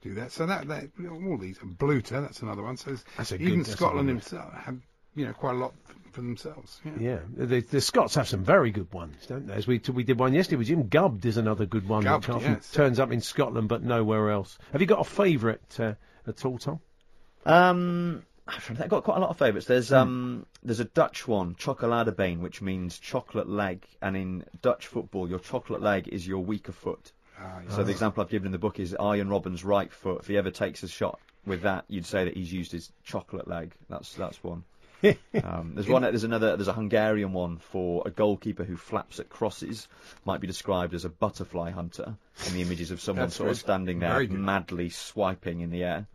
Do 0.00 0.14
that. 0.14 0.32
So 0.32 0.46
that, 0.46 0.66
that 0.68 0.84
all 1.10 1.36
these 1.36 1.58
Bluter, 1.58 2.22
that's 2.22 2.40
another 2.40 2.62
one. 2.62 2.78
So 2.78 2.96
That's 3.18 3.32
a 3.32 3.34
even 3.36 3.58
good- 3.62 3.66
Scotland 3.66 4.08
himself 4.08 4.52
have 4.54 4.78
you 5.14 5.26
know 5.26 5.32
quite 5.34 5.54
a 5.54 5.58
lot 5.58 5.74
for 6.16 6.22
themselves. 6.22 6.80
Yeah. 6.84 6.92
Yeah, 6.98 7.18
the, 7.46 7.60
the 7.60 7.80
Scots 7.80 8.14
have 8.16 8.26
some 8.26 8.42
very 8.42 8.70
good 8.70 8.92
ones, 8.92 9.14
don't 9.28 9.46
they? 9.46 9.54
As 9.54 9.66
we 9.66 9.80
we 9.92 10.02
did 10.02 10.18
one 10.18 10.32
yesterday 10.32 10.56
with 10.56 10.66
Jim 10.66 10.88
Gubbed 10.88 11.24
is 11.26 11.36
another 11.36 11.66
good 11.66 11.88
one. 11.88 12.02
Gubbed, 12.02 12.26
which 12.26 12.36
often 12.36 12.52
yes. 12.54 12.72
turns 12.72 12.98
up 12.98 13.12
in 13.12 13.20
Scotland 13.20 13.68
but 13.68 13.82
nowhere 13.82 14.30
else. 14.30 14.58
Have 14.72 14.80
you 14.80 14.86
got 14.86 15.00
a 15.00 15.04
favourite 15.04 15.78
uh, 15.78 15.94
at 16.26 16.44
all, 16.44 16.58
Tom? 16.58 16.80
Um, 17.44 18.22
I'm 18.48 18.52
trying 18.52 18.60
to 18.60 18.62
think. 18.66 18.80
I've 18.80 18.88
got 18.90 19.04
quite 19.04 19.18
a 19.18 19.20
lot 19.20 19.30
of 19.30 19.38
favourites. 19.38 19.66
There's 19.66 19.90
Hmm. 19.90 19.94
um, 19.94 20.46
there's 20.62 20.80
a 20.80 20.84
Dutch 20.84 21.28
one, 21.28 21.54
Chocoladebeen, 21.54 22.40
which 22.40 22.62
means 22.62 22.98
chocolate 22.98 23.48
leg, 23.48 23.86
and 24.02 24.16
in 24.16 24.44
Dutch 24.62 24.86
football, 24.86 25.28
your 25.28 25.38
chocolate 25.38 25.82
leg 25.82 26.08
is 26.08 26.26
your 26.26 26.40
weaker 26.44 26.72
foot. 26.72 27.12
Ah, 27.38 27.60
So 27.68 27.84
the 27.84 27.90
example 27.92 28.22
I've 28.22 28.30
given 28.30 28.46
in 28.46 28.52
the 28.52 28.58
book 28.58 28.80
is 28.80 28.94
Arjen 28.94 29.28
Robben's 29.28 29.62
right 29.64 29.92
foot. 29.92 30.20
If 30.22 30.26
he 30.28 30.38
ever 30.38 30.50
takes 30.50 30.82
a 30.82 30.88
shot 30.88 31.20
with 31.44 31.62
that, 31.62 31.84
you'd 31.88 32.06
say 32.06 32.24
that 32.24 32.34
he's 32.34 32.50
used 32.52 32.72
his 32.72 32.90
chocolate 33.04 33.46
leg. 33.46 33.74
That's 33.90 34.14
that's 34.14 34.42
one. 34.42 34.64
um, 35.42 35.72
there's 35.74 35.88
one. 35.88 36.02
There's 36.02 36.24
another. 36.24 36.56
There's 36.56 36.68
a 36.68 36.72
Hungarian 36.72 37.32
one 37.32 37.58
for 37.58 38.02
a 38.06 38.10
goalkeeper 38.10 38.64
who 38.64 38.76
flaps 38.76 39.20
at 39.20 39.28
crosses. 39.28 39.88
Might 40.24 40.40
be 40.40 40.46
described 40.46 40.94
as 40.94 41.04
a 41.04 41.08
butterfly 41.08 41.70
hunter. 41.70 42.16
And 42.44 42.54
the 42.54 42.62
images 42.62 42.90
of 42.90 43.00
someone 43.00 43.26
That's 43.26 43.36
sort 43.36 43.50
of 43.50 43.56
standing 43.58 43.98
there 44.00 44.10
very 44.10 44.26
good. 44.26 44.38
madly 44.38 44.90
swiping 44.90 45.60
in 45.60 45.70
the 45.70 45.84
air. 45.84 46.06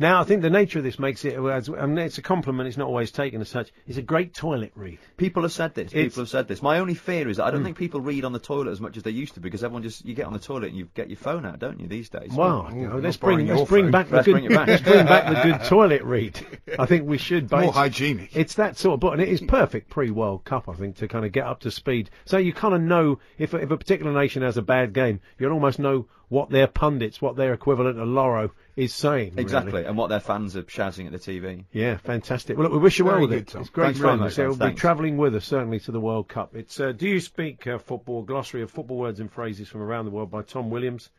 Now, 0.00 0.22
I 0.22 0.24
think 0.24 0.40
the 0.40 0.48
nature 0.48 0.78
of 0.78 0.84
this 0.84 0.98
makes 0.98 1.26
it, 1.26 1.38
I 1.38 1.60
mean, 1.86 1.98
it's 1.98 2.16
a 2.16 2.22
compliment, 2.22 2.66
it's 2.66 2.78
not 2.78 2.88
always 2.88 3.10
taken 3.10 3.42
as 3.42 3.50
such. 3.50 3.70
It's 3.86 3.98
a 3.98 4.02
great 4.02 4.32
toilet 4.32 4.72
read. 4.74 4.98
People 5.18 5.42
have 5.42 5.52
said 5.52 5.74
this. 5.74 5.92
It's-. 5.92 6.14
People 6.14 6.22
have 6.22 6.30
said 6.30 6.48
this. 6.48 6.62
My 6.62 6.78
only 6.78 6.94
fear 6.94 7.28
is 7.28 7.36
that 7.36 7.44
I 7.44 7.50
don't 7.50 7.60
hmm. 7.60 7.66
think 7.66 7.76
people 7.76 8.00
read 8.00 8.24
on 8.24 8.32
the 8.32 8.38
toilet 8.38 8.70
as 8.70 8.80
much 8.80 8.96
as 8.96 9.02
they 9.02 9.10
used 9.10 9.34
to 9.34 9.40
because 9.40 9.62
everyone 9.62 9.82
just 9.82 10.02
you 10.06 10.14
get 10.14 10.24
on 10.24 10.32
the 10.32 10.38
toilet 10.38 10.68
and 10.68 10.78
you 10.78 10.88
get 10.94 11.10
your 11.10 11.18
phone 11.18 11.44
out, 11.44 11.58
don't 11.58 11.78
you? 11.78 11.86
These 11.86 12.08
days. 12.08 12.30
Wow, 12.32 12.70
Ooh, 12.72 12.74
you 12.74 12.88
know, 12.88 12.96
let's 12.96 13.18
bring 13.18 13.46
let's 13.46 13.68
bring 13.68 13.90
back 13.90 14.08
the 14.08 14.16
Let's 14.16 14.26
good 14.26 14.32
bring 14.40 14.48
back. 14.48 14.68
let's 14.68 14.82
bring 14.82 15.04
back 15.04 15.28
the 15.28 15.50
good 15.50 15.64
toilet 15.68 16.02
read. 16.02 16.40
I 16.78 16.86
think 16.86 17.06
we 17.06 17.18
should. 17.18 17.50
But 17.50 17.56
More 17.56 17.64
it's- 17.64 17.76
hygienic. 17.76 18.34
It's 18.34 18.54
that 18.54 18.78
sort 18.78 18.94
of 18.94 19.00
book, 19.00 19.12
and 19.12 19.20
it 19.20 19.28
is 19.28 19.42
perfect 19.42 19.90
pre-World 19.90 20.46
Cup, 20.46 20.66
I 20.66 20.72
think, 20.72 20.96
to 20.96 21.08
kind 21.08 21.26
of 21.26 21.32
get 21.32 21.44
up 21.44 21.60
to 21.60 21.70
speed. 21.70 22.08
So 22.24 22.38
you 22.38 22.54
kind 22.54 22.72
of 22.72 22.80
know 22.80 23.18
if 23.36 23.52
if 23.52 23.70
a 23.70 23.76
particular 23.76 24.12
nation 24.12 24.42
has 24.44 24.56
a 24.56 24.62
bad 24.62 24.94
game, 24.94 25.20
you'll 25.38 25.52
almost 25.52 25.78
know 25.78 26.06
what 26.30 26.48
their 26.48 26.68
pundits, 26.68 27.20
what 27.20 27.36
their 27.36 27.52
equivalent 27.52 27.98
of 27.98 28.08
Lawro 28.08 28.50
is 28.84 28.94
saying. 28.94 29.30
really. 29.30 29.42
Exactly, 29.42 29.84
and 29.84 29.96
what 29.96 30.08
their 30.08 30.20
fans 30.20 30.56
are 30.56 30.64
shouting 30.68 31.06
at 31.06 31.12
the 31.12 31.18
TV. 31.18 31.64
Yeah, 31.72 31.96
fantastic. 31.98 32.56
Well, 32.56 32.64
look, 32.64 32.72
we 32.72 32.78
wish 32.78 32.98
you 32.98 33.04
well 33.04 33.20
with 33.20 33.32
it. 33.32 33.48
Tom. 33.48 33.60
It's 33.62 33.70
great 33.70 33.84
Thanks 33.86 33.98
very 34.00 34.12
fun. 34.12 34.20
much, 34.20 34.34
So 34.34 34.48
Tom. 34.50 34.58
we'll 34.58 34.68
be 34.70 34.74
travelling 34.76 35.16
with 35.16 35.34
us 35.36 35.44
certainly 35.44 35.80
to 35.80 35.92
the 35.92 36.00
World 36.00 36.28
Cup. 36.28 36.54
It's 36.56 36.78
uh, 36.80 36.92
Do 36.92 37.08
You 37.08 37.20
Speak 37.20 37.66
uh, 37.66 37.78
Football? 37.78 38.22
Glossary 38.22 38.62
of 38.62 38.70
football 38.70 38.96
words 38.98 39.20
and 39.20 39.30
phrases 39.30 39.68
from 39.68 39.82
around 39.82 40.04
the 40.06 40.10
world 40.10 40.30
by 40.30 40.42
Tom 40.42 40.70
Williams. 40.70 41.10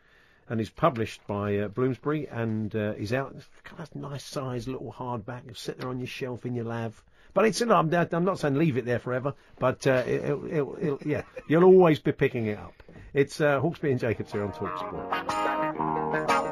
and 0.49 0.59
is 0.59 0.69
published 0.69 1.25
by 1.27 1.57
uh, 1.59 1.67
Bloomsbury 1.69 2.27
and 2.27 2.75
uh, 2.75 2.93
is 2.97 3.13
out. 3.13 3.35
Kind 3.63 3.81
of 3.81 3.95
nice 3.95 4.23
size 4.23 4.67
little 4.67 4.91
hardback. 4.91 5.45
You'll 5.45 5.55
sit 5.55 5.79
there 5.79 5.89
on 5.89 5.99
your 5.99 6.07
shelf 6.07 6.45
in 6.45 6.55
your 6.55 6.65
lav. 6.65 7.01
But 7.33 7.45
it's 7.45 7.61
I'm, 7.61 7.93
I'm 7.93 8.25
not 8.25 8.39
saying 8.39 8.55
leave 8.55 8.75
it 8.75 8.83
there 8.83 8.99
forever, 8.99 9.33
but 9.57 9.87
uh, 9.87 10.03
it, 10.05 10.23
it'll, 10.25 10.45
it'll, 10.51 10.77
it'll, 10.81 10.99
yeah, 11.05 11.21
you'll 11.47 11.63
always 11.63 11.99
be 11.99 12.11
picking 12.11 12.47
it 12.47 12.57
up. 12.57 12.73
It's 13.13 13.39
uh, 13.39 13.61
Hawksbee 13.61 13.91
and 13.91 13.99
Jacobs 13.99 14.33
here 14.33 14.43
on 14.43 14.51
Talksport. 14.51 16.11
Good 16.27 16.50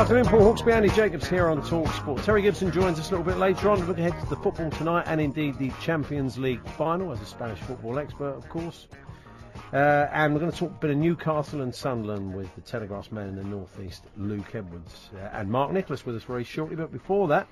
afternoon, 0.00 0.24
Paul 0.24 0.54
Hawksbee, 0.54 0.72
Andy 0.72 0.88
Jacobs 0.88 1.28
here 1.28 1.50
on 1.50 1.60
Talksport. 1.60 2.24
Terry 2.24 2.40
Gibson 2.40 2.72
joins 2.72 2.98
us 2.98 3.08
a 3.08 3.10
little 3.10 3.22
bit 3.22 3.36
later 3.36 3.68
on. 3.68 3.86
Looking 3.86 4.02
ahead 4.02 4.12
to 4.12 4.18
head 4.18 4.24
to 4.24 4.34
the 4.34 4.40
football 4.40 4.70
tonight 4.70 5.04
and 5.06 5.20
indeed 5.20 5.58
the 5.58 5.70
Champions 5.82 6.38
League 6.38 6.66
final 6.70 7.12
as 7.12 7.20
a 7.20 7.26
Spanish 7.26 7.58
football 7.58 7.98
expert, 7.98 8.30
of 8.30 8.48
course. 8.48 8.88
Uh, 9.74 10.06
and 10.10 10.32
we're 10.32 10.40
going 10.40 10.50
to 10.50 10.56
talk 10.56 10.70
a 10.70 10.80
bit 10.80 10.88
of 10.88 10.96
Newcastle 10.96 11.60
and 11.60 11.74
Sunderland 11.74 12.34
with 12.34 12.48
the 12.54 12.62
Telegraph's 12.62 13.12
man 13.12 13.28
in 13.28 13.36
the 13.36 13.44
northeast, 13.44 14.02
Luke 14.16 14.54
Edwards, 14.54 15.10
uh, 15.14 15.28
and 15.34 15.50
Mark 15.50 15.70
Nicholas 15.70 16.06
with 16.06 16.16
us 16.16 16.22
very 16.22 16.44
shortly. 16.44 16.76
But 16.76 16.90
before 16.90 17.28
that, 17.28 17.46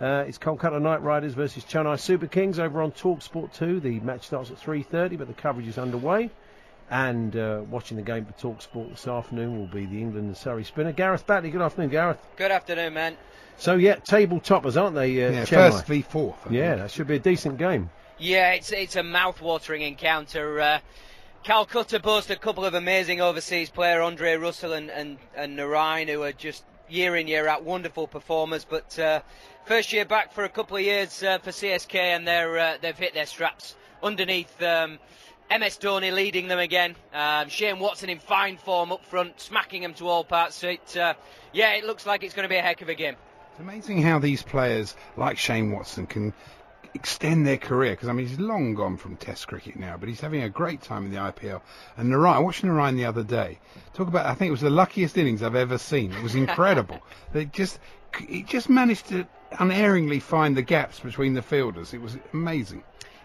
uh, 0.00 0.24
it's 0.26 0.38
Kolkata 0.38 0.80
Knight 0.80 1.02
Riders 1.02 1.34
versus 1.34 1.64
Chennai 1.64 2.00
Super 2.00 2.28
Kings 2.28 2.58
over 2.58 2.80
on 2.80 2.92
Talksport 2.92 3.52
2. 3.52 3.80
The 3.80 4.00
match 4.00 4.26
starts 4.26 4.50
at 4.50 4.56
3:30, 4.56 5.18
but 5.18 5.28
the 5.28 5.34
coverage 5.34 5.68
is 5.68 5.76
underway. 5.76 6.30
And 6.90 7.34
uh, 7.34 7.62
watching 7.70 7.96
the 7.96 8.02
game 8.02 8.26
for 8.26 8.32
Talksport 8.32 8.90
this 8.90 9.08
afternoon 9.08 9.58
will 9.58 9.66
be 9.66 9.86
the 9.86 10.00
England 10.00 10.26
and 10.26 10.36
Surrey 10.36 10.64
spinner 10.64 10.92
Gareth 10.92 11.26
Batty. 11.26 11.50
Good 11.50 11.62
afternoon, 11.62 11.90
Gareth. 11.90 12.18
Good 12.36 12.50
afternoon, 12.50 12.92
man. 12.94 13.16
So 13.56 13.76
yeah, 13.76 13.94
table 13.96 14.38
toppers, 14.40 14.76
aren't 14.76 14.94
they? 14.94 15.24
Uh, 15.24 15.30
Yeah, 15.30 15.42
Chennai? 15.44 15.70
first 15.72 15.86
v 15.86 16.02
fourth. 16.02 16.36
I 16.46 16.50
Yeah, 16.52 16.68
think. 16.70 16.82
that 16.82 16.90
should 16.90 17.06
be 17.06 17.16
a 17.16 17.20
decent 17.20 17.56
game. 17.58 17.90
Yeah, 18.18 18.52
it's 18.52 18.70
it's 18.72 18.96
a 18.96 19.02
mouth-watering 19.02 19.82
encounter. 19.82 20.60
Uh, 20.60 20.78
Calcutta 21.42 22.00
boast 22.00 22.30
a 22.30 22.36
couple 22.36 22.64
of 22.64 22.74
amazing 22.74 23.20
overseas 23.20 23.70
players, 23.70 24.02
Andre 24.02 24.34
Russell 24.36 24.72
and 24.72 24.90
and, 24.90 25.18
and 25.36 25.58
Narine, 25.58 26.08
who 26.08 26.22
are 26.22 26.32
just 26.32 26.64
year 26.88 27.16
in 27.16 27.26
year 27.28 27.48
out 27.48 27.64
wonderful 27.64 28.06
performers. 28.06 28.64
But 28.64 28.98
uh, 28.98 29.20
first 29.64 29.92
year 29.92 30.04
back 30.04 30.32
for 30.32 30.44
a 30.44 30.48
couple 30.48 30.76
of 30.76 30.82
years 30.82 31.22
uh, 31.22 31.38
for 31.38 31.50
CSK, 31.50 31.94
and 31.96 32.26
they're 32.28 32.58
uh, 32.58 32.76
they've 32.80 32.96
hit 32.96 33.14
their 33.14 33.26
straps 33.26 33.74
underneath. 34.02 34.62
Um, 34.62 34.98
MS 35.50 35.78
Dhoni 35.78 36.12
leading 36.12 36.48
them 36.48 36.58
again. 36.58 36.96
Um, 37.12 37.48
Shane 37.48 37.78
Watson 37.78 38.08
in 38.08 38.18
fine 38.18 38.56
form 38.56 38.92
up 38.92 39.04
front, 39.04 39.40
smacking 39.40 39.82
them 39.82 39.94
to 39.94 40.08
all 40.08 40.24
parts. 40.24 40.56
So 40.56 40.68
it, 40.68 40.96
uh, 40.96 41.14
yeah, 41.52 41.74
it 41.74 41.84
looks 41.84 42.06
like 42.06 42.24
it's 42.24 42.34
going 42.34 42.44
to 42.44 42.48
be 42.48 42.56
a 42.56 42.62
heck 42.62 42.82
of 42.82 42.88
a 42.88 42.94
game. 42.94 43.16
It's 43.50 43.60
amazing 43.60 44.02
how 44.02 44.18
these 44.18 44.42
players, 44.42 44.96
like 45.16 45.38
Shane 45.38 45.70
Watson, 45.70 46.06
can 46.06 46.32
extend 46.94 47.46
their 47.46 47.56
career. 47.56 47.92
Because 47.92 48.08
I 48.08 48.12
mean, 48.12 48.26
he's 48.26 48.40
long 48.40 48.74
gone 48.74 48.96
from 48.96 49.16
Test 49.16 49.46
cricket 49.46 49.76
now, 49.76 49.96
but 49.96 50.08
he's 50.08 50.20
having 50.20 50.42
a 50.42 50.48
great 50.48 50.80
time 50.80 51.04
in 51.04 51.12
the 51.12 51.18
IPL. 51.18 51.60
And 51.96 52.12
Narine, 52.12 52.34
I 52.34 52.38
watched 52.38 52.64
Narine 52.64 52.96
the 52.96 53.04
other 53.04 53.22
day. 53.22 53.58
Talk 53.92 54.08
about, 54.08 54.26
I 54.26 54.34
think 54.34 54.48
it 54.48 54.52
was 54.52 54.60
the 54.60 54.70
luckiest 54.70 55.16
innings 55.18 55.42
I've 55.42 55.54
ever 55.54 55.78
seen. 55.78 56.12
It 56.12 56.22
was 56.22 56.34
incredible. 56.34 57.00
they 57.32 57.44
just, 57.44 57.78
he 58.26 58.42
just 58.42 58.68
managed 58.68 59.08
to 59.08 59.26
unerringly 59.58 60.20
find 60.20 60.56
the 60.56 60.62
gaps 60.62 61.00
between 61.00 61.34
the 61.34 61.42
fielders. 61.42 61.94
It 61.94 62.00
was 62.00 62.16
amazing. 62.32 62.82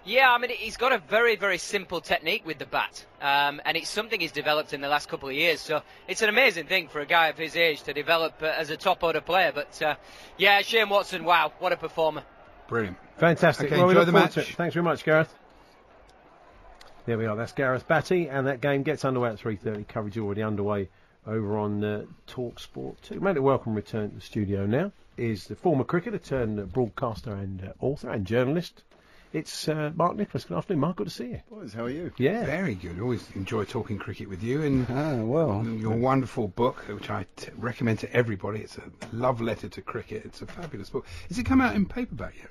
Yeah, 0.09 0.31
I 0.31 0.39
mean, 0.39 0.49
he's 0.49 0.75
got 0.75 0.91
a 0.91 0.97
very, 0.97 1.35
very 1.35 1.59
simple 1.59 2.01
technique 2.01 2.43
with 2.43 2.57
the 2.57 2.65
bat, 2.65 3.05
um, 3.21 3.61
and 3.63 3.77
it's 3.77 3.91
something 3.91 4.19
he's 4.19 4.31
developed 4.31 4.73
in 4.73 4.81
the 4.81 4.87
last 4.87 5.07
couple 5.07 5.29
of 5.29 5.35
years. 5.35 5.59
So 5.59 5.83
it's 6.07 6.23
an 6.23 6.29
amazing 6.29 6.65
thing 6.65 6.87
for 6.87 6.99
a 6.99 7.05
guy 7.05 7.27
of 7.27 7.37
his 7.37 7.55
age 7.55 7.83
to 7.83 7.93
develop 7.93 8.41
uh, 8.41 8.47
as 8.47 8.71
a 8.71 8.77
top 8.77 9.03
order 9.03 9.21
player. 9.21 9.51
But 9.53 9.79
uh, 9.83 9.95
yeah, 10.35 10.63
Shane 10.63 10.89
Watson, 10.89 11.23
wow, 11.25 11.53
what 11.59 11.73
a 11.73 11.77
performer! 11.77 12.23
Brilliant. 12.67 12.97
Fantastic. 13.17 13.67
Okay, 13.67 13.77
well, 13.77 13.85
we 13.85 13.91
enjoy 13.91 13.99
look 13.99 14.33
the 14.33 14.39
match. 14.39 14.55
Thanks 14.55 14.73
very 14.73 14.83
much, 14.83 15.03
Gareth. 15.03 15.31
There 17.05 17.19
we 17.19 17.27
are. 17.27 17.35
That's 17.35 17.51
Gareth 17.51 17.87
Batty, 17.87 18.29
and 18.29 18.47
that 18.47 18.61
game 18.61 18.81
gets 18.81 19.05
underway 19.05 19.29
at 19.29 19.37
3:30. 19.37 19.87
Coverage 19.87 20.17
already 20.17 20.41
underway 20.41 20.89
over 21.27 21.55
on 21.55 21.83
uh, 21.83 22.05
Talk 22.25 22.59
Sport 22.59 22.99
2. 23.03 23.19
Made 23.19 23.37
a 23.37 23.43
welcome 23.43 23.75
return 23.75 24.09
to 24.09 24.15
the 24.15 24.21
studio 24.21 24.65
now 24.65 24.91
is 25.17 25.45
the 25.45 25.55
former 25.55 25.83
cricketer 25.83 26.17
turned 26.17 26.59
uh, 26.59 26.63
broadcaster 26.63 27.31
and 27.31 27.63
uh, 27.63 27.73
author 27.79 28.09
and 28.09 28.25
journalist. 28.25 28.81
It's 29.31 29.67
uh, 29.67 29.91
Mark 29.95 30.15
Nicholas. 30.15 30.45
Good 30.45 30.57
afternoon, 30.57 30.79
Mark. 30.79 30.95
Good 30.97 31.07
to 31.07 31.13
see 31.13 31.27
you. 31.27 31.41
Boys, 31.51 31.71
how 31.73 31.83
are 31.85 31.89
you? 31.89 32.11
Yeah. 32.17 32.45
Very 32.45 32.73
good. 32.73 32.99
Always 32.99 33.23
enjoy 33.35 33.63
talking 33.63 33.99
cricket 33.99 34.27
with 34.27 34.41
you. 34.41 34.63
And 34.63 34.87
Ah, 34.89 35.17
well. 35.17 35.63
your 35.65 35.95
wonderful 35.95 36.47
book, 36.47 36.77
which 36.89 37.11
I 37.11 37.27
t- 37.35 37.51
recommend 37.57 37.99
to 37.99 38.11
everybody. 38.11 38.61
It's 38.61 38.79
a 38.79 38.89
love 39.13 39.39
letter 39.39 39.69
to 39.69 39.81
cricket. 39.83 40.23
It's 40.25 40.41
a 40.41 40.47
fabulous 40.47 40.89
book. 40.89 41.05
Has 41.27 41.37
it 41.37 41.45
come 41.45 41.61
out 41.61 41.75
in 41.75 41.85
paperback 41.85 42.33
yet? 42.37 42.49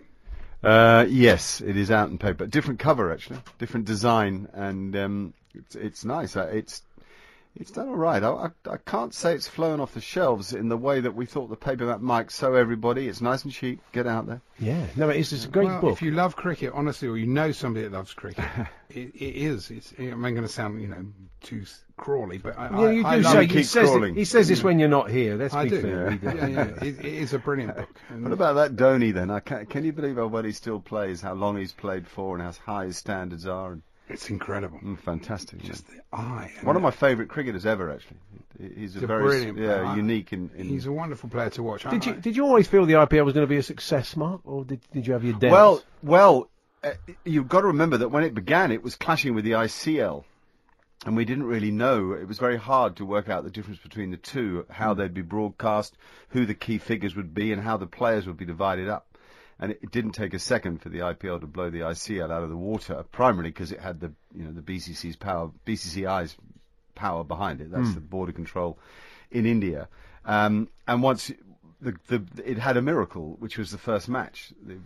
Uh, 0.62 1.04
yes, 1.08 1.60
it 1.60 1.76
is 1.76 1.90
out 1.90 2.10
in 2.10 2.18
paper. 2.18 2.46
Different 2.46 2.78
cover, 2.78 3.12
actually. 3.12 3.40
Different 3.58 3.86
design, 3.86 4.46
and 4.52 4.94
um, 4.96 5.34
it's, 5.54 5.74
it's 5.74 6.04
nice. 6.04 6.36
Uh, 6.36 6.48
It's 6.52 6.82
it's 7.58 7.72
done 7.72 7.88
all 7.88 7.96
right. 7.96 8.22
I, 8.22 8.28
I, 8.28 8.48
I 8.70 8.76
can't 8.76 9.12
say 9.12 9.34
it's 9.34 9.48
flown 9.48 9.80
off 9.80 9.94
the 9.94 10.00
shelves 10.00 10.52
in 10.52 10.68
the 10.68 10.76
way 10.76 11.00
that 11.00 11.14
we 11.14 11.26
thought 11.26 11.48
the 11.48 11.56
paperback 11.56 12.00
might. 12.00 12.30
So 12.30 12.54
everybody, 12.54 13.08
it's 13.08 13.20
nice 13.20 13.44
and 13.44 13.52
cheap. 13.52 13.80
Get 13.92 14.06
out 14.06 14.26
there. 14.26 14.40
Yeah. 14.60 14.86
No, 14.96 15.08
it's, 15.08 15.32
it's 15.32 15.44
a 15.44 15.48
great 15.48 15.66
well, 15.66 15.80
book. 15.80 15.92
If 15.92 16.02
you 16.02 16.12
love 16.12 16.36
cricket, 16.36 16.72
honestly, 16.72 17.08
or 17.08 17.16
you 17.16 17.26
know 17.26 17.50
somebody 17.50 17.84
that 17.84 17.92
loves 17.92 18.14
cricket, 18.14 18.44
it, 18.90 19.14
it 19.14 19.36
is. 19.36 19.70
It's, 19.70 19.92
I'm 19.98 20.20
going 20.20 20.36
to 20.36 20.48
sound, 20.48 20.80
you 20.80 20.88
know, 20.88 21.04
too 21.42 21.64
crawly, 21.96 22.38
but 22.38 22.56
I, 22.56 22.70
yeah, 22.70 22.90
you 22.90 23.04
I, 23.04 23.10
I 23.10 23.16
do 23.16 23.22
love 23.22 23.32
say 23.32 23.38
it. 23.38 23.50
he 23.50 23.56
keep 23.56 23.66
says, 23.66 23.88
scrolling. 23.90 24.16
he 24.16 24.24
says 24.24 24.48
this 24.48 24.60
mm. 24.60 24.64
when 24.64 24.78
you're 24.78 24.88
not 24.88 25.10
here. 25.10 25.34
Let's 25.36 25.54
I 25.54 25.64
be 25.64 25.70
do. 25.70 25.82
fair. 25.82 26.10
he 26.12 26.18
Yeah, 26.24 26.46
yeah. 26.46 26.84
It, 26.84 26.98
it 27.00 27.04
is 27.04 27.34
a 27.34 27.38
brilliant 27.40 27.76
book. 27.76 28.00
And 28.08 28.22
What 28.22 28.32
about 28.32 28.54
that 28.54 28.76
Dhoni 28.76 29.12
then? 29.12 29.30
I 29.30 29.40
can, 29.40 29.66
can 29.66 29.84
you 29.84 29.92
believe 29.92 30.16
how 30.16 30.28
well 30.28 30.44
he 30.44 30.52
still 30.52 30.78
plays? 30.78 31.20
How 31.20 31.34
long 31.34 31.56
he's 31.56 31.72
played 31.72 32.06
for, 32.06 32.36
and 32.36 32.44
how 32.44 32.52
high 32.72 32.84
his 32.86 32.96
standards 32.96 33.46
are? 33.46 33.72
And, 33.72 33.82
it's 34.08 34.30
incredible. 34.30 34.78
mm, 34.80 34.98
fantastic. 34.98 35.62
Just 35.62 35.86
the 35.88 36.00
eye. 36.12 36.50
and 36.58 36.66
One 36.66 36.76
of 36.76 36.82
my 36.82 36.90
favourite 36.90 37.28
cricketers 37.30 37.66
ever, 37.66 37.90
actually. 37.92 38.16
He's 38.76 38.96
a 38.96 39.04
a 39.04 39.06
very 39.06 39.22
brilliant 39.22 39.58
yeah 39.58 39.82
player. 39.82 39.96
Unique 39.96 40.32
in, 40.32 40.50
in 40.56 40.66
He's 40.68 40.86
a 40.86 40.92
wonderful 40.92 41.28
player 41.28 41.50
to 41.50 41.62
watch. 41.62 41.84
Did 41.84 42.02
I- 42.06 42.10
you 42.10 42.14
did 42.20 42.36
you 42.36 42.44
always 42.44 42.66
feel 42.66 42.86
the 42.86 42.94
IPL 42.94 43.24
was 43.24 43.34
going 43.34 43.46
to 43.46 43.48
be 43.48 43.56
a 43.58 43.62
success, 43.62 44.16
Mark, 44.16 44.40
or 44.44 44.64
did, 44.64 44.80
did 44.92 45.06
you 45.06 45.12
have 45.12 45.24
your 45.24 45.34
doubts? 45.34 45.52
Well, 45.52 45.82
well, 46.02 46.50
uh, 46.82 46.92
you've 47.24 47.48
got 47.48 47.60
to 47.62 47.68
remember 47.68 47.98
that 47.98 48.08
when 48.08 48.24
it 48.24 48.34
began, 48.34 48.72
it 48.72 48.82
was 48.82 48.96
clashing 48.96 49.34
with 49.34 49.44
the 49.44 49.52
ICL, 49.52 50.24
and 51.06 51.16
we 51.16 51.24
didn't 51.24 51.44
really 51.44 51.70
know. 51.70 52.12
It 52.12 52.26
was 52.26 52.38
very 52.38 52.56
hard 52.56 52.96
to 52.96 53.04
work 53.04 53.28
out 53.28 53.44
the 53.44 53.50
difference 53.50 53.78
between 53.80 54.10
the 54.10 54.16
two, 54.16 54.66
how 54.70 54.94
they'd 54.94 55.14
be 55.14 55.22
broadcast, 55.22 55.96
who 56.30 56.44
the 56.46 56.54
key 56.54 56.78
figures 56.78 57.14
would 57.14 57.34
be, 57.34 57.52
and 57.52 57.62
how 57.62 57.76
the 57.76 57.86
players 57.86 58.26
would 58.26 58.36
be 58.36 58.44
divided 58.44 58.88
up. 58.88 59.04
And 59.60 59.72
it, 59.72 59.80
it 59.82 59.90
didn't 59.90 60.12
take 60.12 60.34
a 60.34 60.38
second 60.38 60.82
for 60.82 60.88
the 60.88 60.98
IPL 60.98 61.40
to 61.40 61.46
blow 61.46 61.70
the 61.70 61.80
ICL 61.80 62.30
out 62.30 62.42
of 62.42 62.48
the 62.48 62.56
water, 62.56 63.04
primarily 63.10 63.50
because 63.50 63.72
it 63.72 63.80
had 63.80 64.00
the 64.00 64.12
you 64.34 64.44
know 64.44 64.52
the 64.52 64.62
BCC's 64.62 65.16
power, 65.16 65.50
BCCI's 65.66 66.36
power 66.94 67.24
behind 67.24 67.60
it. 67.60 67.70
That's 67.70 67.94
the 67.94 68.00
border 68.00 68.32
control 68.32 68.78
in 69.30 69.46
India. 69.46 69.88
Um, 70.24 70.68
and 70.86 71.02
once 71.02 71.32
the, 71.80 71.94
the 72.08 72.22
it 72.44 72.58
had 72.58 72.76
a 72.76 72.82
miracle, 72.82 73.36
which 73.38 73.58
was 73.58 73.70
the 73.70 73.78
first 73.78 74.08
match. 74.08 74.52
The, 74.64 74.78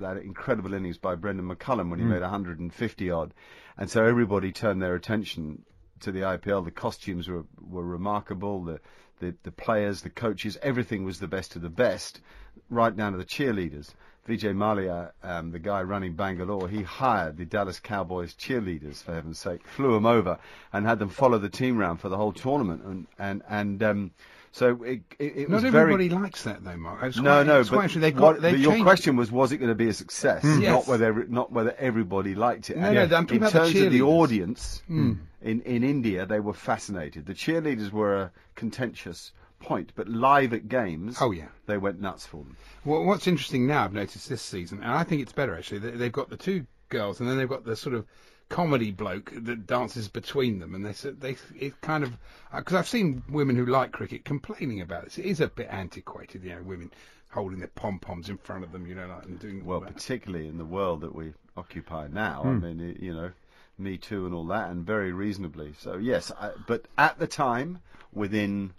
that 0.00 0.16
incredible 0.16 0.74
innings 0.74 0.98
by 0.98 1.14
Brendon 1.14 1.48
McCullum 1.48 1.88
when 1.88 2.00
he 2.00 2.04
made 2.04 2.20
150 2.20 3.10
odd, 3.10 3.32
and 3.78 3.88
so 3.88 4.04
everybody 4.04 4.50
turned 4.50 4.82
their 4.82 4.96
attention 4.96 5.64
to 6.00 6.10
the 6.10 6.20
IPL. 6.20 6.64
The 6.64 6.72
costumes 6.72 7.28
were 7.28 7.44
were 7.60 7.84
remarkable. 7.84 8.64
The 8.64 8.80
the, 9.20 9.34
the 9.44 9.52
players, 9.52 10.02
the 10.02 10.10
coaches, 10.10 10.58
everything 10.60 11.04
was 11.04 11.20
the 11.20 11.28
best 11.28 11.54
of 11.56 11.62
the 11.62 11.70
best, 11.70 12.20
right 12.68 12.94
down 12.94 13.12
to 13.12 13.18
the 13.18 13.24
cheerleaders. 13.24 13.94
Vijay 14.28 14.54
Mallya, 14.56 15.12
um, 15.22 15.50
the 15.50 15.58
guy 15.58 15.82
running 15.82 16.14
Bangalore, 16.14 16.66
he 16.68 16.82
hired 16.82 17.36
the 17.36 17.44
Dallas 17.44 17.78
Cowboys 17.78 18.34
cheerleaders, 18.34 19.02
for 19.02 19.12
heaven's 19.12 19.38
sake, 19.38 19.66
flew 19.66 19.92
them 19.92 20.06
over 20.06 20.38
and 20.72 20.86
had 20.86 20.98
them 20.98 21.10
follow 21.10 21.38
the 21.38 21.50
team 21.50 21.76
round 21.76 22.00
for 22.00 22.08
the 22.08 22.16
whole 22.16 22.32
tournament. 22.32 22.82
And 22.84 23.06
and 23.18 23.42
and 23.48 23.82
um, 23.82 24.10
so 24.50 24.82
it 24.82 25.00
it, 25.18 25.36
it 25.36 25.48
Not 25.50 25.56
was 25.56 25.64
everybody 25.66 26.08
very. 26.08 26.22
likes 26.22 26.44
that 26.44 26.64
though, 26.64 26.76
Mark. 26.76 27.02
It's 27.02 27.16
No, 27.18 27.22
quite- 27.44 27.46
no, 27.46 27.64
but, 27.64 27.84
actually 27.84 28.12
what- 28.12 28.16
got. 28.34 28.40
They've 28.40 28.52
but 28.54 28.60
your 28.60 28.82
question 28.82 29.16
was, 29.16 29.30
was 29.30 29.52
it 29.52 29.58
going 29.58 29.68
to 29.68 29.74
be 29.74 29.88
a 29.88 29.92
success? 29.92 30.42
Yes. 30.44 30.58
Not 30.70 30.86
whether 30.86 31.24
not 31.26 31.52
whether 31.52 31.74
everybody 31.78 32.34
liked 32.34 32.70
it. 32.70 32.78
No, 32.78 32.86
And 32.86 32.94
no, 33.10 33.16
I'm 33.16 33.26
talking 33.26 33.36
in 33.36 33.42
about 33.42 33.52
the 33.52 33.58
terms 33.72 33.80
of 33.86 33.92
the 33.92 34.02
audience 34.02 34.82
in 34.88 35.20
in 35.42 35.84
India, 35.84 36.24
they 36.24 36.40
were 36.40 36.54
fascinated. 36.54 37.26
The 37.26 37.34
cheerleaders 37.34 37.90
were 37.92 38.16
a 38.16 38.30
contentious 38.54 39.32
point, 39.64 39.92
but 39.94 40.08
live 40.08 40.52
at 40.52 40.68
games, 40.68 41.16
Oh 41.20 41.30
yeah. 41.30 41.48
they 41.66 41.78
went 41.78 42.00
nuts 42.00 42.26
for 42.26 42.38
them. 42.38 42.56
Well, 42.84 43.04
what's 43.04 43.26
interesting 43.26 43.66
now, 43.66 43.84
I've 43.84 43.92
noticed 43.92 44.28
this 44.28 44.42
season, 44.42 44.82
and 44.82 44.92
I 44.92 45.04
think 45.04 45.22
it's 45.22 45.32
better 45.32 45.56
actually. 45.56 45.80
They, 45.80 45.90
they've 45.92 46.12
got 46.12 46.30
the 46.30 46.36
two 46.36 46.66
girls, 46.88 47.20
and 47.20 47.28
then 47.28 47.36
they've 47.38 47.48
got 47.48 47.64
the 47.64 47.76
sort 47.76 47.94
of 47.94 48.06
comedy 48.50 48.90
bloke 48.90 49.32
that 49.34 49.66
dances 49.66 50.08
between 50.08 50.58
them, 50.58 50.74
and 50.74 50.84
they 50.84 50.92
said 50.92 51.20
they 51.20 51.36
it 51.58 51.80
kind 51.80 52.04
of 52.04 52.12
because 52.54 52.74
I've 52.74 52.88
seen 52.88 53.22
women 53.28 53.56
who 53.56 53.66
like 53.66 53.92
cricket 53.92 54.24
complaining 54.24 54.80
about 54.80 55.04
this. 55.04 55.18
It 55.18 55.24
is 55.24 55.40
a 55.40 55.48
bit 55.48 55.68
antiquated, 55.70 56.44
you 56.44 56.50
know, 56.50 56.62
women 56.62 56.92
holding 57.30 57.58
their 57.58 57.68
pom 57.74 57.98
poms 57.98 58.28
in 58.28 58.38
front 58.38 58.64
of 58.64 58.70
them, 58.70 58.86
you 58.86 58.94
know, 58.94 59.08
like 59.08 59.24
and 59.24 59.40
doing 59.40 59.64
Well, 59.64 59.80
particularly 59.80 60.46
in 60.46 60.58
the 60.58 60.64
world 60.64 61.00
that 61.00 61.14
we 61.14 61.32
occupy 61.56 62.06
now. 62.06 62.42
Hmm. 62.42 62.48
I 62.48 62.52
mean, 62.52 62.80
it, 62.80 63.00
you 63.00 63.14
know, 63.14 63.32
Me 63.78 63.96
Too 63.96 64.26
and 64.26 64.34
all 64.34 64.46
that, 64.46 64.70
and 64.70 64.86
very 64.86 65.12
reasonably. 65.12 65.74
So 65.80 65.96
yes, 65.96 66.30
I, 66.38 66.50
but 66.66 66.86
at 66.96 67.18
the 67.18 67.26
time, 67.26 67.78
within 68.12 68.72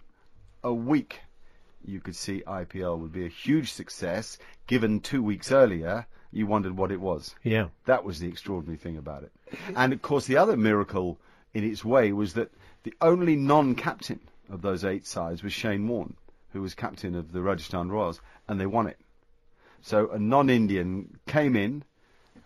a 0.66 0.74
week, 0.74 1.20
you 1.84 2.00
could 2.00 2.16
see 2.16 2.42
IPL 2.44 2.98
would 2.98 3.12
be 3.12 3.24
a 3.24 3.28
huge 3.28 3.72
success. 3.72 4.36
Given 4.66 4.98
two 4.98 5.22
weeks 5.22 5.52
earlier, 5.52 6.06
you 6.32 6.48
wondered 6.48 6.76
what 6.76 6.90
it 6.90 7.00
was. 7.00 7.36
Yeah. 7.44 7.68
That 7.84 8.04
was 8.04 8.18
the 8.18 8.26
extraordinary 8.26 8.76
thing 8.76 8.96
about 8.96 9.22
it. 9.22 9.32
And 9.76 9.92
of 9.92 10.02
course, 10.02 10.26
the 10.26 10.36
other 10.36 10.56
miracle 10.56 11.20
in 11.54 11.62
its 11.62 11.84
way 11.84 12.12
was 12.12 12.34
that 12.34 12.50
the 12.82 12.94
only 13.00 13.36
non-captain 13.36 14.20
of 14.50 14.60
those 14.60 14.84
eight 14.84 15.06
sides 15.06 15.44
was 15.44 15.52
Shane 15.52 15.86
Warne, 15.86 16.16
who 16.52 16.62
was 16.62 16.74
captain 16.74 17.14
of 17.14 17.30
the 17.30 17.42
Rajasthan 17.42 17.88
Royals, 17.88 18.20
and 18.48 18.60
they 18.60 18.66
won 18.66 18.88
it. 18.88 18.98
So 19.82 20.10
a 20.10 20.18
non-Indian 20.18 21.16
came 21.26 21.54
in, 21.54 21.84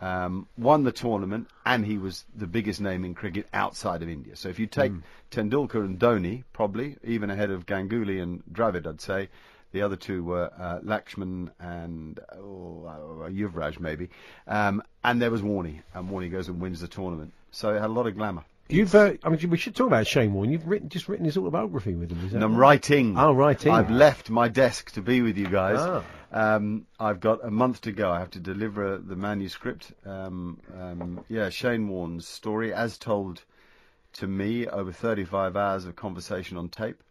um, 0.01 0.47
won 0.57 0.85
the 0.85 0.93
tournament, 0.93 1.49
and 1.65 1.85
he 1.85 1.99
was 1.99 2.25
the 2.35 2.47
biggest 2.47 2.81
name 2.81 3.05
in 3.05 3.15
cricket 3.15 3.47
outside 3.53 4.03
of 4.03 4.09
India. 4.09 4.37
So 4.37 4.49
if 4.49 4.59
you 4.59 4.67
take 4.67 4.93
Tendulkar 5.31 5.85
and 5.85 5.99
Dhoni, 5.99 6.45
probably 6.53 6.97
even 7.05 7.31
ahead 7.31 7.51
of 7.51 7.67
Ganguly 7.67 8.23
and 8.23 8.43
Dravid, 8.53 8.87
I'd 8.87 9.01
say. 9.01 9.29
The 9.73 9.83
other 9.83 9.95
two 9.95 10.25
were 10.25 10.51
uh, 10.59 10.81
Laxman 10.81 11.51
and 11.61 12.19
oh, 12.33 12.87
uh, 12.89 13.29
Yuvraj, 13.29 13.79
maybe. 13.79 14.09
Um, 14.49 14.83
and 15.05 15.23
there 15.23 15.31
was 15.31 15.43
Warney, 15.43 15.83
and 15.95 16.11
Warney 16.11 16.31
goes 16.31 16.49
and 16.49 16.61
wins 16.61 16.81
the 16.81 16.89
tournament. 16.89 17.33
So 17.53 17.71
it 17.77 17.81
had 17.81 17.91
a 17.91 17.93
lot 17.93 18.09
of 18.09 18.17
glamour. 18.17 18.43
You've, 18.69 18.95
uh, 18.95 19.15
I 19.23 19.29
mean, 19.29 19.51
we 19.51 19.57
should 19.57 19.75
talk 19.75 19.87
about 19.89 20.07
Shane 20.07 20.33
Warne. 20.33 20.51
You've 20.51 20.67
written, 20.67 20.89
just 20.89 21.09
written 21.09 21.25
his 21.25 21.37
autobiography 21.37 21.95
with 21.95 22.11
him. 22.11 22.25
Is 22.25 22.31
that 22.31 22.37
And 22.37 22.45
I'm 22.45 22.57
right? 22.57 22.81
writing. 22.81 23.19
Oh, 23.19 23.33
writing. 23.33 23.73
I've 23.73 23.91
left 23.91 24.31
my 24.31 24.49
desk 24.49 24.93
to 24.93 25.03
be 25.03 25.23
with 25.23 25.37
you 25.37 25.49
guys. 25.49 25.79
Ah. 25.81 26.03
Um, 26.33 26.87
I've 26.99 27.21
got 27.21 27.45
a 27.45 27.51
month 27.51 27.81
to 27.83 27.93
go. 27.93 28.11
I 28.11 28.21
have 28.21 28.31
to 28.31 28.41
deliver 28.41 28.99
the 28.99 29.17
manuscript. 29.17 29.93
Um, 30.07 30.61
um, 30.79 31.25
yeah, 31.29 31.49
Shane 31.49 31.89
Warne's 31.89 32.29
story, 32.29 32.73
as 32.73 32.99
told 32.99 33.43
to 34.15 34.27
me 34.27 34.67
over 34.67 34.93
35 34.93 35.57
hours 35.57 35.85
of 35.85 35.97
conversation 35.97 36.57
on 36.57 36.69
tape. 36.69 37.03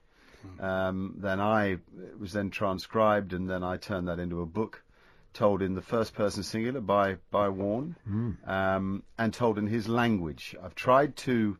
Um, 0.59 1.15
then 1.17 1.39
I 1.41 1.71
it 1.71 2.19
was 2.19 2.31
then 2.31 2.49
transcribed, 2.49 3.33
and 3.33 3.49
then 3.49 3.61
I 3.63 3.75
turned 3.75 4.07
that 4.07 4.19
into 4.19 4.41
a 4.41 4.45
book, 4.45 4.81
told 5.33 5.61
in 5.61 5.75
the 5.75 5.81
first 5.81 6.13
person 6.13 6.43
singular 6.43 6.79
by 6.79 7.17
by 7.29 7.49
Warne, 7.49 7.95
um, 8.45 9.03
and 9.17 9.33
told 9.33 9.57
in 9.57 9.67
his 9.67 9.89
language. 9.89 10.55
I've 10.63 10.75
tried 10.75 11.17
to 11.17 11.57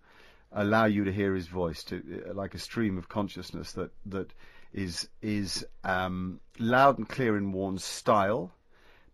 allow 0.54 0.86
you 0.86 1.04
to 1.04 1.12
hear 1.12 1.36
his 1.36 1.48
voice, 1.48 1.84
to 1.86 2.24
uh, 2.30 2.34
like 2.34 2.54
a 2.56 2.60
stream 2.60 2.98
of 2.98 3.10
consciousness 3.10 3.74
that 3.74 3.92
that 4.06 4.32
is 4.74 5.08
is 5.22 5.66
um, 5.84 6.40
loud 6.58 6.98
and 6.98 7.08
clear 7.08 7.38
in 7.38 7.52
Warne's 7.52 7.84
style. 7.84 8.52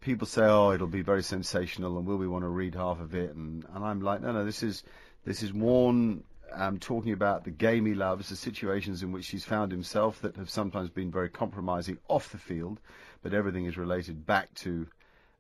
People 0.01 0.28
say, 0.28 0.43
"Oh, 0.43 0.72
it'll 0.72 0.88
be 0.88 1.01
very 1.01 1.24
sensational, 1.24 1.97
and 1.97 2.06
will 2.06 2.18
we 2.18 2.28
want 2.28 2.43
to 2.43 2.49
read 2.49 2.76
half 2.76 2.99
of 2.99 3.16
it?" 3.16 3.34
And 3.34 3.66
and 3.74 3.84
I'm 3.84 4.01
like, 4.01 4.22
"No, 4.22 4.32
no, 4.32 4.45
this 4.45 4.64
is 4.64 4.84
this 5.26 5.41
is 5.41 5.53
Warne 5.53 6.24
um, 6.53 6.80
talking 6.80 7.14
about 7.14 7.43
the 7.43 7.51
game 7.51 7.86
he 7.86 7.93
loves, 7.93 8.30
the 8.30 8.36
situations 8.36 9.03
in 9.03 9.12
which 9.12 9.28
he's 9.28 9.45
found 9.45 9.72
himself 9.72 10.22
that 10.22 10.36
have 10.38 10.49
sometimes 10.49 10.89
been 10.89 11.12
very 11.12 11.30
compromising 11.30 11.97
off 12.08 12.32
the 12.32 12.38
field, 12.38 12.80
but 13.24 13.34
everything 13.34 13.66
is 13.66 13.78
related 13.78 14.26
back 14.26 14.53
to 14.56 14.88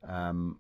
um, 0.07 0.59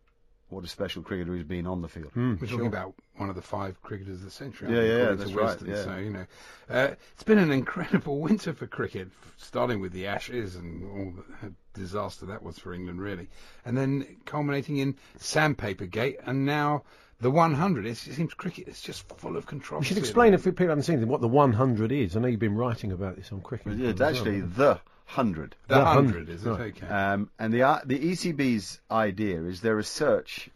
what 0.49 0.63
a 0.63 0.67
special 0.67 1.01
cricketer 1.01 1.33
he's 1.35 1.43
been 1.43 1.65
on 1.67 1.81
the 1.81 1.87
field. 1.87 2.11
We're 2.15 2.35
talking 2.47 2.67
about 2.67 2.93
one 3.15 3.29
of 3.29 3.35
the 3.35 3.41
five 3.41 3.81
cricketers 3.81 4.19
of 4.19 4.25
the 4.25 4.31
century. 4.31 4.69
Yeah, 4.71 4.77
aren't 4.77 4.87
yeah, 4.87 5.15
that's 5.15 5.31
to 5.31 5.37
right, 5.37 5.61
yeah. 5.65 5.83
So 5.83 5.97
you 5.97 6.09
know, 6.11 6.25
uh, 6.69 6.87
it's 7.13 7.23
been 7.23 7.39
an 7.39 7.51
incredible 7.51 8.19
winter 8.21 8.53
for 8.53 8.67
cricket, 8.67 9.09
starting 9.37 9.79
with 9.81 9.91
the 9.91 10.07
Ashes 10.07 10.55
and 10.55 10.83
all 10.83 11.13
the 11.41 11.53
disaster 11.73 12.25
that 12.27 12.43
was 12.43 12.59
for 12.59 12.73
England, 12.73 13.01
really, 13.01 13.27
and 13.65 13.77
then 13.77 14.17
culminating 14.25 14.77
in 14.77 14.95
Sandpaper 15.17 15.85
Gate, 15.85 16.17
and 16.25 16.45
now 16.45 16.83
the 17.21 17.31
100. 17.31 17.85
It's, 17.85 18.07
it 18.07 18.13
seems 18.13 18.33
cricket 18.33 18.67
is 18.67 18.81
just 18.81 19.07
full 19.17 19.37
of 19.37 19.45
We 19.45 19.49
controversy. 19.49 19.87
should 19.89 19.97
explain 19.97 20.33
if 20.33 20.43
people 20.43 20.67
haven't 20.67 20.83
seen 20.83 20.99
it, 20.99 21.07
what 21.07 21.21
the 21.21 21.27
100 21.27 21.91
is. 21.91 22.15
I 22.15 22.19
know 22.19 22.27
you've 22.27 22.39
been 22.39 22.55
writing 22.55 22.91
about 22.91 23.15
this 23.15 23.31
on 23.31 23.41
cricket. 23.41 23.77
Yeah, 23.77 23.89
it's 23.89 24.01
as 24.01 24.01
well, 24.01 24.09
actually 24.09 24.41
haven't 24.41 24.55
the 24.55 24.79
hundred. 25.05 25.55
the 25.67 25.75
the 25.75 25.81
100, 25.81 26.27
100, 26.27 26.29
is 26.29 26.45
it? 26.45 26.49
right. 26.49 26.59
Okay. 26.59 26.87
Um, 26.87 27.29
and 27.39 27.53
the 27.53 27.63
uh, 27.63 27.79
the 27.85 27.99
ECB's 27.99 28.81
idea 28.89 29.41
is 29.41 29.61
their 29.61 29.75
research 29.75 30.49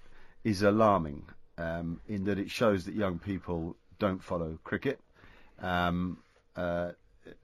is 0.43 0.62
alarming 0.64 1.26
um, 1.58 2.02
in 2.08 2.26
that 2.26 2.39
it 2.39 2.50
shows 2.50 2.86
that 2.86 2.95
young 2.95 3.20
people 3.20 3.76
don't 4.00 4.24
follow 4.24 4.58
cricket. 4.64 5.00
Um, 5.62 6.20
uh, 6.56 6.91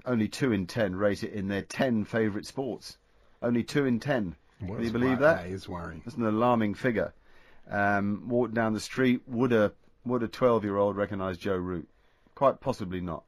only 0.05 0.27
two 0.27 0.51
in 0.51 0.67
ten 0.67 0.95
rate 0.95 1.23
it 1.23 1.33
in 1.33 1.47
their 1.47 1.61
ten 1.61 2.05
favourite 2.05 2.45
sports. 2.45 2.97
Only 3.41 3.63
two 3.63 3.85
in 3.85 3.99
ten. 3.99 4.35
Can 4.59 4.83
you 4.83 4.91
believe 4.91 5.19
that? 5.19 5.43
That 5.43 5.47
is 5.47 5.67
worrying. 5.67 6.01
That's 6.05 6.17
an 6.17 6.25
alarming 6.25 6.75
figure. 6.75 7.13
Um, 7.69 8.23
walk 8.27 8.53
down 8.53 8.73
the 8.73 8.79
street, 8.79 9.21
would 9.27 9.51
a 9.51 9.73
would 10.05 10.23
a 10.23 10.27
twelve 10.27 10.63
year 10.63 10.77
old 10.77 10.95
recognise 10.95 11.37
Joe 11.37 11.57
Root? 11.57 11.87
Quite 12.35 12.59
possibly 12.59 13.01
not. 13.01 13.23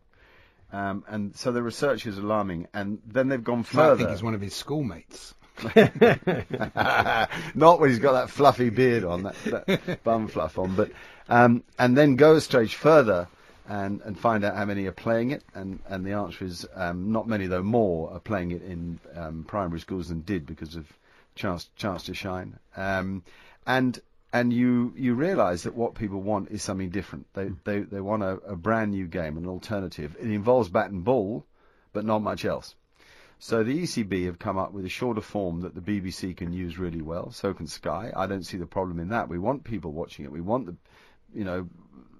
Um, 0.71 1.05
and 1.07 1.35
so 1.35 1.51
the 1.51 1.63
research 1.63 2.05
is 2.05 2.17
alarming. 2.17 2.67
And 2.73 2.99
then 3.05 3.29
they've 3.29 3.43
gone 3.43 3.63
further. 3.63 3.93
I 3.93 3.97
think 3.97 4.09
he's 4.09 4.23
one 4.23 4.33
of 4.33 4.41
his 4.41 4.53
schoolmates. 4.53 5.33
Not 7.55 7.79
when 7.79 7.89
he's 7.89 7.99
got 7.99 8.13
that 8.13 8.29
fluffy 8.29 8.69
beard 8.69 9.03
on, 9.03 9.23
that, 9.23 9.35
that 9.45 10.03
bum 10.03 10.27
fluff 10.27 10.59
on, 10.59 10.75
but 10.75 10.91
um, 11.29 11.63
and 11.79 11.97
then 11.97 12.15
go 12.15 12.35
a 12.35 12.41
stage 12.41 12.75
further 12.75 13.27
and, 13.67 14.01
and 14.01 14.17
find 14.17 14.45
out 14.45 14.55
how 14.55 14.65
many 14.65 14.85
are 14.85 14.91
playing 14.91 15.31
it, 15.31 15.43
and, 15.53 15.79
and 15.87 16.05
the 16.05 16.11
answer 16.11 16.45
is 16.45 16.65
um, 16.75 17.11
not 17.11 17.27
many, 17.27 17.47
though 17.47 17.63
more 17.63 18.11
are 18.13 18.19
playing 18.19 18.51
it 18.51 18.61
in 18.61 18.99
um, 19.15 19.45
primary 19.47 19.79
schools 19.79 20.09
than 20.09 20.21
did 20.21 20.45
because 20.45 20.75
of 20.75 20.85
chance 21.35 21.69
chance 21.75 22.03
to 22.03 22.13
shine. 22.13 22.57
Um, 22.75 23.23
and 23.65 23.99
and 24.37 24.53
you 24.53 24.93
you 24.95 25.15
realise 25.15 25.63
that 25.63 25.75
what 25.75 25.95
people 25.95 26.21
want 26.21 26.51
is 26.51 26.61
something 26.61 26.89
different. 26.89 27.25
They 27.33 27.49
they 27.63 27.79
they 27.79 28.01
want 28.01 28.23
a, 28.23 28.33
a 28.45 28.55
brand 28.55 28.91
new 28.91 29.07
game, 29.07 29.37
an 29.37 29.47
alternative. 29.47 30.15
It 30.19 30.29
involves 30.29 30.69
bat 30.69 30.91
and 30.91 31.03
ball, 31.03 31.45
but 31.91 32.05
not 32.05 32.21
much 32.21 32.45
else. 32.45 32.75
So 33.39 33.63
the 33.63 33.83
ECB 33.83 34.25
have 34.25 34.39
come 34.39 34.57
up 34.57 34.73
with 34.73 34.85
a 34.85 34.89
shorter 34.89 35.21
form 35.21 35.61
that 35.61 35.75
the 35.75 35.81
BBC 35.81 36.35
can 36.35 36.51
use 36.51 36.77
really 36.77 37.01
well. 37.01 37.31
So 37.31 37.53
can 37.53 37.67
Sky. 37.67 38.11
I 38.15 38.25
don't 38.25 38.43
see 38.43 38.57
the 38.57 38.65
problem 38.65 38.99
in 38.99 39.09
that. 39.09 39.29
We 39.29 39.37
want 39.37 39.63
people 39.63 39.91
watching 39.91 40.25
it. 40.25 40.31
We 40.31 40.41
want 40.41 40.65
the, 40.65 40.75
you 41.33 41.43
know, 41.43 41.67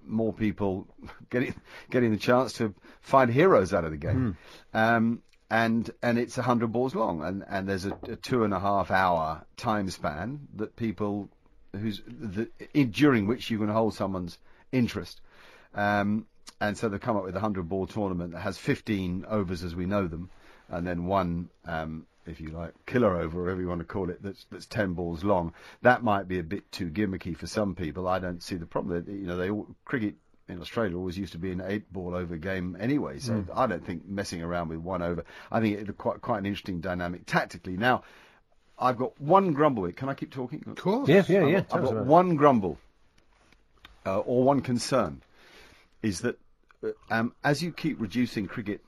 more 0.04 0.32
people 0.32 0.86
getting 1.30 1.54
getting 1.90 2.10
the 2.10 2.18
chance 2.18 2.54
to 2.54 2.74
find 3.00 3.30
heroes 3.30 3.72
out 3.72 3.84
of 3.84 3.92
the 3.92 3.96
game. 3.96 4.36
Um, 4.74 5.22
and 5.50 5.90
and 6.02 6.18
it's 6.18 6.36
hundred 6.36 6.72
balls 6.72 6.94
long, 6.94 7.22
and 7.22 7.44
and 7.48 7.68
there's 7.68 7.86
a, 7.86 7.96
a 8.08 8.16
two 8.16 8.44
and 8.44 8.52
a 8.52 8.60
half 8.60 8.90
hour 8.90 9.44
time 9.56 9.88
span 9.90 10.48
that 10.56 10.76
people 10.76 11.30
who's 11.72 12.02
the, 12.06 12.48
in, 12.74 12.90
during 12.90 13.26
which 13.26 13.50
you 13.50 13.58
can 13.58 13.68
hold 13.68 13.94
someone's 13.94 14.38
interest. 14.72 15.20
Um, 15.74 16.26
and 16.60 16.76
so 16.76 16.88
they've 16.88 17.00
come 17.00 17.16
up 17.16 17.24
with 17.24 17.36
a 17.36 17.40
hundred 17.40 17.68
ball 17.68 17.86
tournament 17.86 18.32
that 18.32 18.40
has 18.40 18.58
15 18.58 19.26
overs 19.28 19.62
as 19.62 19.74
we 19.74 19.86
know 19.86 20.08
them, 20.08 20.30
and 20.68 20.86
then 20.86 21.06
one, 21.06 21.50
um, 21.66 22.06
if 22.26 22.40
you 22.40 22.48
like, 22.48 22.74
killer 22.86 23.16
over, 23.16 23.40
or 23.40 23.44
whatever 23.44 23.60
you 23.60 23.68
want 23.68 23.80
to 23.80 23.86
call 23.86 24.10
it, 24.10 24.22
that's 24.22 24.46
that's 24.50 24.66
10 24.66 24.94
balls 24.94 25.22
long. 25.22 25.52
That 25.82 26.02
might 26.02 26.26
be 26.26 26.38
a 26.38 26.42
bit 26.42 26.70
too 26.72 26.90
gimmicky 26.90 27.36
for 27.36 27.46
some 27.46 27.74
people. 27.74 28.08
I 28.08 28.18
don't 28.18 28.42
see 28.42 28.56
the 28.56 28.66
problem. 28.66 29.04
You 29.08 29.26
know, 29.26 29.36
they 29.36 29.50
all, 29.50 29.68
cricket 29.84 30.16
in 30.48 30.60
Australia 30.60 30.96
always 30.96 31.18
used 31.18 31.32
to 31.32 31.38
be 31.38 31.52
an 31.52 31.62
eight 31.64 31.92
ball 31.92 32.14
over 32.14 32.36
game 32.36 32.76
anyway, 32.80 33.18
so 33.18 33.44
I 33.54 33.66
don't 33.66 33.84
think 33.84 34.06
messing 34.08 34.42
around 34.42 34.68
with 34.68 34.78
one 34.78 35.02
over. 35.02 35.24
I 35.52 35.60
think 35.60 35.78
it's 35.78 35.90
quite 35.98 36.20
quite 36.20 36.38
an 36.38 36.46
interesting 36.46 36.80
dynamic 36.80 37.26
tactically. 37.26 37.76
Now, 37.76 38.02
I've 38.80 38.96
got 38.96 39.20
one 39.20 39.52
grumble. 39.52 39.90
Can 39.92 40.08
I 40.08 40.14
keep 40.14 40.30
talking? 40.30 40.62
Of 40.66 40.76
course. 40.76 41.08
Yeah, 41.08 41.24
yeah, 41.28 41.42
I've 41.42 41.50
yeah. 41.50 41.62
I've 41.72 41.82
got 41.82 42.06
one 42.06 42.36
grumble, 42.36 42.78
uh, 44.06 44.20
or 44.20 44.44
one 44.44 44.60
concern, 44.60 45.22
is 46.02 46.20
that 46.20 46.38
uh, 46.84 46.90
um, 47.10 47.34
as 47.42 47.62
you 47.62 47.72
keep 47.72 48.00
reducing 48.00 48.46
cricket 48.46 48.80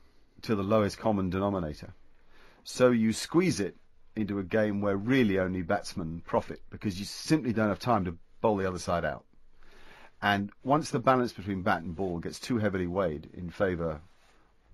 to 0.43 0.55
the 0.55 0.63
lowest 0.63 0.99
common 0.99 1.31
denominator, 1.31 1.93
so 2.65 2.91
you 2.91 3.13
squeeze 3.13 3.61
it 3.61 3.77
into 4.17 4.39
a 4.39 4.45
game 4.45 4.81
where 4.81 4.97
really 4.97 5.39
only 5.39 5.63
batsmen 5.63 6.23
profit 6.27 6.61
because 6.71 6.99
you 6.99 7.05
simply 7.05 7.53
don't 7.53 7.69
have 7.69 7.79
time 7.79 8.05
to 8.05 8.17
bowl 8.41 8.57
the 8.57 8.69
other 8.69 8.79
side 8.79 9.05
out. 9.05 9.25
And 10.23 10.51
once 10.63 10.91
the 10.91 10.99
balance 10.99 11.33
between 11.33 11.63
bat 11.63 11.83
and 11.83 11.97
ball 11.97 12.19
gets 12.19 12.39
too 12.39 12.59
heavily 12.59 12.87
weighed 12.87 13.31
in 13.35 13.51
favour 13.51 14.01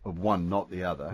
of 0.04 0.18
one, 0.18 0.48
not 0.48 0.70
the 0.70 0.84
other, 0.84 1.12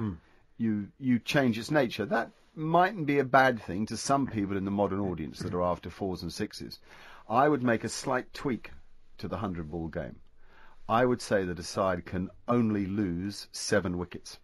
you 0.57 0.89
you 0.99 1.19
change 1.19 1.59
its 1.59 1.71
nature. 1.71 2.07
That 2.07 2.31
mightn't 2.55 3.07
be 3.07 3.19
a 3.19 3.25
bad 3.25 3.63
thing 3.63 3.87
to 3.87 3.97
some 3.97 4.27
people 4.27 4.57
in 4.57 4.65
the 4.65 4.71
modern 4.71 5.01
audience 5.01 5.39
that 5.39 5.55
are 5.55 5.63
after 5.63 5.89
fours 5.89 6.23
and 6.23 6.33
sixes. 6.33 6.79
I 7.29 7.49
would 7.49 7.63
make 7.63 7.83
a 7.83 7.89
slight 7.89 8.33
tweak 8.35 8.71
to 9.19 9.29
the 9.29 9.39
hundred 9.39 9.71
ball 9.71 9.89
game. 9.89 10.17
I 10.89 11.05
would 11.05 11.23
say 11.23 11.45
that 11.45 11.59
a 11.59 11.63
side 11.63 12.05
can 12.05 12.29
only 12.47 12.87
lose 12.87 13.47
seven 13.53 13.97
wickets. 13.97 14.39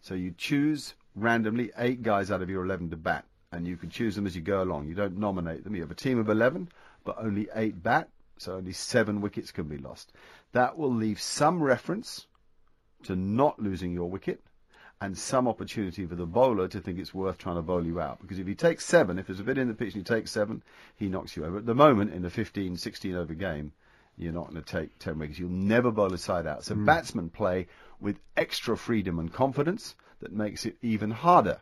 So 0.00 0.14
you 0.14 0.32
choose 0.36 0.94
randomly 1.14 1.72
eight 1.76 2.02
guys 2.02 2.30
out 2.30 2.40
of 2.40 2.48
your 2.48 2.64
11 2.64 2.90
to 2.90 2.96
bat, 2.96 3.26
and 3.52 3.68
you 3.68 3.76
can 3.76 3.90
choose 3.90 4.16
them 4.16 4.26
as 4.26 4.34
you 4.34 4.40
go 4.40 4.62
along. 4.62 4.88
You 4.88 4.94
don't 4.94 5.18
nominate 5.18 5.64
them. 5.64 5.74
You 5.74 5.82
have 5.82 5.90
a 5.90 5.96
team 5.96 6.18
of 6.18 6.30
11, 6.30 6.70
but 7.04 7.18
only 7.18 7.48
eight 7.54 7.82
bat, 7.82 8.08
so 8.38 8.54
only 8.54 8.72
seven 8.72 9.20
wickets 9.20 9.52
can 9.52 9.68
be 9.68 9.76
lost. 9.76 10.12
That 10.52 10.78
will 10.78 10.94
leave 10.94 11.20
some 11.20 11.62
reference 11.62 12.26
to 13.02 13.16
not 13.16 13.58
losing 13.60 13.92
your 13.92 14.08
wicket 14.08 14.42
and 15.00 15.16
some 15.16 15.48
opportunity 15.48 16.04
for 16.04 16.14
the 16.14 16.26
bowler 16.26 16.68
to 16.68 16.80
think 16.80 16.98
it's 16.98 17.14
worth 17.14 17.38
trying 17.38 17.56
to 17.56 17.62
bowl 17.62 17.84
you 17.84 18.00
out. 18.00 18.20
Because 18.20 18.38
if 18.38 18.46
he 18.46 18.54
takes 18.54 18.84
seven, 18.84 19.18
if 19.18 19.26
there's 19.26 19.40
a 19.40 19.44
bit 19.44 19.56
in 19.56 19.68
the 19.68 19.74
pitch 19.74 19.94
and 19.94 20.06
he 20.06 20.14
takes 20.14 20.30
seven, 20.30 20.62
he 20.96 21.08
knocks 21.08 21.36
you 21.36 21.44
over. 21.44 21.58
At 21.58 21.66
the 21.66 21.74
moment, 21.74 22.12
in 22.12 22.24
a 22.24 22.30
15, 22.30 22.76
16 22.76 23.16
over 23.16 23.32
game, 23.32 23.72
you're 24.18 24.32
not 24.32 24.50
going 24.50 24.62
to 24.62 24.72
take 24.78 24.98
10 24.98 25.18
wickets. 25.18 25.38
You'll 25.38 25.48
never 25.48 25.90
bowl 25.90 26.12
a 26.12 26.18
side 26.18 26.46
out. 26.46 26.64
So 26.64 26.74
hmm. 26.74 26.84
batsmen 26.84 27.30
play 27.30 27.68
with 27.98 28.18
extra 28.36 28.76
freedom 28.76 29.18
and 29.18 29.32
confidence 29.32 29.94
that 30.20 30.32
makes 30.32 30.66
it 30.66 30.76
even 30.82 31.10
harder 31.10 31.60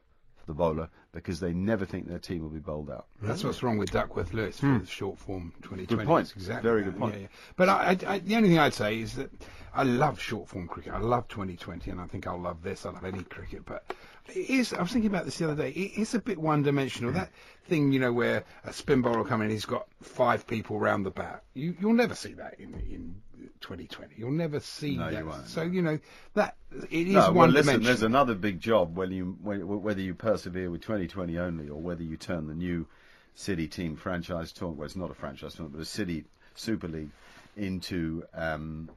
the 0.49 0.55
bowler 0.55 0.89
because 1.13 1.39
they 1.39 1.53
never 1.53 1.85
think 1.85 2.09
their 2.09 2.19
team 2.19 2.43
will 2.43 2.49
be 2.49 2.59
bowled 2.59 2.91
out. 2.91 3.07
That's 3.23 3.43
mm. 3.43 3.47
what's 3.47 3.63
wrong 3.63 3.79
with 3.79 3.93
Duckworth 3.93 4.33
Lewis 4.33 4.59
hmm. 4.59 4.79
for 4.79 4.85
the 4.85 4.91
short 4.91 5.19
form 5.19 5.53
2020. 5.63 5.87
Good 5.87 6.07
point. 6.07 6.27
That's 6.27 6.37
Exactly. 6.37 6.69
Very 6.69 6.83
good 6.83 6.99
point. 6.99 7.15
Yeah, 7.15 7.21
yeah. 7.21 7.27
But 7.57 7.69
I, 7.69 7.75
I, 7.75 8.15
I, 8.15 8.19
the 8.19 8.37
only 8.37 8.49
thing 8.49 8.59
I'd 8.59 8.75
say 8.75 8.99
is 8.99 9.15
that 9.15 9.31
I 9.73 9.85
love 9.85 10.19
short 10.19 10.49
form 10.49 10.67
cricket. 10.67 10.93
I 10.93 10.99
love 10.99 11.29
2020, 11.29 11.91
and 11.91 12.01
I 12.01 12.07
think 12.07 12.27
I'll 12.27 12.41
love 12.41 12.63
this. 12.63 12.85
I 12.85 12.91
love 12.91 13.05
any 13.05 13.23
cricket, 13.23 13.65
but 13.65 13.85
it 14.29 14.51
is. 14.51 14.73
I 14.73 14.83
was 14.83 14.91
thinking 14.91 15.11
about 15.11 15.25
this 15.25 15.39
the 15.39 15.45
other 15.45 15.63
day. 15.63 15.71
It 15.71 16.01
is 16.01 16.15
a 16.15 16.19
bit 16.19 16.39
one 16.39 16.63
dimensional. 16.63 17.11
Hmm. 17.11 17.19
That 17.19 17.31
thing, 17.69 17.93
you 17.93 18.01
know, 18.01 18.13
where 18.13 18.45
a 18.65 18.73
spin 18.73 19.03
bowler 19.03 19.19
will 19.19 19.25
come 19.25 19.43
in, 19.43 19.51
he's 19.51 19.67
got 19.67 19.87
five 20.03 20.47
people 20.47 20.81
round 20.81 21.07
the 21.07 21.11
bat. 21.11 21.45
You, 21.55 21.77
you'll 21.79 21.95
never 21.95 22.15
see 22.15 22.33
that 22.35 22.59
in 22.59 22.75
in 22.75 23.23
2020. 23.61 24.15
You'll 24.17 24.31
never 24.33 24.61
see 24.61 24.97
No, 24.97 25.09
you 25.09 25.17
that. 25.17 25.27
won't. 25.27 25.49
So 25.49 25.63
you 25.63 25.83
know 25.83 25.99
that 26.35 26.57
it 26.91 27.09
is 27.09 27.15
No, 27.15 27.21
well, 27.21 27.33
one 27.33 27.53
listen, 27.53 27.67
dimensional. 27.75 27.87
there's 27.87 28.03
another 28.03 28.35
big 28.35 28.61
job 28.61 28.97
when 28.97 29.11
you 29.13 29.37
whether 29.43 30.01
you 30.01 30.15
persevere 30.15 30.71
with 30.71 30.83
2020 30.83 31.39
only 31.39 31.69
or 31.69 31.81
whether 31.81 32.03
you 32.03 32.17
turn 32.17 32.47
the 32.47 32.55
new 32.55 32.87
city 33.35 33.69
team 33.69 33.97
franchise 33.97 34.53
tournament, 34.53 34.79
well, 34.79 34.87
it's 34.87 34.97
not 34.97 35.11
a 35.11 35.15
franchise 35.15 35.55
tournament, 35.55 35.77
but 35.77 35.83
a 35.83 35.85
city 35.85 36.25
Super 36.55 36.89
League 36.89 37.11
into 37.57 38.25
um, 38.35 38.91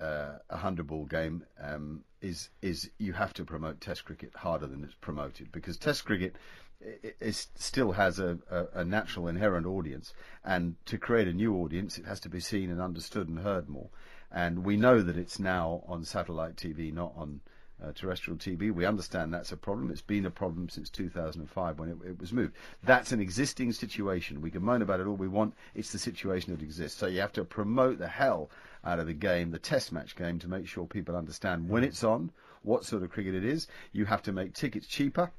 uh, 0.00 0.34
a 0.50 0.56
hundred 0.56 0.86
ball 0.86 1.04
game 1.06 1.42
um, 1.62 2.02
is 2.20 2.50
is 2.62 2.90
you 2.98 3.12
have 3.12 3.32
to 3.34 3.44
promote 3.44 3.80
Test 3.80 4.04
cricket 4.04 4.30
harder 4.34 4.66
than 4.66 4.84
it's 4.84 4.94
promoted 5.00 5.50
because 5.52 5.76
Test 5.76 6.04
cricket 6.04 6.36
i- 6.84 7.14
i- 7.20 7.30
still 7.30 7.92
has 7.92 8.18
a, 8.18 8.38
a, 8.50 8.80
a 8.80 8.84
natural 8.84 9.28
inherent 9.28 9.66
audience, 9.66 10.14
and 10.44 10.76
to 10.86 10.98
create 10.98 11.26
a 11.28 11.32
new 11.32 11.56
audience, 11.56 11.98
it 11.98 12.04
has 12.06 12.20
to 12.20 12.28
be 12.28 12.40
seen 12.40 12.70
and 12.70 12.80
understood 12.80 13.28
and 13.28 13.40
heard 13.40 13.68
more. 13.68 13.88
And 14.30 14.64
we 14.64 14.76
know 14.76 15.00
that 15.02 15.16
it's 15.16 15.38
now 15.38 15.82
on 15.86 16.04
satellite 16.04 16.56
TV, 16.56 16.92
not 16.92 17.12
on 17.16 17.40
uh, 17.82 17.92
terrestrial 17.92 18.36
TV. 18.38 18.72
We 18.72 18.84
understand 18.84 19.32
that's 19.32 19.52
a 19.52 19.56
problem. 19.56 19.90
It's 19.90 20.02
been 20.02 20.26
a 20.26 20.30
problem 20.30 20.68
since 20.68 20.90
2005 20.90 21.78
when 21.78 21.88
it, 21.88 21.96
it 22.06 22.20
was 22.20 22.32
moved. 22.32 22.54
That's 22.82 23.12
an 23.12 23.20
existing 23.20 23.72
situation. 23.72 24.40
We 24.40 24.50
can 24.50 24.62
moan 24.62 24.82
about 24.82 25.00
it 25.00 25.06
all 25.06 25.14
we 25.16 25.28
want. 25.28 25.54
It's 25.74 25.92
the 25.92 25.98
situation 25.98 26.52
that 26.54 26.62
exists. 26.62 26.98
So 26.98 27.06
you 27.06 27.20
have 27.20 27.32
to 27.34 27.44
promote 27.44 27.98
the 27.98 28.08
hell 28.08 28.50
out 28.84 28.98
of 28.98 29.06
the 29.06 29.14
game, 29.14 29.50
the 29.50 29.58
test 29.58 29.92
match 29.92 30.14
game, 30.16 30.38
to 30.40 30.48
make 30.48 30.66
sure 30.66 30.86
people 30.86 31.16
understand 31.16 31.68
when 31.68 31.84
it's 31.84 32.04
on, 32.04 32.30
what 32.62 32.84
sort 32.84 33.02
of 33.02 33.10
cricket 33.10 33.34
it 33.34 33.44
is. 33.44 33.66
You 33.92 34.04
have 34.04 34.22
to 34.22 34.32
make 34.32 34.54
tickets 34.54 34.86
cheaper. 34.86 35.30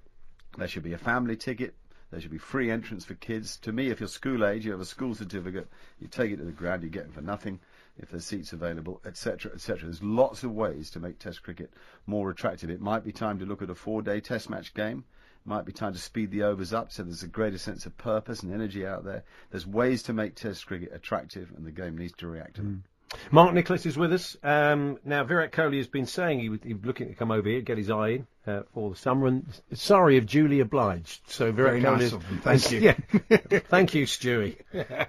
There 0.57 0.67
should 0.67 0.83
be 0.83 0.93
a 0.93 0.97
family 0.97 1.37
ticket. 1.37 1.75
There 2.11 2.19
should 2.19 2.31
be 2.31 2.39
free 2.39 2.71
entrance 2.71 3.05
for 3.05 3.13
kids. 3.13 3.57
To 3.57 3.71
me, 3.71 3.89
if 3.89 3.99
you're 3.99 4.09
school 4.09 4.43
age, 4.43 4.65
you 4.65 4.71
have 4.71 4.81
a 4.81 4.85
school 4.85 5.13
certificate, 5.13 5.69
you 5.99 6.07
take 6.07 6.31
it 6.31 6.37
to 6.37 6.43
the 6.43 6.51
ground, 6.51 6.83
you 6.83 6.89
get 6.89 7.05
it 7.05 7.13
for 7.13 7.21
nothing 7.21 7.59
if 7.99 8.09
there's 8.09 8.25
seats 8.25 8.53
available, 8.53 8.99
etc., 9.05 9.51
etc. 9.53 9.83
There's 9.83 10.01
lots 10.01 10.43
of 10.43 10.51
ways 10.51 10.89
to 10.91 10.99
make 10.99 11.19
Test 11.19 11.43
cricket 11.43 11.71
more 12.07 12.29
attractive. 12.31 12.69
It 12.69 12.81
might 12.81 13.03
be 13.03 13.11
time 13.11 13.39
to 13.39 13.45
look 13.45 13.61
at 13.61 13.69
a 13.69 13.75
four-day 13.75 14.21
Test 14.21 14.49
match 14.49 14.73
game. 14.73 15.03
It 15.45 15.49
might 15.49 15.65
be 15.65 15.71
time 15.71 15.93
to 15.93 15.99
speed 15.99 16.31
the 16.31 16.43
overs 16.43 16.73
up 16.73 16.91
so 16.91 17.03
there's 17.03 17.23
a 17.23 17.27
greater 17.27 17.57
sense 17.57 17.85
of 17.85 17.97
purpose 17.97 18.41
and 18.41 18.51
energy 18.53 18.87
out 18.87 19.03
there. 19.03 19.23
There's 19.51 19.67
ways 19.67 20.03
to 20.03 20.13
make 20.13 20.35
Test 20.35 20.65
cricket 20.65 20.91
attractive, 20.93 21.51
and 21.55 21.65
the 21.65 21.71
game 21.71 21.97
needs 21.97 22.13
to 22.17 22.27
react 22.27 22.55
to 22.55 22.61
them. 22.61 22.83
Mark 23.31 23.53
Nicholas 23.53 23.85
is 23.85 23.97
with 23.97 24.13
us. 24.13 24.37
Um, 24.43 24.97
now, 25.03 25.23
Virat 25.23 25.51
Kohli 25.51 25.77
has 25.77 25.87
been 25.87 26.05
saying 26.05 26.39
he 26.39 26.49
was, 26.49 26.59
he 26.63 26.73
was 26.73 26.85
looking 26.85 27.07
to 27.09 27.15
come 27.15 27.31
over 27.31 27.47
here, 27.47 27.61
get 27.61 27.77
his 27.77 27.89
eye 27.89 28.09
in 28.09 28.27
uh, 28.47 28.61
for 28.73 28.91
the 28.91 28.95
summer, 28.95 29.27
and 29.27 29.45
Surrey 29.73 30.17
if 30.17 30.25
duly 30.25 30.59
obliged. 30.59 31.21
So 31.27 31.51
Virat 31.51 31.81
Very 31.81 31.81
Kohli 31.81 31.83
nice 31.97 32.01
is- 32.03 32.13
of 32.13 32.23
him. 32.23 32.39
Thank 32.41 32.71
you. 32.71 32.79
Yeah. 32.79 33.59
Thank 33.69 33.93
you, 33.93 34.05
Stewie. 34.05 34.57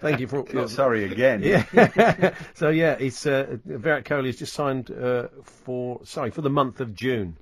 Thank 0.00 0.20
you 0.20 0.26
for. 0.26 0.44
Not 0.52 0.70
sorry 0.70 1.04
again. 1.04 1.42
Yeah. 1.42 2.34
so 2.54 2.70
yeah, 2.70 2.92
it's 2.98 3.26
uh, 3.26 3.56
Virat 3.64 4.04
Kohli 4.04 4.26
has 4.26 4.36
just 4.36 4.52
signed 4.54 4.90
uh, 4.90 5.28
for 5.44 6.00
Surrey 6.04 6.30
for 6.30 6.42
the 6.42 6.50
month 6.50 6.80
of 6.80 6.94
June, 6.94 7.36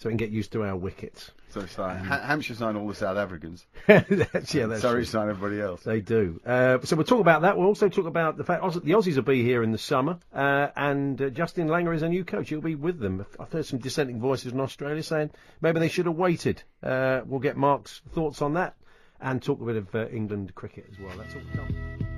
so 0.00 0.08
we 0.08 0.12
can 0.12 0.16
get 0.16 0.30
used 0.30 0.52
to 0.52 0.64
our 0.64 0.74
wickets. 0.76 1.30
So 1.50 1.60
it's 1.60 1.76
like 1.76 1.98
sign 2.42 2.76
all 2.76 2.88
the 2.88 2.94
South 2.94 3.18
Africans. 3.18 3.66
that's, 3.86 4.54
yeah, 4.54 4.66
that's 4.66 4.80
Surrey 4.80 5.00
true. 5.00 5.04
sign 5.04 5.28
everybody 5.28 5.60
else. 5.60 5.82
They 5.82 6.00
do. 6.00 6.40
Uh, 6.46 6.78
so 6.84 6.96
we'll 6.96 7.04
talk 7.04 7.20
about 7.20 7.42
that. 7.42 7.58
We'll 7.58 7.66
also 7.66 7.90
talk 7.90 8.06
about 8.06 8.38
the 8.38 8.44
fact 8.44 8.62
Auss- 8.62 8.76
the 8.76 8.92
Aussies 8.92 9.16
will 9.16 9.24
be 9.24 9.42
here 9.42 9.62
in 9.62 9.72
the 9.72 9.78
summer, 9.78 10.18
uh, 10.32 10.68
and 10.74 11.20
uh, 11.20 11.28
Justin 11.28 11.68
Langer 11.68 11.94
is 11.94 12.02
a 12.02 12.08
new 12.08 12.24
coach. 12.24 12.48
He'll 12.48 12.62
be 12.62 12.76
with 12.76 12.98
them. 12.98 13.26
I've 13.38 13.52
heard 13.52 13.66
some 13.66 13.78
dissenting 13.78 14.20
voices 14.20 14.52
in 14.52 14.60
Australia 14.60 15.02
saying 15.02 15.30
maybe 15.60 15.80
they 15.80 15.88
should 15.88 16.06
have 16.06 16.16
waited. 16.16 16.62
Uh, 16.82 17.20
we'll 17.26 17.40
get 17.40 17.58
Mark's 17.58 18.00
thoughts 18.14 18.40
on 18.40 18.54
that, 18.54 18.76
and 19.20 19.42
talk 19.42 19.60
a 19.60 19.64
bit 19.64 19.76
of 19.76 19.94
uh, 19.94 20.08
England 20.08 20.54
cricket 20.54 20.86
as 20.90 20.98
well. 20.98 21.12
That's 21.18 21.34
all. 21.34 22.09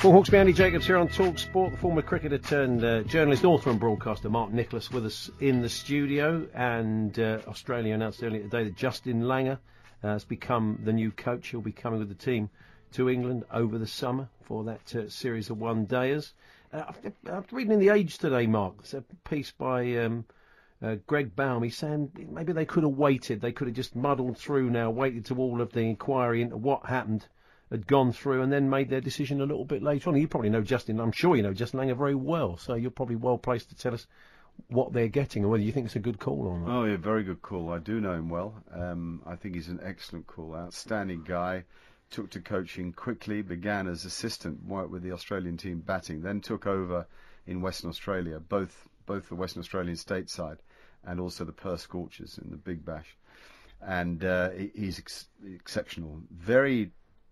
Paul 0.00 0.14
Hawksbee, 0.14 0.38
Andy 0.38 0.54
Jacobs 0.54 0.86
here 0.86 0.96
on 0.96 1.08
Talk 1.08 1.38
Sport. 1.38 1.72
The 1.72 1.76
former 1.76 2.00
cricketer 2.00 2.38
turned 2.38 2.82
uh, 2.82 3.02
journalist, 3.02 3.44
author, 3.44 3.68
and 3.68 3.78
broadcaster 3.78 4.30
Mark 4.30 4.50
Nicholas 4.50 4.90
with 4.90 5.04
us 5.04 5.30
in 5.40 5.60
the 5.60 5.68
studio. 5.68 6.48
And 6.54 7.18
uh, 7.18 7.40
Australia 7.46 7.92
announced 7.92 8.22
earlier 8.22 8.40
today 8.40 8.64
that 8.64 8.76
Justin 8.76 9.24
Langer 9.24 9.58
uh, 10.02 10.08
has 10.08 10.24
become 10.24 10.80
the 10.84 10.92
new 10.94 11.10
coach. 11.10 11.48
He'll 11.48 11.60
be 11.60 11.70
coming 11.70 11.98
with 11.98 12.08
the 12.08 12.14
team 12.14 12.48
to 12.92 13.10
England 13.10 13.44
over 13.52 13.76
the 13.76 13.86
summer 13.86 14.26
for 14.40 14.64
that 14.64 14.96
uh, 14.96 15.10
series 15.10 15.50
of 15.50 15.58
one 15.58 15.86
dayers. 15.86 16.32
Uh, 16.72 16.84
I've, 16.88 17.12
I've 17.30 17.52
reading 17.52 17.74
in 17.74 17.78
the 17.78 17.90
Age 17.90 18.16
today, 18.16 18.46
Mark. 18.46 18.76
It's 18.78 18.94
a 18.94 19.04
piece 19.28 19.50
by 19.50 19.96
um, 19.98 20.24
uh, 20.82 20.94
Greg 21.06 21.36
Baum. 21.36 21.62
He's 21.62 21.76
saying 21.76 22.10
maybe 22.32 22.54
they 22.54 22.64
could 22.64 22.84
have 22.84 22.96
waited. 22.96 23.42
They 23.42 23.52
could 23.52 23.68
have 23.68 23.76
just 23.76 23.94
muddled 23.94 24.38
through 24.38 24.70
now, 24.70 24.88
waited 24.88 25.26
to 25.26 25.36
all 25.36 25.60
of 25.60 25.72
the 25.72 25.80
inquiry 25.80 26.40
into 26.40 26.56
what 26.56 26.86
happened 26.86 27.26
had 27.70 27.86
gone 27.86 28.12
through 28.12 28.42
and 28.42 28.52
then 28.52 28.68
made 28.68 28.88
their 28.88 29.00
decision 29.00 29.40
a 29.40 29.46
little 29.46 29.64
bit 29.64 29.82
later 29.82 30.10
on. 30.10 30.16
You 30.16 30.28
probably 30.28 30.50
know 30.50 30.62
Justin, 30.62 31.00
I'm 31.00 31.12
sure 31.12 31.36
you 31.36 31.42
know 31.42 31.54
Justin 31.54 31.80
Langer 31.80 31.96
very 31.96 32.14
well, 32.14 32.56
so 32.56 32.74
you're 32.74 32.90
probably 32.90 33.16
well 33.16 33.38
placed 33.38 33.68
to 33.68 33.76
tell 33.76 33.94
us 33.94 34.06
what 34.68 34.92
they're 34.92 35.08
getting 35.08 35.42
and 35.42 35.50
whether 35.50 35.62
you 35.62 35.72
think 35.72 35.86
it's 35.86 35.96
a 35.96 36.00
good 36.00 36.18
call 36.18 36.46
or 36.46 36.58
not. 36.58 36.68
Oh, 36.70 36.84
yeah, 36.84 36.96
very 36.96 37.22
good 37.22 37.42
call. 37.42 37.72
I 37.72 37.78
do 37.78 38.00
know 38.00 38.14
him 38.14 38.28
well. 38.28 38.54
Um, 38.72 39.22
I 39.26 39.36
think 39.36 39.54
he's 39.54 39.68
an 39.68 39.80
excellent 39.82 40.26
call. 40.26 40.54
Outstanding 40.54 41.22
guy. 41.26 41.64
Took 42.10 42.30
to 42.30 42.40
coaching 42.40 42.92
quickly. 42.92 43.40
Began 43.40 43.86
as 43.86 44.04
assistant, 44.04 44.66
worked 44.66 44.90
with 44.90 45.02
the 45.02 45.12
Australian 45.12 45.56
team 45.56 45.78
batting. 45.78 46.22
Then 46.22 46.40
took 46.40 46.66
over 46.66 47.06
in 47.46 47.60
Western 47.60 47.88
Australia, 47.88 48.40
both 48.40 48.88
both 49.06 49.28
the 49.28 49.36
Western 49.36 49.60
Australian 49.60 49.94
stateside 49.94 50.58
and 51.04 51.20
also 51.20 51.44
the 51.44 51.52
Perth 51.52 51.80
Scorchers 51.80 52.38
in 52.42 52.50
the 52.50 52.56
Big 52.56 52.84
Bash. 52.84 53.16
And 53.80 54.24
uh, 54.24 54.50
he's 54.74 54.98
ex- 54.98 55.28
exceptional. 55.54 56.20
Very 56.30 56.90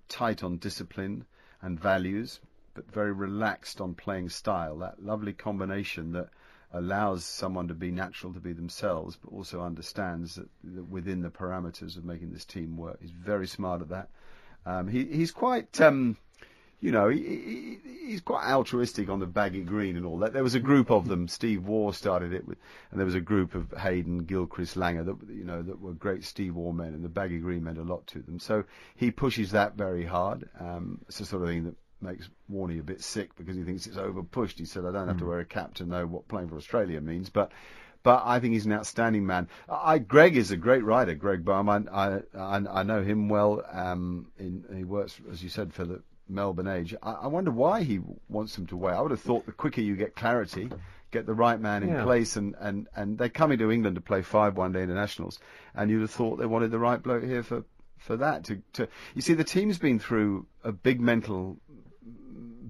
tight 0.08 0.42
on 0.42 0.58
discipline 0.58 1.24
and 1.62 1.78
values, 1.78 2.40
but 2.74 2.90
very 2.90 3.12
relaxed 3.12 3.80
on 3.80 3.94
playing 3.94 4.28
style. 4.28 4.78
That 4.78 5.02
lovely 5.02 5.32
combination 5.32 6.12
that 6.12 6.28
allows 6.72 7.24
someone 7.24 7.68
to 7.68 7.74
be 7.74 7.90
natural, 7.90 8.32
to 8.34 8.40
be 8.40 8.52
themselves, 8.52 9.16
but 9.16 9.32
also 9.32 9.62
understands 9.62 10.34
that, 10.34 10.48
that 10.64 10.88
within 10.88 11.22
the 11.22 11.30
parameters 11.30 11.96
of 11.96 12.04
making 12.04 12.32
this 12.32 12.44
team 12.44 12.76
work. 12.76 12.98
He's 13.00 13.10
very 13.10 13.46
smart 13.46 13.80
at 13.80 13.88
that. 13.88 14.08
Um, 14.66 14.88
he, 14.88 15.04
he's 15.04 15.32
quite, 15.32 15.80
um, 15.80 16.16
you 16.80 16.92
know, 16.92 17.08
he, 17.08 17.18
he, 17.18 17.78
he's 18.06 18.20
quite 18.20 18.48
altruistic 18.48 19.08
on 19.08 19.20
the 19.20 19.26
baggy 19.26 19.62
green 19.62 19.96
and 19.96 20.06
all 20.06 20.18
that. 20.18 20.32
There 20.32 20.42
was 20.42 20.54
a 20.54 20.60
group 20.60 20.90
of 20.90 21.08
them. 21.08 21.28
Steve 21.28 21.64
Waugh 21.64 21.90
started 21.92 22.32
it 22.32 22.46
with, 22.46 22.58
and 22.90 22.98
there 22.98 23.06
was 23.06 23.14
a 23.14 23.20
group 23.20 23.54
of 23.54 23.72
Hayden, 23.72 24.24
Gilchrist, 24.24 24.76
Langer 24.76 25.04
that 25.04 25.34
you 25.34 25.44
know 25.44 25.62
that 25.62 25.80
were 25.80 25.92
great 25.92 26.24
Steve 26.24 26.54
Waugh 26.54 26.72
men, 26.72 26.94
and 26.94 27.04
the 27.04 27.08
baggy 27.08 27.38
green 27.38 27.64
meant 27.64 27.78
a 27.78 27.82
lot 27.82 28.06
to 28.08 28.20
them. 28.20 28.38
So 28.38 28.64
he 28.96 29.10
pushes 29.10 29.52
that 29.52 29.74
very 29.74 30.04
hard. 30.04 30.48
Um, 30.58 31.00
it's 31.08 31.18
the 31.18 31.26
sort 31.26 31.42
of 31.42 31.48
thing 31.48 31.64
that 31.64 31.76
makes 32.00 32.28
Warney 32.50 32.78
a 32.78 32.84
bit 32.84 33.02
sick 33.02 33.34
because 33.36 33.56
he 33.56 33.64
thinks 33.64 33.86
it's 33.86 33.96
over 33.96 34.22
pushed. 34.22 34.58
He 34.58 34.64
said, 34.64 34.84
"I 34.84 34.92
don't 34.92 35.08
have 35.08 35.18
to 35.18 35.26
wear 35.26 35.40
a 35.40 35.44
cap 35.44 35.74
to 35.74 35.84
know 35.84 36.06
what 36.06 36.28
playing 36.28 36.48
for 36.48 36.56
Australia 36.56 37.00
means," 37.00 37.30
but. 37.30 37.52
But 38.04 38.22
I 38.24 38.38
think 38.38 38.54
he's 38.54 38.64
an 38.64 38.72
outstanding 38.72 39.26
man. 39.26 39.48
I, 39.68 39.98
Greg 39.98 40.36
is 40.36 40.52
a 40.52 40.56
great 40.56 40.84
writer, 40.84 41.14
Greg 41.14 41.44
Baum. 41.44 41.68
I, 41.68 41.80
I, 41.92 42.20
I 42.32 42.56
I 42.56 42.82
know 42.84 43.02
him 43.02 43.28
well. 43.28 43.60
Um, 43.68 44.30
in, 44.38 44.64
he 44.74 44.84
works, 44.84 45.20
as 45.32 45.42
you 45.42 45.48
said, 45.48 45.74
for 45.74 45.84
the 45.84 46.00
Melbourne 46.28 46.68
Age. 46.68 46.94
I, 47.02 47.12
I 47.12 47.26
wonder 47.26 47.50
why 47.50 47.82
he 47.82 48.00
wants 48.28 48.54
them 48.56 48.66
to 48.68 48.76
wait. 48.76 48.92
I 48.94 49.00
would 49.00 49.10
have 49.10 49.20
thought 49.20 49.46
the 49.46 49.52
quicker 49.52 49.80
you 49.80 49.96
get 49.96 50.14
clarity, 50.16 50.70
get 51.10 51.26
the 51.26 51.34
right 51.34 51.60
man 51.60 51.82
in 51.82 51.88
Yeah. 51.90 52.04
place, 52.04 52.36
and, 52.36 52.54
and, 52.60 52.86
and 52.94 53.16
they're 53.18 53.28
coming 53.28 53.58
to 53.58 53.70
England 53.70 53.96
to 53.96 54.00
play 54.02 54.22
five 54.22 54.56
one-day 54.56 54.82
internationals, 54.82 55.38
and 55.74 55.90
you'd 55.90 56.02
have 56.02 56.10
thought 56.10 56.36
they 56.38 56.46
wanted 56.46 56.70
the 56.70 56.78
right 56.78 57.02
bloke 57.02 57.24
here 57.24 57.42
for, 57.42 57.64
for 57.98 58.16
that. 58.18 58.44
To, 58.44 58.62
to 58.74 58.88
you 59.14 59.22
see, 59.22 59.34
the 59.34 59.44
team's 59.44 59.78
been 59.78 59.98
through 59.98 60.46
a 60.64 60.72
big 60.72 61.00
mental 61.00 61.58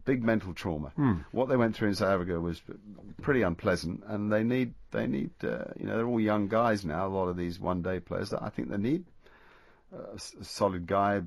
big 0.04 0.22
mental 0.22 0.54
trauma. 0.54 0.90
What 1.32 1.48
they 1.50 1.56
went 1.56 1.76
through 1.76 1.88
in 1.88 1.94
South 1.94 2.08
Africa 2.14 2.40
was 2.40 2.62
pretty 3.20 3.42
unpleasant, 3.42 4.04
and 4.06 4.32
they 4.32 4.42
need 4.42 4.72
they 4.90 5.06
need 5.06 5.30
uh, 5.42 5.64
you 5.78 5.84
know 5.86 5.96
they're 5.96 6.06
all 6.06 6.20
young 6.20 6.48
guys 6.48 6.84
now. 6.84 7.06
A 7.06 7.08
lot 7.08 7.28
of 7.28 7.36
these 7.36 7.58
one 7.60 7.82
day 7.82 8.00
players 8.00 8.30
that 8.30 8.42
I 8.42 8.48
think 8.48 8.70
they 8.70 8.78
need 8.78 9.04
s- 10.14 10.34
a 10.40 10.44
solid 10.44 10.86
guy, 10.86 11.22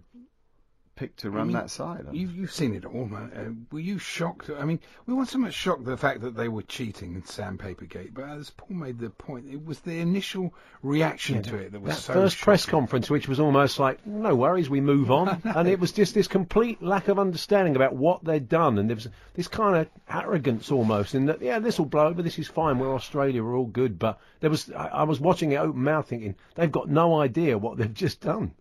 picked 1.02 1.22
to 1.22 1.32
run 1.32 1.48
mean, 1.48 1.56
that 1.56 1.72
side. 1.72 2.06
You've, 2.12 2.36
you've 2.36 2.52
seen 2.52 2.76
it 2.76 2.86
all, 2.86 3.08
man. 3.08 3.32
Uh, 3.36 3.74
were 3.74 3.80
you 3.80 3.98
shocked? 3.98 4.52
I 4.52 4.66
mean, 4.66 4.80
we 5.08 5.16
weren't 5.16 5.30
so 5.30 5.40
much 5.40 5.56
shocked 5.56 5.80
at 5.80 5.88
the 5.88 5.98
fact 5.98 6.22
that 6.22 6.36
they 6.36 6.48
were 6.48 6.62
cheating 6.62 7.16
in 7.16 7.24
Sandpapergate, 7.24 8.14
but 8.14 8.26
as 8.26 8.52
Paul 8.52 8.78
made 8.78 9.00
the 9.00 9.10
point, 9.10 9.48
it 9.50 9.66
was 9.66 9.80
the 9.80 9.98
initial 9.98 10.54
reaction 10.84 11.42
to 11.42 11.58
it 11.58 11.72
that 11.72 11.82
was 11.82 11.96
that 11.96 12.02
so 12.02 12.14
first 12.14 12.38
press 12.38 12.68
conference, 12.68 13.10
which 13.10 13.28
was 13.28 13.40
almost 13.40 13.80
like, 13.80 14.06
no 14.06 14.36
worries, 14.36 14.70
we 14.70 14.80
move 14.80 15.10
on. 15.10 15.42
and 15.56 15.68
it 15.68 15.80
was 15.80 15.92
just 15.92 16.14
this 16.14 16.28
complete 16.28 16.84
lack 16.84 17.08
of 17.08 17.18
understanding 17.18 17.76
about 17.76 17.96
what 17.96 18.24
they'd 18.24 18.48
done. 18.48 18.78
And 18.78 18.88
there 18.88 18.96
was 18.96 19.08
this 19.34 19.48
kind 19.48 19.78
of 19.78 19.88
arrogance 20.08 20.72
almost 20.72 21.16
in 21.16 21.26
that, 21.26 21.42
yeah, 21.42 21.58
this 21.58 21.80
will 21.80 21.88
blow 21.88 22.10
over, 22.10 22.22
this 22.22 22.38
is 22.38 22.48
fine, 22.48 22.78
we're 22.78 22.94
Australia, 22.94 23.44
we're 23.44 23.58
all 23.58 23.66
good. 23.66 23.98
But 23.98 24.20
there 24.40 24.52
was, 24.52 24.72
I, 24.72 24.88
I 24.88 25.04
was 25.04 25.20
watching 25.20 25.52
it 25.52 25.56
open 25.56 25.84
mouth 25.84 26.08
thinking, 26.08 26.36
they've 26.54 26.72
got 26.72 26.90
no 26.90 27.20
idea 27.20 27.58
what 27.58 27.80
they've 27.80 27.92
just 27.92 28.22
done. 28.22 28.54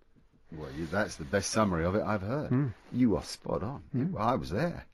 Well, 0.52 0.70
you, 0.76 0.86
that's 0.86 1.16
the 1.16 1.24
best 1.24 1.50
summary 1.50 1.84
of 1.84 1.94
it 1.94 2.02
I've 2.02 2.22
heard. 2.22 2.48
Hmm. 2.48 2.66
You 2.92 3.16
are 3.16 3.22
spot 3.22 3.62
on. 3.62 3.82
Well, 3.92 4.22
I 4.22 4.34
was 4.34 4.50
there. 4.50 4.84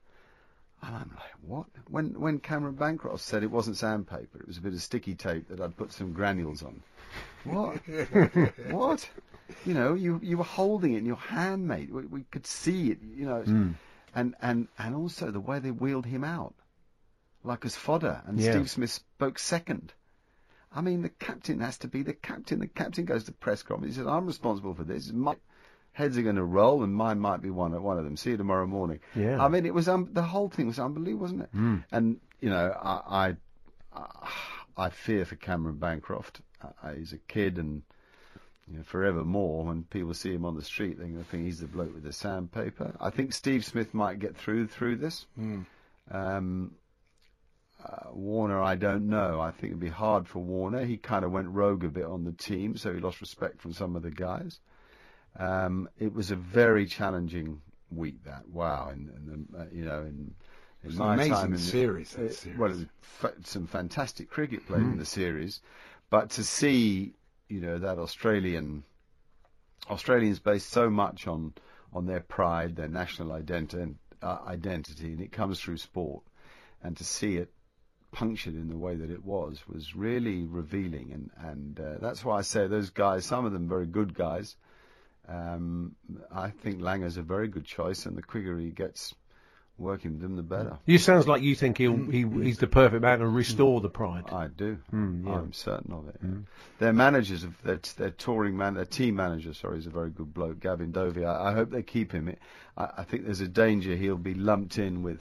And 0.83 0.95
I'm 0.95 1.11
like, 1.15 1.33
what? 1.43 1.67
When 1.89 2.21
when 2.21 2.39
Cameron 2.39 2.75
Bancroft 2.75 3.23
said 3.23 3.43
it 3.43 3.51
wasn't 3.51 3.79
sandpaper, 3.79 4.39
it 4.39 4.47
was 4.47 4.59
a 4.59 4.61
bit 4.61 4.75
of 4.75 4.83
sticky 4.83 5.15
tape 5.15 5.49
that 5.49 5.61
I'd 5.61 5.77
put 5.77 5.93
some 5.93 6.13
granules 6.13 6.63
on. 6.63 6.83
What? 7.45 7.77
what? 8.71 9.09
You 9.65 9.75
know, 9.75 9.95
you 9.95 10.21
you 10.23 10.37
were 10.37 10.45
holding 10.45 10.93
it 10.93 10.99
in 10.99 11.07
your 11.07 11.17
hand, 11.17 11.67
mate. 11.67 11.91
We, 11.91 12.05
we 12.05 12.23
could 12.25 12.47
see 12.47 12.91
it. 12.91 12.99
You 13.03 13.27
know, 13.27 13.43
Hmm. 13.43 13.71
and 14.15 14.35
and 14.43 14.69
and 14.79 14.95
also 14.95 15.31
the 15.31 15.41
way 15.41 15.59
they 15.61 15.71
wheeled 15.71 16.05
him 16.07 16.25
out, 16.25 16.55
like 17.43 17.65
as 17.65 17.75
fodder. 17.75 18.23
And 18.27 18.39
Yeah. 18.39 18.53
Steve 18.53 18.71
Smith 18.71 18.91
spoke 18.91 19.39
second. 19.39 19.95
I 20.77 20.83
mean, 20.83 21.01
the 21.01 21.09
captain 21.09 21.61
has 21.61 21.79
to 21.79 21.89
be 21.89 22.03
the 22.03 22.13
captain. 22.13 22.61
The 22.61 22.69
captain 22.69 23.07
goes 23.07 23.25
to 23.25 23.33
press 23.33 23.63
conference. 23.63 23.95
He 23.95 23.99
says, 24.01 24.07
"I'm 24.07 24.27
responsible 24.27 24.75
for 24.75 24.85
this. 24.85 25.11
My 25.11 25.37
heads 25.93 26.19
are 26.19 26.23
going 26.23 26.37
to 26.37 26.45
roll, 26.45 26.83
and 26.83 26.95
mine 26.95 27.19
might 27.19 27.41
be 27.41 27.49
one 27.49 27.73
of 27.73 27.83
one 27.83 27.97
of 27.97 28.05
them. 28.05 28.17
See 28.19 28.31
you 28.31 28.37
tomorrow 28.37 28.67
morning." 28.67 29.01
Yeah. 29.15 29.43
I 29.43 29.49
mean, 29.49 29.65
it 29.65 29.73
was 29.73 29.89
um, 29.89 30.11
the 30.13 30.23
whole 30.23 30.51
thing 30.51 30.67
was 30.67 30.79
unbelievable, 30.79 31.23
wasn't 31.23 31.43
it? 31.43 31.57
Mm. 31.57 31.85
And 31.91 32.21
you 32.41 32.51
know, 32.51 32.77
I 32.83 33.35
I, 33.95 34.03
I 34.77 34.91
fear 34.91 35.25
for 35.25 35.37
Cameron 35.37 35.77
Bancroft. 35.77 36.43
Uh, 36.63 36.93
he's 36.93 37.15
a 37.15 37.19
kid, 37.19 37.57
and 37.57 37.83
you 38.71 38.77
know, 38.77 38.83
forevermore, 38.85 39.65
when 39.65 39.85
people 39.85 40.13
see 40.13 40.35
him 40.35 40.45
on 40.45 40.57
the 40.57 40.63
street, 40.63 40.99
they're 40.99 41.07
going 41.07 41.25
to 41.25 41.31
think 41.31 41.45
he's 41.45 41.61
the 41.61 41.67
bloke 41.67 41.95
with 41.95 42.03
the 42.03 42.13
sandpaper. 42.13 42.95
I 43.01 43.09
think 43.09 43.33
Steve 43.33 43.65
Smith 43.65 43.95
might 43.95 44.19
get 44.19 44.37
through 44.37 44.67
through 44.67 44.97
this. 44.97 45.25
Um, 46.11 46.73
uh, 47.89 48.11
Warner, 48.13 48.61
I 48.61 48.75
don't 48.75 49.09
know. 49.09 49.41
I 49.41 49.51
think 49.51 49.71
it'd 49.73 49.81
be 49.81 49.89
hard 49.89 50.27
for 50.27 50.41
Warner. 50.41 50.85
He 50.85 50.97
kind 50.97 51.25
of 51.25 51.31
went 51.31 51.49
rogue 51.49 51.85
a 51.85 51.89
bit 51.89 52.05
on 52.05 52.25
the 52.25 52.33
team, 52.33 52.77
so 52.77 52.93
he 52.93 53.01
lost 53.01 53.21
respect 53.21 53.61
from 53.61 53.73
some 53.73 53.95
of 53.95 54.03
the 54.03 54.11
guys. 54.11 54.59
Um, 55.39 55.89
it 55.99 56.13
was 56.13 56.31
a 56.31 56.37
very 56.37 56.87
challenging 56.87 57.61
week. 57.91 58.25
That 58.25 58.49
wow, 58.49 58.89
and, 58.91 59.11
and 59.11 59.49
uh, 59.57 59.65
you 59.73 59.85
know, 59.85 60.01
in, 60.01 60.35
in 60.83 60.97
my 60.97 61.15
amazing 61.15 61.33
time, 61.33 61.45
in 61.47 61.53
the- 61.53 61.59
series, 61.59 62.13
that 62.13 62.31
uh, 62.31 62.33
series. 62.33 62.59
well, 62.59 62.71
it 62.71 62.77
was 62.77 62.87
fa- 63.01 63.35
some 63.45 63.67
fantastic 63.67 64.31
cricket 64.31 64.67
played 64.67 64.83
in 64.83 64.99
the 64.99 65.05
series, 65.05 65.61
but 66.11 66.31
to 66.31 66.45
see, 66.45 67.13
you 67.49 67.61
know, 67.61 67.79
that 67.79 67.99
Australian 67.99 68.83
Australians 69.91 70.39
based 70.41 70.71
so 70.71 70.91
much 70.91 71.27
on 71.27 71.53
on 71.93 72.07
their 72.07 72.21
pride, 72.21 72.75
their 72.77 72.89
national 72.89 73.29
identi- 73.29 73.95
uh, 74.23 74.39
identity, 74.47 75.13
and 75.13 75.21
it 75.21 75.31
comes 75.33 75.61
through 75.61 75.77
sport, 75.77 76.23
and 76.83 76.97
to 76.97 77.05
see 77.05 77.37
it 77.37 77.51
punctured 78.17 78.55
in 78.55 78.71
the 78.71 78.79
way 78.79 78.95
that 78.97 79.11
it 79.11 79.23
was 79.23 79.63
was 79.69 79.95
really 79.95 80.45
revealing, 80.45 81.13
and 81.13 81.31
and 81.51 81.79
uh, 81.79 81.99
that's 82.01 82.25
why 82.25 82.39
I 82.39 82.43
say 82.43 82.67
those 82.67 82.89
guys, 82.89 83.27
some 83.27 83.45
of 83.45 83.53
them 83.53 83.69
very 83.69 83.87
good 83.87 84.15
guys. 84.15 84.57
Um, 85.29 85.95
I 86.33 86.49
think 86.49 86.81
Langer's 86.81 87.19
a 87.19 87.23
very 87.23 87.49
good 87.49 87.67
choice, 87.67 88.07
and 88.07 88.17
the 88.17 88.23
quicker 88.23 88.59
he 88.59 88.71
gets 88.71 89.15
working 89.77 90.13
with 90.13 90.23
them, 90.23 90.37
the 90.37 90.43
better. 90.43 90.79
You 90.87 90.97
sounds 90.97 91.29
like 91.29 91.43
you 91.43 91.55
think 91.55 91.77
he'll, 91.77 92.11
he, 92.11 92.25
he's 92.43 92.57
the 92.57 92.67
perfect 92.67 93.03
man 93.03 93.19
to 93.19 93.27
restore 93.27 93.83
the 93.83 93.91
pride. 93.91 94.25
I 94.33 94.47
do. 94.49 94.79
Mm, 94.95 95.27
yeah. 95.27 95.33
I'm 95.35 95.53
certain 95.53 95.93
of 95.93 96.09
it. 96.09 96.17
yeah. 96.23 96.31
Their 96.79 96.93
managers, 96.95 97.45
of 97.45 97.61
their, 97.63 97.81
their 97.99 98.11
touring 98.11 98.57
man, 98.57 98.75
their 98.75 98.87
team 98.87 99.17
manager, 99.17 99.53
sorry, 99.53 99.79
is 99.79 99.87
a 99.87 99.91
very 99.91 100.09
good 100.11 100.33
bloke, 100.33 100.61
Gavin 100.61 100.93
Dovey. 100.93 101.27
I, 101.27 101.51
I 101.51 101.53
hope 101.53 101.71
they 101.71 101.83
keep 101.83 102.13
him. 102.13 102.29
It, 102.29 102.39
I, 102.79 102.89
I 102.99 103.05
think 103.05 103.27
there's 103.27 103.43
a 103.43 103.49
danger 103.49 103.95
he'll 103.95 104.17
be 104.17 104.35
lumped 104.35 104.79
in 104.79 105.03
with 105.03 105.21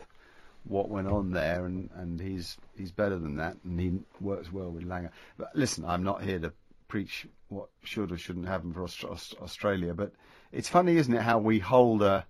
what 0.67 0.89
went 0.89 1.07
on 1.07 1.31
there, 1.31 1.65
and, 1.65 1.89
and 1.95 2.19
he's 2.19 2.57
he's 2.77 2.91
better 2.91 3.17
than 3.17 3.37
that, 3.37 3.57
and 3.63 3.79
he 3.79 3.99
works 4.19 4.51
well 4.51 4.69
with 4.71 4.83
Langer. 4.87 5.11
But 5.37 5.55
listen, 5.55 5.85
I'm 5.85 6.03
not 6.03 6.23
here 6.23 6.39
to 6.39 6.53
preach 6.87 7.27
what 7.49 7.69
should 7.83 8.11
or 8.11 8.17
shouldn't 8.17 8.47
happen 8.47 8.73
for 8.73 8.83
Aust- 8.83 9.03
Aust- 9.03 9.35
Australia, 9.41 9.93
but 9.93 10.11
it's 10.51 10.69
funny, 10.69 10.97
isn't 10.97 11.13
it, 11.13 11.21
how 11.21 11.39
we 11.39 11.59
hold 11.59 12.01
a. 12.01 12.25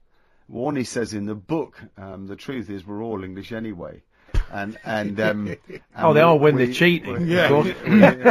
Warney 0.51 0.85
says 0.85 1.13
in 1.15 1.25
the 1.25 1.33
book, 1.33 1.81
um, 1.97 2.27
the 2.27 2.35
truth 2.35 2.69
is 2.69 2.85
we're 2.85 3.01
all 3.01 3.23
English 3.23 3.51
anyway. 3.51 4.03
And 4.51 4.77
and, 4.85 5.19
um, 5.19 5.47
and 5.69 5.81
Oh, 5.97 6.13
they 6.13 6.23
when 6.23 6.55
we- 6.55 6.65
they're 6.65 6.73
cheating, 6.73 7.27
Yeah. 7.27 7.49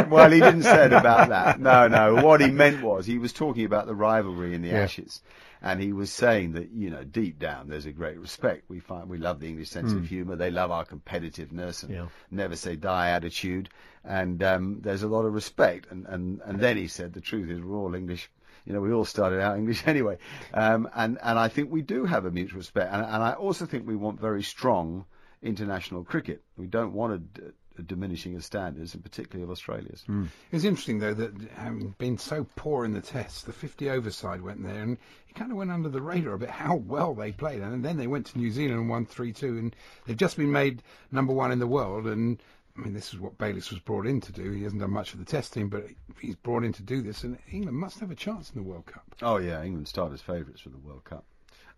well, 0.07 0.31
he 0.31 0.39
didn't 0.39 0.63
say 0.63 0.85
it 0.85 0.93
about 0.93 1.29
that. 1.29 1.59
No, 1.59 1.87
no. 1.87 2.23
What 2.25 2.41
he 2.41 2.49
meant 2.49 2.81
was 2.81 3.05
he 3.05 3.17
was 3.17 3.33
talking 3.33 3.65
about 3.65 3.85
the 3.85 3.95
rivalry 3.95 4.53
in 4.53 4.61
the 4.61 4.69
Yeah. 4.69 4.81
Ashes, 4.83 5.21
and 5.61 5.81
he 5.81 5.93
was 5.93 6.11
saying 6.11 6.53
that 6.53 6.71
you 6.71 6.89
know 6.89 7.03
deep 7.03 7.39
down 7.39 7.67
there's 7.69 7.85
a 7.85 7.91
great 7.91 8.19
respect. 8.19 8.63
We 8.69 8.79
find 8.79 9.09
we 9.09 9.17
love 9.17 9.39
the 9.39 9.47
English 9.47 9.69
sense 9.69 9.93
of 9.93 10.05
humour. 10.07 10.35
They 10.35 10.51
love 10.51 10.71
our 10.71 10.85
competitiveness 10.85 11.83
and 11.83 11.91
Yeah. 11.93 12.05
never 12.31 12.55
say 12.55 12.75
die 12.75 13.09
attitude, 13.09 13.69
and 14.03 14.41
um, 14.43 14.79
there's 14.81 15.03
a 15.03 15.07
lot 15.07 15.25
of 15.25 15.33
respect. 15.33 15.91
And, 15.91 16.05
and 16.07 16.41
and 16.45 16.59
then 16.59 16.77
he 16.77 16.87
said 16.87 17.13
the 17.13 17.21
truth 17.21 17.49
is 17.49 17.61
we're 17.61 17.77
all 17.77 17.95
English. 17.95 18.29
You 18.65 18.73
know, 18.73 18.81
we 18.81 18.91
all 18.91 19.05
started 19.05 19.41
out 19.41 19.57
English 19.57 19.85
anyway, 19.93 20.17
um, 20.53 20.89
and 20.95 21.19
and 21.21 21.37
I 21.37 21.49
think 21.49 21.71
we 21.71 21.81
do 21.83 22.05
have 22.05 22.25
a 22.25 22.31
mutual 22.31 22.57
respect, 22.59 22.91
and, 22.91 23.03
and 23.03 23.21
I 23.23 23.33
also 23.33 23.65
think 23.67 23.85
we 23.87 23.95
want 23.95 24.19
very 24.19 24.41
strong 24.41 25.05
international 25.45 26.03
cricket. 26.03 26.43
We 26.57 26.67
don't 26.67 26.93
want 26.93 27.13
a, 27.13 27.17
d- 27.19 27.41
a 27.77 27.81
diminishing 27.81 28.35
of 28.35 28.43
standards, 28.43 28.93
and 28.93 29.03
particularly 29.03 29.43
of 29.43 29.51
Australia's. 29.51 30.03
It's 30.51 30.63
interesting 30.63 30.99
though 30.99 31.13
that 31.13 31.33
having 31.55 31.93
been 31.97 32.17
so 32.17 32.45
poor 32.55 32.85
in 32.85 32.93
the 32.93 33.01
tests, 33.01 33.43
the 33.43 33.53
50 33.53 33.89
over 33.89 34.11
side 34.11 34.41
went 34.41 34.63
there 34.63 34.81
and 34.81 34.97
it 35.29 35.35
kind 35.35 35.51
of 35.51 35.57
went 35.57 35.71
under 35.71 35.89
the 35.89 36.01
radar 36.01 36.33
a 36.33 36.39
bit 36.39 36.49
how 36.49 36.75
well 36.75 37.13
they 37.13 37.31
played. 37.31 37.61
And 37.61 37.83
then 37.83 37.97
they 37.97 38.07
went 38.07 38.27
to 38.27 38.37
New 38.37 38.51
Zealand 38.51 38.79
and 38.79 38.89
won 38.89 39.05
3-2 39.05 39.43
and 39.59 39.75
they've 40.05 40.17
just 40.17 40.37
been 40.37 40.51
made 40.51 40.83
number 41.11 41.33
one 41.33 41.51
in 41.51 41.59
the 41.59 41.67
world. 41.67 42.07
And 42.07 42.41
I 42.77 42.81
mean, 42.81 42.93
this 42.93 43.13
is 43.13 43.19
what 43.19 43.37
Bayliss 43.37 43.71
was 43.71 43.79
brought 43.79 44.05
in 44.05 44.19
to 44.21 44.31
do. 44.31 44.51
He 44.51 44.63
hasn't 44.63 44.81
done 44.81 44.91
much 44.91 45.13
of 45.13 45.19
the 45.19 45.25
testing, 45.25 45.69
but 45.69 45.85
he's 46.19 46.35
brought 46.35 46.63
in 46.63 46.73
to 46.73 46.83
do 46.83 47.01
this. 47.01 47.23
And 47.23 47.37
England 47.51 47.77
must 47.77 47.99
have 47.99 48.11
a 48.11 48.15
chance 48.15 48.49
in 48.51 48.61
the 48.61 48.67
World 48.67 48.85
Cup. 48.85 49.03
Oh 49.21 49.37
yeah, 49.37 49.63
England 49.63 49.87
started 49.87 50.15
as 50.15 50.21
favourites 50.21 50.61
for 50.61 50.69
the 50.69 50.77
World 50.77 51.03
Cup. 51.03 51.25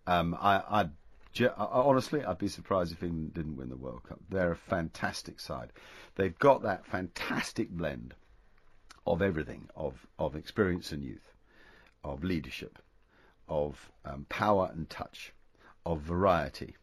Um, 0.08 0.36
I, 0.40 0.64
I'd, 0.70 0.92
honestly, 1.58 2.24
I'd 2.24 2.38
be 2.38 2.48
surprised 2.48 2.92
if 2.92 3.04
England 3.04 3.34
didn't 3.34 3.58
win 3.58 3.70
the 3.70 3.76
World 3.76 4.04
Cup. 4.04 4.20
They're 4.30 4.52
a 4.52 4.56
fantastic 4.56 5.40
side. 5.40 5.72
They've 6.16 6.38
got 6.38 6.64
that 6.64 6.86
fantastic 6.86 7.70
blend 7.70 8.14
of 9.06 9.22
everything, 9.22 9.70
of 9.76 10.08
of 10.20 10.36
experience 10.36 10.92
and 10.92 11.04
youth, 11.04 11.34
of 12.04 12.24
leadership, 12.24 12.80
of 13.48 13.92
um, 14.06 14.26
power 14.30 14.70
and 14.74 14.90
touch, 14.90 15.34
of 15.86 16.02
variety, 16.02 16.76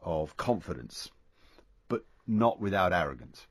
of 0.00 0.36
confidence, 0.36 1.10
but 1.88 2.04
not 2.26 2.60
without 2.60 2.92
arrogance. 2.92 3.46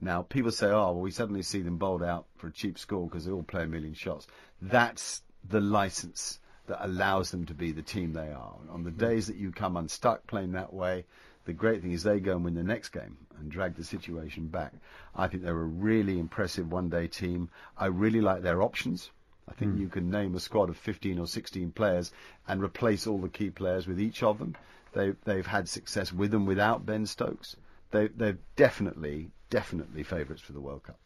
Now, 0.00 0.22
people 0.22 0.52
say, 0.52 0.68
oh, 0.68 0.92
well, 0.92 1.00
we 1.00 1.10
suddenly 1.10 1.42
see 1.42 1.60
them 1.60 1.76
bowled 1.76 2.04
out 2.04 2.26
for 2.36 2.46
a 2.46 2.52
cheap 2.52 2.78
score 2.78 3.08
because 3.08 3.24
they 3.24 3.32
all 3.32 3.42
play 3.42 3.64
a 3.64 3.66
million 3.66 3.94
shots. 3.94 4.28
That's 4.62 5.22
the 5.42 5.60
license 5.60 6.38
that 6.68 6.84
allows 6.84 7.30
them 7.30 7.44
to 7.46 7.54
be 7.54 7.72
the 7.72 7.82
team 7.82 8.12
they 8.12 8.30
are. 8.30 8.54
On 8.70 8.84
the 8.84 8.90
days 8.90 9.26
that 9.26 9.36
you 9.36 9.52
come 9.52 9.76
unstuck 9.76 10.26
playing 10.26 10.52
that 10.52 10.72
way, 10.72 11.04
the 11.44 11.52
great 11.52 11.82
thing 11.82 11.92
is 11.92 12.02
they 12.02 12.20
go 12.20 12.36
and 12.36 12.44
win 12.44 12.54
the 12.54 12.62
next 12.62 12.90
game 12.90 13.16
and 13.38 13.50
drag 13.50 13.74
the 13.74 13.84
situation 13.84 14.48
back. 14.48 14.72
I 15.16 15.28
think 15.28 15.42
they're 15.42 15.52
a 15.52 15.64
really 15.64 16.18
impressive 16.18 16.70
one-day 16.70 17.08
team. 17.08 17.48
I 17.76 17.86
really 17.86 18.20
like 18.20 18.42
their 18.42 18.62
options. 18.62 19.10
I 19.48 19.54
think 19.54 19.78
you 19.78 19.88
can 19.88 20.10
name 20.10 20.34
a 20.34 20.40
squad 20.40 20.68
of 20.68 20.76
15 20.76 21.18
or 21.18 21.26
16 21.26 21.72
players 21.72 22.12
and 22.46 22.62
replace 22.62 23.06
all 23.06 23.18
the 23.18 23.30
key 23.30 23.50
players 23.50 23.86
with 23.86 23.98
each 23.98 24.22
of 24.22 24.38
them. 24.38 24.54
They, 24.92 25.14
they've 25.24 25.46
had 25.46 25.68
success 25.68 26.12
with 26.12 26.34
and 26.34 26.46
without 26.46 26.84
Ben 26.84 27.06
Stokes. 27.06 27.56
They, 27.90 28.08
they're 28.08 28.38
definitely, 28.56 29.30
definitely 29.48 30.02
favourites 30.02 30.42
for 30.42 30.52
the 30.52 30.60
World 30.60 30.82
Cup. 30.82 30.98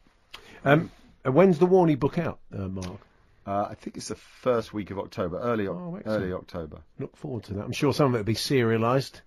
Um, 0.65 0.91
uh, 1.25 1.31
when's 1.31 1.59
the 1.59 1.67
Warney 1.67 1.99
book 1.99 2.19
out, 2.19 2.41
uh, 2.53 2.69
Mark? 2.69 3.01
Uh, 3.47 3.67
I 3.71 3.75
think 3.75 3.97
it's 3.97 4.09
the 4.09 4.15
first 4.15 4.73
week 4.73 4.91
of 4.91 4.99
October, 4.99 5.39
early, 5.41 5.67
Oh, 5.67 5.99
early 6.07 6.33
October. 6.33 6.79
Look 6.99 7.17
forward 7.17 7.43
to 7.45 7.55
that. 7.55 7.65
I'm 7.65 7.73
sure 7.73 7.93
some 7.93 8.09
of 8.09 8.15
it 8.15 8.19
will 8.19 8.25
be 8.25 8.35
serialised 8.35 9.21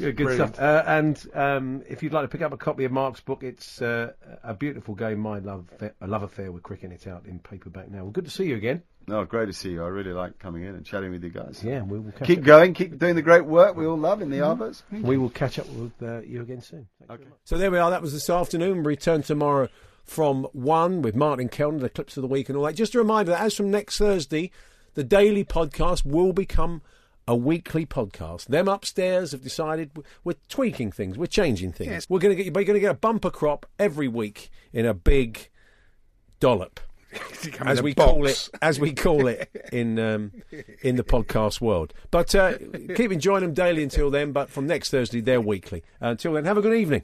Good 0.04 0.16
Brilliant. 0.16 0.56
stuff. 0.56 0.60
Uh, 0.60 0.84
and 0.88 1.28
um, 1.34 1.84
if 1.90 2.04
you'd 2.04 2.14
like 2.14 2.24
to 2.24 2.28
pick 2.28 2.42
up 2.42 2.54
a 2.54 2.58
copy 2.58 2.86
of 2.86 2.92
Mark's 2.92 3.20
book, 3.22 3.44
it's 3.44 3.82
uh, 3.82 4.14
a 4.44 4.54
beautiful 4.54 4.96
game. 4.96 5.20
My 5.20 5.40
love, 5.40 5.66
a 6.02 6.08
love 6.08 6.24
affair 6.24 6.52
with 6.52 6.64
cricket. 6.64 6.92
It's 6.92 7.08
out 7.08 7.26
in 7.26 7.40
paperback 7.40 7.90
now. 7.90 8.04
Well, 8.04 8.12
good 8.12 8.26
to 8.26 8.32
see 8.32 8.46
you 8.46 8.56
again. 8.56 8.84
No, 9.08 9.26
great 9.26 9.48
to 9.48 9.54
see 9.54 9.72
you. 9.72 9.84
I 9.84 9.88
really 9.88 10.14
like 10.14 10.38
coming 10.38 10.64
in 10.64 10.76
and 10.76 10.86
chatting 10.86 11.10
with 11.12 11.24
you 11.24 11.32
guys. 11.32 11.62
Yeah, 11.64 11.82
we 11.82 12.00
will 12.00 12.12
catch 12.12 12.28
Keep 12.28 12.40
up. 12.40 12.46
going, 12.46 12.74
keep 12.76 13.00
doing 13.00 13.16
the 13.16 13.24
great 13.24 13.46
work 13.46 13.76
we 13.76 13.88
all 13.88 13.98
love 13.98 14.22
in 14.22 14.30
the 14.30 14.42
Arbors. 14.42 14.84
We 14.92 15.18
will 15.18 15.32
catch 15.32 15.58
up 15.58 15.68
with 15.70 15.92
uh, 16.04 16.22
you 16.22 16.42
again 16.42 16.62
soon. 16.62 16.88
Thank 17.08 17.22
you. 17.22 17.28
So 17.44 17.58
there 17.58 17.72
we 17.72 17.80
are. 17.80 17.90
That 17.90 18.02
was 18.04 18.14
this 18.14 18.30
afternoon. 18.30 18.78
We 18.78 18.84
return 18.84 19.24
tomorrow 19.24 19.70
from 20.04 20.44
1 20.54 21.02
with 21.02 21.16
Martin 21.16 21.50
Kelner, 21.50 21.80
the 21.80 21.90
clips 21.90 22.16
of 22.16 22.22
the 22.22 22.28
week 22.28 22.48
and 22.50 22.58
all 22.58 22.66
that. 22.66 22.76
Just 22.76 22.94
a 22.94 23.00
reminder 23.00 23.32
that 23.32 23.42
as 23.42 23.56
from 23.56 23.72
next 23.72 23.98
Thursday, 23.98 24.52
the 24.94 25.04
daily 25.04 25.44
podcast 25.44 26.06
will 26.06 26.34
become 26.34 26.82
a 27.28 27.36
weekly 27.36 27.86
podcast. 27.86 28.48
Them 28.48 28.68
upstairs 28.68 29.32
have 29.32 29.42
decided 29.44 29.92
we're 30.24 30.36
tweaking 30.50 30.92
things, 30.92 31.18
we're 31.18 31.28
changing 31.28 31.72
things. 31.72 31.92
Yes. 31.92 32.06
We're 32.10 32.20
going 32.20 32.36
to 32.36 32.44
get 32.44 32.46
you're 32.54 32.64
going 32.64 32.74
to 32.76 32.80
get 32.80 32.92
a 32.92 32.96
bumper 32.96 33.30
crop 33.30 33.66
every 33.80 34.08
week 34.08 34.50
in 34.74 34.86
a 34.86 34.94
big 34.94 35.50
dollop 36.39 36.80
as 37.62 37.82
we 37.82 37.94
box. 37.94 38.12
call 38.12 38.26
it, 38.26 38.50
as 38.62 38.80
we 38.80 38.94
call 38.94 39.28
it 39.28 39.50
in 39.72 40.00
um, 40.00 40.32
in 40.82 40.96
the 40.96 41.04
podcast 41.04 41.62
world. 41.62 41.94
But 42.10 42.34
uh, 42.36 42.58
keep 42.96 43.12
enjoying 43.12 43.42
them 43.42 43.54
daily 43.54 43.84
until 43.84 44.10
then. 44.10 44.32
But 44.32 44.50
from 44.50 44.68
next 44.68 44.89
Thursday, 44.92 45.22
they're 45.22 45.42
weekly. 45.42 45.84
Uh, 46.02 46.08
until 46.10 46.34
then, 46.34 46.46
have 46.46 46.58
a 46.58 46.62
good 46.62 46.76
evening. 46.76 47.04